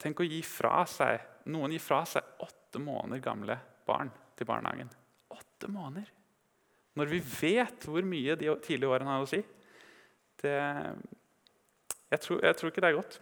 Tenk 0.00 0.20
å 0.20 0.26
gi 0.26 0.40
fra 0.44 0.80
seg 0.88 1.50
Noen 1.52 1.76
gir 1.76 1.82
fra 1.82 2.00
seg 2.08 2.42
åtte 2.42 2.80
måneder 2.82 3.20
gamle 3.22 3.54
barn 3.86 4.08
til 4.34 4.48
barnehagen. 4.48 4.88
Åtte 5.30 5.68
måneder! 5.70 6.08
Når 6.98 7.10
vi 7.12 7.20
vet 7.20 7.86
hvor 7.86 8.02
mye 8.02 8.34
de 8.40 8.50
tidlige 8.64 8.90
årene 8.90 9.12
har 9.12 9.22
å 9.22 9.28
si. 9.30 9.38
Det, 10.40 10.56
jeg, 12.10 12.20
tror, 12.24 12.40
jeg, 12.42 12.56
tror, 12.56 12.72
ikke 12.72 12.82
det 12.82 12.90
er 12.90 12.98
godt. 12.98 13.18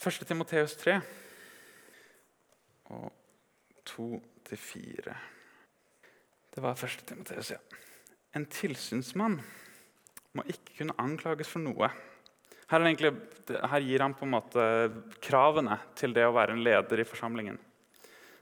1. 0.00 0.24
Timoteus 0.28 0.76
3 0.80 0.96
og 2.96 3.10
2-4. 3.92 5.16
Det 6.56 6.64
var 6.64 6.72
1. 6.80 7.06
Timoteus, 7.06 7.52
ja. 7.52 7.60
En 8.36 8.48
tilsynsmann 8.48 9.38
må 10.36 10.44
ikke 10.48 10.80
kunne 10.80 10.96
anklages 11.00 11.52
for 11.52 11.60
noe 11.62 11.92
her, 12.66 12.82
egentlig, 12.82 13.12
her, 13.46 13.84
gir 13.84 14.02
han 14.02 14.14
på 14.16 14.26
en 14.26 14.34
måte 14.34 14.62
kravene 15.22 15.78
til 15.98 16.14
det 16.16 16.24
å 16.26 16.34
være 16.34 16.56
en 16.56 16.64
leder 16.66 17.02
i 17.02 17.06
forsamlingen. 17.06 17.60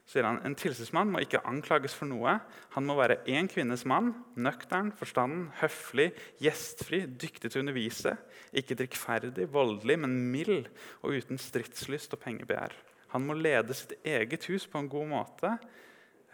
Så 0.05 0.17
sier 0.17 0.27
han, 0.29 0.41
En 0.45 0.57
tilsynsmann 0.57 1.11
må 1.12 1.21
ikke 1.25 1.43
anklages 1.49 1.95
for 1.97 2.09
noe. 2.09 2.39
Han 2.77 2.89
må 2.89 2.97
være 2.97 3.19
én 3.29 3.49
kvinnes 3.49 3.85
mann, 3.89 4.12
nøktern, 4.37 4.91
forstanden, 4.97 5.47
høflig, 5.61 6.11
gjestfri, 6.41 7.03
dyktig 7.09 7.51
til 7.51 7.61
å 7.61 7.65
undervise, 7.65 8.17
ikke 8.53 8.77
drikkferdig, 8.81 9.49
voldelig, 9.53 9.99
men 10.01 10.17
mild 10.33 10.69
og 11.03 11.17
uten 11.17 11.41
stridslyst 11.41 12.17
og 12.17 12.25
pengebegjær. 12.25 12.77
Han 13.15 13.29
må 13.29 13.37
lede 13.37 13.77
sitt 13.77 13.97
eget 14.05 14.49
hus 14.49 14.67
på 14.69 14.81
en 14.81 14.93
god 14.93 15.09
måte, 15.12 15.55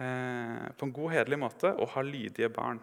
på 0.00 0.86
en 0.86 0.92
god, 0.96 1.10
hederlig 1.12 1.38
måte 1.42 1.74
og 1.76 1.90
ha 1.92 2.02
lydige 2.04 2.48
barn. 2.52 2.78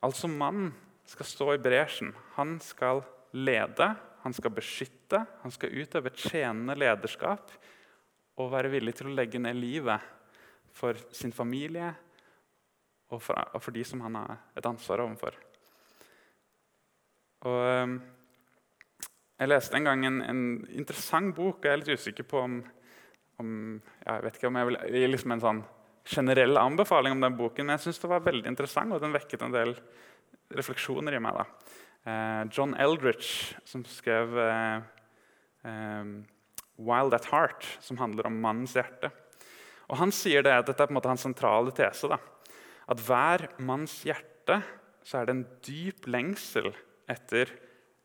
Altså 0.00 0.30
mannen 0.32 0.70
skal 1.04 1.28
stå 1.28 1.48
i 1.52 1.60
bresjen. 1.60 2.14
Han 2.38 2.54
skal 2.64 3.02
lede, 3.36 3.90
han 4.22 4.36
skal 4.36 4.54
beskytte, 4.56 5.20
han 5.42 5.52
skal 5.52 5.74
utøve 5.76 6.08
et 6.10 6.22
tjenende 6.30 6.78
lederskap 6.78 7.52
og 8.40 8.52
være 8.54 8.72
villig 8.72 8.96
til 8.96 9.10
å 9.10 9.14
legge 9.18 9.40
ned 9.42 9.58
livet 9.58 10.08
for 10.72 10.96
sin 11.12 11.34
familie 11.34 11.90
og 13.10 13.20
for, 13.22 13.36
og 13.36 13.62
for 13.62 13.74
de 13.74 13.84
som 13.84 14.02
han 14.06 14.16
har 14.20 14.36
et 14.56 14.66
ansvar 14.66 15.02
overfor. 15.04 15.36
Og, 17.40 17.60
ehm, 17.66 17.96
jeg 19.40 19.48
leste 19.48 19.76
en 19.76 19.88
gang 19.88 20.04
en, 20.06 20.20
en, 20.22 20.42
interessant 20.76 21.34
bok, 21.34 21.58
og 21.58 21.66
jeg 21.66 21.72
er 21.72 21.80
litt 21.82 22.00
usikker 22.00 22.28
på 22.28 22.42
om, 22.44 22.60
om 23.40 23.52
Jeg 24.04 24.24
vet 24.24 24.38
ikke 24.38 24.50
om 24.50 24.58
jeg 24.60 24.68
vil 24.68 24.80
gi 24.94 25.06
liksom 25.10 25.34
en 25.34 25.44
sånn 25.44 25.62
generell 26.10 26.58
anbefaling 26.58 27.14
om 27.14 27.22
den 27.22 27.36
boken, 27.38 27.66
men 27.66 27.76
jeg 27.76 27.86
synes 27.86 28.00
det 28.02 28.10
var 28.10 28.24
veldig 28.24 28.48
interessant, 28.50 28.92
og 28.94 29.02
den 29.02 29.14
vekket 29.14 29.44
en 29.44 29.54
del 29.54 29.74
refleksjoner 30.56 31.16
i 31.16 31.22
meg. 31.22 31.42
Eh, 32.08 32.42
John 32.50 32.74
Eldridge, 32.80 33.56
som 33.68 33.84
skrev 33.84 34.38
eh, 34.40 34.80
eh, 35.68 36.04
'Wild 36.80 37.14
at 37.14 37.28
Heart', 37.30 37.66
som 37.84 38.00
handler 38.00 38.26
om 38.26 38.40
mannens 38.40 38.74
hjerte. 38.74 39.12
Og 39.90 39.98
Han 39.98 40.12
sier 40.14 40.42
det, 40.42 40.52
at 40.52 40.66
dette 40.66 40.82
er 40.82 40.88
på 40.88 40.94
en 40.94 41.00
måte 41.00 41.10
hans 41.10 41.26
sentrale 41.26 41.72
tese. 41.76 42.08
da, 42.08 42.18
At 42.88 43.00
hver 43.04 43.48
manns 43.58 44.02
hjerte 44.04 44.62
så 45.04 45.20
er 45.20 45.26
det 45.26 45.34
en 45.34 45.46
dyp 45.62 46.06
lengsel 46.06 46.72
etter 47.10 47.50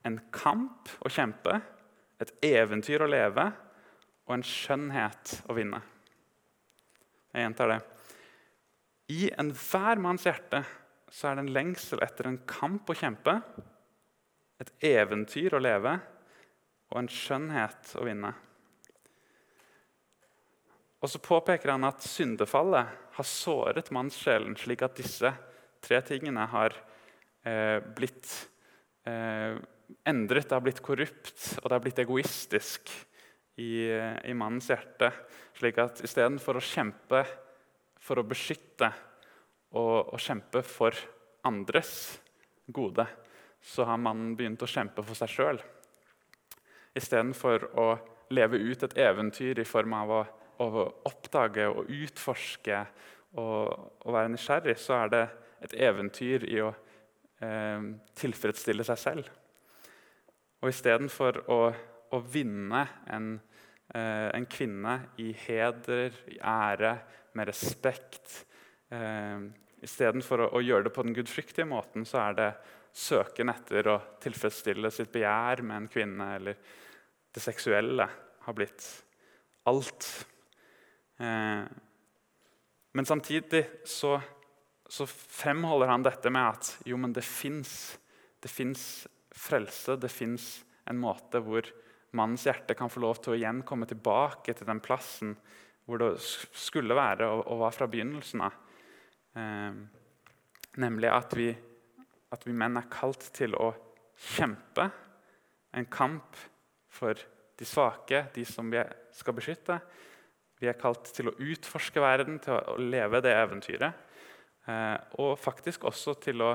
en 0.05 0.19
kamp 0.31 0.89
å 1.01 1.09
kjempe, 1.09 1.61
et 2.21 2.31
eventyr 2.45 3.03
å 3.03 3.09
leve 3.09 3.51
og 4.25 4.37
en 4.37 4.45
skjønnhet 4.45 5.35
å 5.49 5.55
vinne. 5.57 5.81
Jeg 7.35 7.45
gjentar 7.45 7.71
det. 7.73 7.79
I 9.13 9.27
enhver 9.37 10.01
manns 10.01 10.25
hjerte 10.25 10.63
så 11.13 11.29
er 11.29 11.37
det 11.37 11.45
en 11.45 11.53
lengsel 11.55 12.01
etter 12.03 12.29
en 12.29 12.41
kamp 12.49 12.89
å 12.89 12.97
kjempe, 12.97 13.37
et 14.61 14.71
eventyr 14.87 15.53
å 15.53 15.61
leve 15.61 15.93
og 16.91 16.97
en 17.01 17.11
skjønnhet 17.11 17.93
å 17.99 18.05
vinne. 18.07 18.31
Og 21.03 21.11
så 21.11 21.21
påpeker 21.21 21.73
han 21.73 21.85
at 21.85 22.01
syndefallet 22.01 22.93
har 23.17 23.27
såret 23.29 23.91
mannssjelen, 23.93 24.55
slik 24.57 24.81
at 24.85 24.97
disse 24.97 25.29
tre 25.85 25.99
tingene 26.07 26.47
har 26.49 26.73
eh, 27.45 27.77
blitt 27.77 28.31
eh, 29.05 29.59
endret, 30.07 30.47
det 30.49 30.55
har 30.55 30.63
blitt 30.65 30.81
korrupt 30.81 31.59
og 31.61 31.67
det 31.67 31.75
har 31.75 31.83
blitt 31.83 32.01
egoistisk 32.01 32.89
i, 33.61 33.87
i 33.91 34.33
mannens 34.37 34.69
hjerte. 34.71 35.11
Slik 35.55 35.79
at 35.83 36.01
istedenfor 36.05 36.59
å 36.59 36.63
kjempe 36.63 37.23
for 38.01 38.21
å 38.21 38.27
beskytte 38.27 38.89
og, 39.75 40.13
og 40.13 40.19
kjempe 40.21 40.61
for 40.65 40.97
andres 41.45 41.93
gode, 42.67 43.05
så 43.61 43.85
har 43.89 44.01
mannen 44.01 44.35
begynt 44.37 44.61
å 44.61 44.69
kjempe 44.69 45.03
for 45.05 45.17
seg 45.17 45.31
sjøl. 45.31 45.61
Istedenfor 46.95 47.69
å 47.79 47.87
leve 48.33 48.59
ut 48.61 48.83
et 48.85 48.97
eventyr 48.97 49.59
i 49.61 49.67
form 49.67 49.93
av 49.97 50.13
å, 50.13 50.21
å 50.63 50.85
oppdage 51.09 51.67
og 51.69 51.89
utforske 51.91 52.79
og, 53.35 53.73
og, 54.05 54.11
være 54.13 54.31
nysgjerrig, 54.33 54.77
så 54.79 55.01
er 55.01 55.11
det 55.13 55.23
et 55.65 55.75
eventyr 55.87 56.45
i 56.47 56.61
å 56.63 56.69
eh, 57.43 57.89
tilfredsstille 58.17 58.85
seg 58.87 59.01
selv. 59.01 59.33
Og 60.63 60.71
istedenfor 60.71 61.43
å, 61.51 61.59
å 62.13 62.21
vinne 62.21 62.85
en, 63.11 63.39
eh, 63.93 64.29
en, 64.29 64.45
kvinne 64.45 64.97
i 65.17 65.31
heder, 65.45 66.13
i 66.31 66.39
ære, 66.39 66.97
med 67.33 67.47
respekt, 67.47 68.45
eh, 68.91 69.39
Istedenfor 69.85 70.41
å, 70.41 70.45
å 70.57 70.61
gjøre 70.63 70.87
det 70.87 70.93
på 70.95 71.03
den 71.05 71.13
gudfryktige 71.13 71.67
måten, 71.69 72.07
så 72.09 72.17
er 72.23 72.37
det 72.37 72.51
søken 72.95 73.51
etter 73.51 73.89
å 73.91 73.97
tilfredsstille 74.23 74.89
sitt 74.89 75.11
begjær 75.13 75.61
med 75.67 75.77
en 75.77 75.89
kvinne, 75.91 76.29
eller 76.39 76.57
det 77.35 77.43
seksuelle 77.43 78.07
har 78.45 78.55
blitt 78.55 78.85
alt. 79.69 80.07
Eh, 81.19 81.65
men 82.95 83.05
samtidig 83.05 83.65
så, 83.85 84.15
så, 84.87 85.05
fremholder 85.07 85.91
han 85.91 86.05
dette 86.05 86.31
med 86.31 86.55
at 86.55 86.71
jo, 86.87 86.97
men 86.97 87.13
det 87.13 87.25
fins 87.27 87.83
frelse. 89.35 89.97
Det 89.99 90.11
fins 90.11 90.47
en 90.87 91.01
måte 91.01 91.41
hvor 91.43 91.67
mannens 92.15 92.45
hjerte 92.47 92.77
kan 92.77 92.91
få 92.91 93.03
lov 93.03 93.19
til 93.21 93.33
å 93.33 93.37
igjen 93.39 93.61
komme 93.67 93.87
tilbake 93.89 94.55
til 94.55 94.67
den 94.67 94.81
plassen 94.83 95.35
hvor 95.85 96.01
det 96.01 96.15
skulle 96.21 96.97
være 96.97 97.27
og, 97.29 97.59
var 97.61 97.75
fra 97.75 97.87
begynnelsen 97.91 98.41
av. 98.47 98.55
Eh, 99.37 99.85
Nemlig 100.81 101.07
at 101.07 101.33
vi, 101.37 101.47
at 102.35 102.43
vi 102.43 102.53
menn 102.55 102.75
er 102.79 102.89
kalt 102.91 103.29
til 103.35 103.55
å 103.55 103.69
kjempe 104.35 104.89
en 105.75 105.87
kamp 105.91 106.35
for 106.91 107.19
de 107.55 107.67
svake, 107.67 108.25
de 108.35 108.43
som 108.47 108.67
vi 108.71 108.81
skal 109.15 109.35
beskytte. 109.37 109.77
Vi 110.59 110.67
er 110.67 110.79
kalt 110.79 111.11
til 111.15 111.31
å 111.31 111.35
utforske 111.47 112.03
verden, 112.03 112.39
til 112.43 112.57
å 112.57 112.75
leve 112.79 113.21
det 113.23 113.31
eventyret. 113.35 114.03
Eh, 114.67 114.97
og 115.21 115.39
faktisk 115.39 115.87
også 115.87 116.15
til 116.25 116.43
å, 116.43 116.51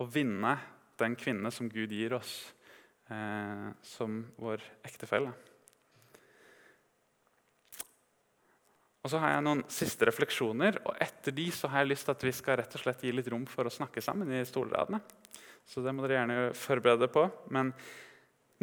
å, 0.00 0.06
vinne 0.08 0.54
den 1.00 1.16
kvinne 1.18 1.52
som 1.52 1.68
Gud 1.68 1.92
gir 1.92 2.14
oss 2.16 2.34
eh, 3.10 3.70
som 3.82 4.22
vår 4.40 4.62
ektefelle. 4.86 5.32
Og 9.00 9.08
så 9.08 9.20
har 9.22 9.32
jeg 9.32 9.44
noen 9.46 9.62
siste 9.72 10.04
refleksjoner, 10.10 10.82
og 10.84 10.98
etter 11.00 11.32
de 11.32 11.46
så 11.54 11.70
har 11.72 11.82
jeg 11.82 11.94
lyst 11.94 12.08
til 12.08 12.14
at 12.16 12.24
vi 12.26 12.32
skal 12.36 12.58
rett 12.60 12.74
og 12.76 12.82
slett 12.82 13.04
gi 13.06 13.14
litt 13.14 13.30
rom 13.32 13.46
for 13.48 13.64
å 13.64 13.72
snakke 13.72 14.02
sammen 14.04 14.32
i 14.36 14.42
stolradene. 14.44 15.00
Så 15.64 15.80
det 15.84 15.94
må 15.94 16.04
dere 16.04 16.18
gjerne 16.18 16.50
forberede 16.58 17.08
på. 17.12 17.24
Men 17.54 17.72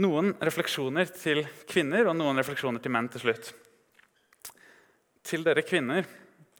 noen 0.04 0.36
refleksjoner 0.44 1.10
til 1.16 1.42
kvinner 1.70 2.12
og 2.12 2.18
noen 2.20 2.38
refleksjoner 2.38 2.84
til 2.84 2.94
menn 2.94 3.10
til 3.10 3.24
slutt. 3.26 3.50
Til 5.28 5.44
dere 5.48 5.66
kvinner 5.66 6.06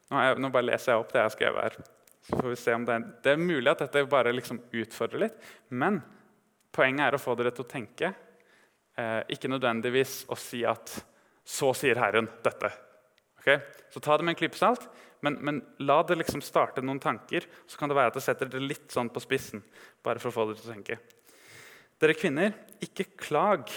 Nå, 0.08 0.20
jeg, 0.24 0.36
nå 0.40 0.48
bare 0.48 0.70
leser 0.70 0.94
jeg 0.94 1.02
opp 1.02 1.10
det 1.12 1.20
jeg 1.20 1.28
har 1.28 1.34
skrevet 1.34 1.64
her. 1.66 1.74
Så 2.24 2.38
får 2.40 2.48
vi 2.48 2.60
se 2.62 2.76
om 2.78 2.86
Det 2.88 2.94
er, 2.96 3.08
det 3.26 3.32
er 3.34 3.42
mulig 3.42 3.72
at 3.74 3.82
dette 3.84 4.06
bare 4.08 4.32
liksom 4.32 4.62
utfordrer 4.80 5.26
litt. 5.26 5.50
Men 5.68 6.00
poenget 6.78 7.08
er 7.08 7.18
å 7.18 7.22
få 7.22 7.36
dere 7.38 7.52
til 7.56 7.66
å 7.66 7.70
tenke. 7.70 8.14
Eh, 8.98 9.20
ikke 9.34 9.50
nødvendigvis 9.52 10.24
å 10.30 10.38
si 10.38 10.64
at 10.66 10.94
'så 11.46 11.74
sier 11.76 11.98
Herren 11.98 12.28
dette'. 12.44 12.72
Okay? 13.40 13.60
Så 13.90 14.02
ta 14.02 14.18
det 14.18 14.26
med 14.26 14.36
en 14.36 14.40
klype 14.42 14.58
salt, 14.58 14.88
men, 15.22 15.38
men, 15.42 15.62
la 15.80 16.04
det 16.04 16.18
liksom 16.18 16.42
starte 16.42 16.82
noen 16.82 17.00
tanker. 17.00 17.46
Så 17.68 17.78
kan 17.78 17.90
det 17.90 17.98
være 17.98 18.08
at 18.08 18.18
det 18.20 18.24
setter 18.26 18.50
det 18.52 18.62
litt 18.62 18.92
sånn 18.92 19.10
på 19.10 19.24
spissen. 19.24 19.64
bare 20.04 20.20
for 20.20 20.30
å 20.30 20.36
få 20.36 20.46
dere 20.48 20.62
til 20.62 20.70
å 20.70 20.74
tenke. 20.74 21.00
Dere 22.00 22.14
kvinner, 22.14 22.54
ikke 22.80 23.10
klag 23.18 23.72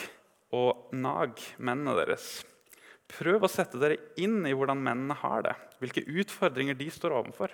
og 0.52 0.92
nag 0.92 1.40
mennene 1.58 1.96
deres. 1.96 2.44
Prøv 3.10 3.42
å 3.42 3.50
sette 3.50 3.80
dere 3.80 3.96
inn 4.20 4.44
i 4.46 4.52
hvordan 4.54 4.78
mennene 4.78 5.16
har 5.18 5.42
det, 5.42 5.54
hvilke 5.80 6.04
utfordringer 6.06 6.76
de 6.78 6.90
står 6.92 7.16
overfor. 7.16 7.50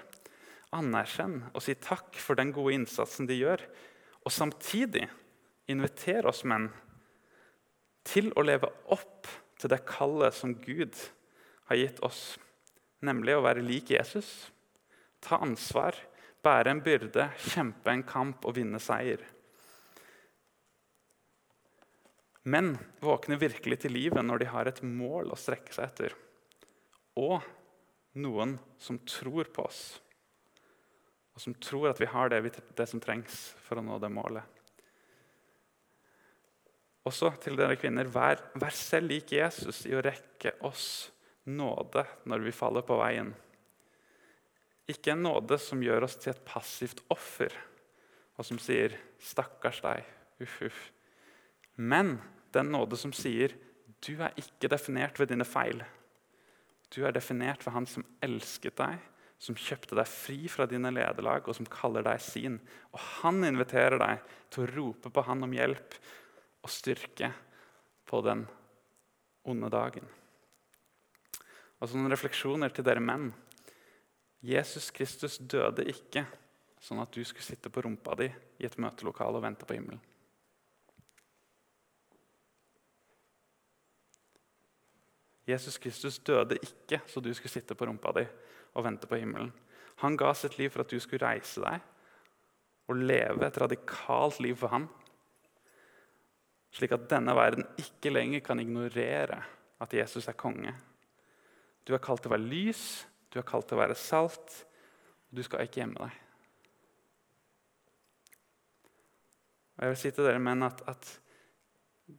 Anerkjenn 0.77 1.39
og 1.55 1.63
si 1.65 1.77
takk 1.79 2.19
for 2.21 2.37
den 2.37 2.53
gode 2.53 2.75
innsatsen 2.75 3.29
de 3.29 3.39
gjør. 3.39 3.63
Og 4.27 4.35
samtidig 4.35 5.07
inviter 5.71 6.27
oss 6.31 6.45
menn 6.47 6.69
til 8.07 8.31
å 8.39 8.45
leve 8.47 8.71
opp 8.95 9.29
til 9.59 9.73
det 9.73 9.83
kallet 9.89 10.35
som 10.37 10.55
Gud 10.62 10.95
har 11.67 11.81
gitt 11.81 12.03
oss, 12.07 12.37
nemlig 13.03 13.35
å 13.37 13.43
være 13.45 13.64
lik 13.64 13.91
Jesus. 13.95 14.29
Ta 15.23 15.41
ansvar, 15.43 15.97
bære 16.45 16.77
en 16.77 16.83
byrde, 16.85 17.31
kjempe 17.51 17.91
en 17.91 18.05
kamp 18.07 18.47
og 18.47 18.57
vinne 18.59 18.81
seier. 18.83 19.25
Men 22.47 22.77
våkne 23.03 23.41
virkelig 23.41 23.81
til 23.83 23.97
livet 23.97 24.23
når 24.23 24.45
de 24.45 24.51
har 24.53 24.71
et 24.71 24.83
mål 24.87 25.33
å 25.35 25.41
strekke 25.41 25.75
seg 25.75 25.89
etter. 25.89 26.12
Og 27.19 27.41
noen 28.23 28.55
som 28.79 29.01
tror 29.03 29.51
på 29.51 29.64
oss, 29.67 29.81
og 31.35 31.43
som 31.43 31.57
tror 31.59 31.91
at 31.91 31.99
vi 32.01 32.07
har 32.09 32.31
det, 32.31 32.55
det 32.79 32.87
som 32.89 33.03
trengs 33.03 33.35
for 33.67 33.81
å 33.81 33.85
nå 33.85 33.99
det 34.01 34.12
målet. 34.14 34.56
Også 37.07 37.31
til 37.43 37.55
dere 37.59 37.77
kvinner, 37.79 38.09
vær, 38.11 38.41
vær 38.59 38.75
selv 38.75 39.13
lik 39.13 39.31
Jesus 39.37 39.85
i 39.87 39.95
å 39.95 40.03
rekke 40.03 40.57
oss 40.67 41.13
nåde 41.47 42.03
når 42.27 42.43
vi 42.49 42.55
faller 42.55 42.83
på 42.87 42.99
veien. 42.99 43.31
Ikke 44.91 45.15
en 45.15 45.25
nåde 45.27 45.59
som 45.63 45.83
gjør 45.83 46.07
oss 46.07 46.19
til 46.19 46.33
et 46.33 46.45
passivt 46.47 47.03
offer, 47.11 47.51
og 48.37 48.47
som 48.47 48.59
sier 48.59 48.99
'stakkars 49.19 49.81
deg', 49.83 50.05
uff, 50.43 50.63
uff. 50.63 50.81
Men 51.77 52.21
den 52.53 52.71
nåde 52.71 52.97
som 52.97 53.13
sier 53.13 53.55
'du 54.01 54.23
er 54.23 54.35
ikke 54.37 54.69
definert 54.69 55.19
ved 55.19 55.29
dine 55.29 55.45
feil'. 55.45 55.85
Du 56.91 57.05
er 57.05 57.13
definert 57.13 57.67
ved 57.67 57.73
Han 57.73 57.87
som 57.87 58.05
elsket 58.23 58.77
deg, 58.77 58.99
som 59.39 59.55
kjøpte 59.55 59.97
deg 59.97 60.07
fri 60.07 60.49
fra 60.49 60.67
dine 60.67 60.91
lederlag, 60.91 61.49
og 61.49 61.55
som 61.55 61.67
kaller 61.67 62.03
deg 62.03 62.21
sin. 62.21 62.61
Og 62.93 63.01
han 63.01 63.45
inviterer 63.45 63.99
deg 63.99 64.21
til 64.51 64.65
å 64.65 64.71
rope 64.77 65.11
på 65.11 65.25
han 65.27 65.43
om 65.43 65.53
hjelp 65.53 65.95
og 66.67 66.73
styrke 66.73 67.31
på 68.07 68.21
den 68.27 68.43
onde 69.47 69.71
dagen. 69.71 70.07
Og 71.79 71.89
så 71.89 71.99
noen 71.99 72.11
refleksjoner 72.11 72.73
til 72.75 72.87
dere 72.87 73.03
menn. 73.05 73.31
Jesus 74.47 74.91
Kristus 74.95 75.39
døde 75.39 75.87
ikke 75.87 76.25
sånn 76.83 77.01
at 77.03 77.14
du 77.14 77.23
skulle 77.25 77.47
sitte 77.47 77.71
på 77.73 77.83
rumpa 77.87 78.17
di 78.19 78.29
i 78.29 78.67
et 78.67 78.77
møtelokale 78.83 79.39
og 79.39 79.45
vente 79.47 79.67
på 79.69 79.77
himmelen. 79.77 80.03
Jesus 85.47 85.79
Kristus 85.79 86.19
døde 86.27 86.59
ikke 86.59 87.01
så 87.07 87.23
du 87.23 87.31
skulle 87.35 87.55
sitte 87.55 87.77
på 87.79 87.87
rumpa 87.87 88.11
di 88.17 88.27
og 88.75 88.87
vente 88.87 89.07
på 89.07 89.19
himmelen. 89.21 89.53
Han 90.03 90.19
ga 90.19 90.33
sitt 90.35 90.59
liv 90.59 90.73
for 90.75 90.83
at 90.83 90.91
du 90.91 90.99
skulle 91.01 91.27
reise 91.27 91.62
deg 91.62 91.85
og 92.91 93.03
leve 93.03 93.47
et 93.47 93.61
radikalt 93.62 94.41
liv 94.43 94.59
for 94.59 94.75
ham. 94.75 94.89
Slik 96.77 96.93
at 96.93 97.09
denne 97.09 97.33
verden 97.37 97.64
ikke 97.81 98.12
lenger 98.12 98.45
kan 98.45 98.61
ignorere 98.61 99.41
at 99.81 99.95
Jesus 99.97 100.29
er 100.29 100.37
konge 100.37 100.74
du 101.87 101.95
er 101.95 102.03
kalt 102.03 102.24
til 102.24 102.33
å 102.33 102.35
være 102.35 102.51
lys, 102.51 102.83
du 103.31 103.39
er 103.39 103.47
kalt 103.47 103.68
til 103.70 103.79
å 103.79 103.85
være 103.85 103.99
salt. 103.99 104.62
Og 105.31 105.39
du 105.39 105.43
skal 105.47 105.66
ikke 105.66 105.83
gjemme 105.83 106.03
deg. 106.03 106.22
Og 109.77 109.85
jeg 109.85 109.93
vil 109.93 110.01
si 110.01 110.12
til 110.16 110.27
dere 110.27 110.43
menn 110.43 110.66
at, 110.66 110.83
at 110.89 111.11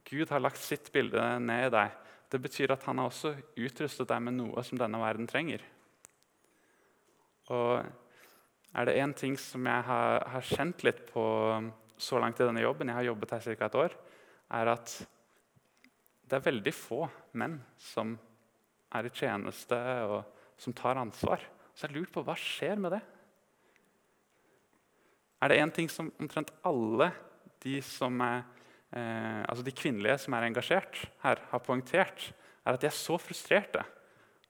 Gud 0.08 0.30
har 0.32 0.40
lagt 0.40 0.60
sitt 0.62 0.92
bilde 0.94 1.24
ned 1.42 1.68
i 1.68 1.72
deg. 1.74 1.96
Det 2.28 2.40
betyr 2.44 2.72
at 2.72 2.84
han 2.88 3.00
har 3.00 3.10
også 3.10 3.34
utrustet 3.56 4.08
deg 4.08 4.24
med 4.24 4.36
noe 4.38 4.64
som 4.64 4.80
denne 4.80 5.00
verden 5.00 5.28
trenger. 5.28 5.64
Og 7.52 7.84
er 8.76 8.88
det 8.88 8.98
én 9.00 9.14
ting 9.16 9.36
som 9.40 9.64
jeg 9.64 9.84
har, 9.88 10.24
har, 10.28 10.44
kjent 10.44 10.84
litt 10.84 11.00
på 11.08 11.24
så 11.98 12.20
langt 12.20 12.40
i 12.40 12.46
denne 12.46 12.62
jobben, 12.62 12.92
jeg 12.92 13.00
har 13.00 13.08
jobbet 13.08 13.32
her 13.34 13.46
ca. 13.48 13.66
et 13.66 13.78
år, 13.80 13.96
er 14.54 14.72
at 14.72 14.94
det 16.28 16.36
er 16.36 16.44
veldig 16.44 16.74
få 16.76 17.04
menn 17.40 17.58
som 17.80 18.14
er 18.96 19.08
i 19.08 19.12
tjeneste 19.12 19.78
og 20.08 20.20
som 20.60 20.74
tar 20.76 21.00
ansvar. 21.00 21.42
Så 21.74 21.86
jeg 21.86 21.96
lurt 21.96 22.12
på 22.12 22.24
hva 22.26 22.34
skjer 22.38 22.80
med 22.80 22.96
det. 22.96 23.02
Er 25.38 25.52
det 25.52 25.60
én 25.62 25.72
ting 25.74 25.90
som 25.92 26.10
omtrent 26.18 26.50
alle 26.66 27.12
de, 27.62 27.78
er, 27.78 28.40
eh, 28.90 29.42
altså 29.44 29.64
de 29.66 29.74
kvinnelige 29.74 30.18
som 30.24 30.34
er 30.34 30.48
engasjert 30.48 31.04
her, 31.22 31.42
har 31.52 31.62
poengtert, 31.64 32.32
er 32.64 32.74
at 32.74 32.82
de 32.82 32.88
er 32.90 32.96
så 32.96 33.18
frustrerte 33.22 33.84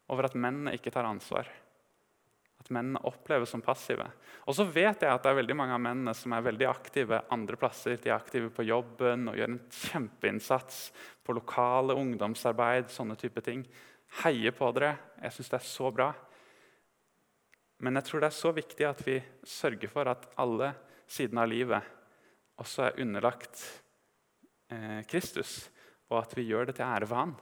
over 0.08 0.28
at 0.28 0.36
mennene 0.38 0.72
ikke 0.76 0.92
tar 0.94 1.08
ansvar. 1.08 1.48
At 2.68 2.74
mennene 2.76 3.00
oppleves 3.08 3.48
som 3.48 3.62
passive. 3.64 4.04
Og 4.44 4.52
så 4.52 4.66
vet 4.68 5.00
jeg 5.00 5.08
at 5.08 5.22
det 5.24 5.30
er 5.30 5.38
veldig 5.38 5.54
mange 5.56 5.72
av 5.72 5.80
mennene 5.80 6.12
som 6.12 6.34
er 6.36 6.44
veldig 6.44 6.66
aktive 6.68 7.22
andre 7.32 7.56
plasser. 7.56 7.96
De 7.96 8.10
er 8.10 8.18
aktive 8.18 8.50
på 8.52 8.66
jobben 8.68 9.30
og 9.30 9.38
gjør 9.38 9.54
en 9.54 9.62
kjempeinnsats 9.72 10.82
på 11.24 11.36
lokale 11.38 11.96
ungdomsarbeid. 11.96 12.90
sånne 12.92 13.16
type 13.16 13.40
ting 13.40 13.64
heier 14.20 14.52
på 14.52 14.68
dere. 14.76 14.98
Jeg 15.22 15.32
syns 15.32 15.48
det 15.48 15.56
er 15.62 15.64
så 15.70 15.90
bra. 15.96 16.10
Men 17.80 17.96
jeg 17.96 18.04
tror 18.04 18.20
det 18.20 18.28
er 18.28 18.36
så 18.36 18.52
viktig 18.52 18.84
at 18.84 19.00
vi 19.06 19.16
sørger 19.48 19.88
for 19.88 20.12
at 20.12 20.28
alle 20.36 20.74
sidene 21.08 21.46
av 21.46 21.48
livet 21.48 21.88
også 22.60 22.84
er 22.84 23.00
underlagt 23.00 23.64
eh, 24.68 25.00
Kristus, 25.08 25.70
og 26.12 26.20
at 26.20 26.36
vi 26.36 26.50
gjør 26.50 26.68
det 26.68 26.76
til 26.76 26.84
ære 26.84 27.08
for 27.08 27.22
Han. 27.22 27.36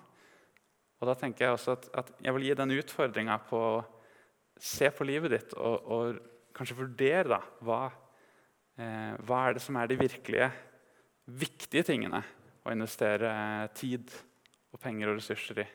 Og 1.00 1.10
da 1.10 1.18
tenker 1.18 1.48
Jeg 1.48 1.58
også 1.58 1.74
at, 1.74 1.90
at 1.98 2.14
jeg 2.22 2.34
vil 2.36 2.46
gi 2.46 2.54
den 2.62 2.78
utfordringa 2.78 3.40
på 3.50 3.60
se 4.56 4.90
på 4.94 5.06
livet 5.06 5.34
ditt 5.34 5.54
og, 5.58 5.90
og 5.92 6.20
kanskje 6.56 6.78
vurdere 6.78 7.28
da, 7.36 7.40
hva, 7.66 7.80
eh, 8.80 9.12
hva 9.26 9.42
er 9.46 9.56
det 9.56 9.64
som 9.64 9.76
er 9.76 9.90
de 9.90 9.98
virkelige 10.00 10.50
viktige 11.26 11.84
tingene 11.86 12.22
å 12.66 12.72
investere 12.74 13.30
tid 13.76 14.12
og 14.74 14.80
penger 14.82 15.10
og 15.10 15.18
ressurser 15.18 15.62
i. 15.62 15.66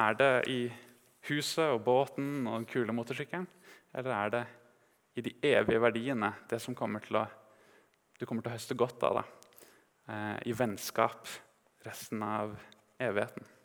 Er 0.00 0.16
det 0.16 0.32
i 0.50 0.60
huset 1.28 1.66
og 1.74 1.82
båten 1.84 2.46
og 2.46 2.60
den 2.60 2.68
kule 2.70 2.94
motorsykkelen? 2.96 3.46
Eller 3.94 4.16
er 4.16 4.34
det 4.34 4.42
i 5.18 5.24
de 5.26 5.34
evige 5.50 5.82
verdiene, 5.82 6.32
det 6.48 6.60
som 6.62 6.76
kommer 6.78 7.04
å, 7.18 7.24
du 8.16 8.26
kommer 8.26 8.44
til 8.44 8.52
å 8.52 8.56
høste 8.56 8.78
godt 8.78 9.06
av? 9.08 9.20
Da, 9.20 9.24
eh, 10.08 10.36
I 10.50 10.56
vennskap 10.56 11.28
resten 11.84 12.22
av 12.24 12.54
evigheten? 13.00 13.59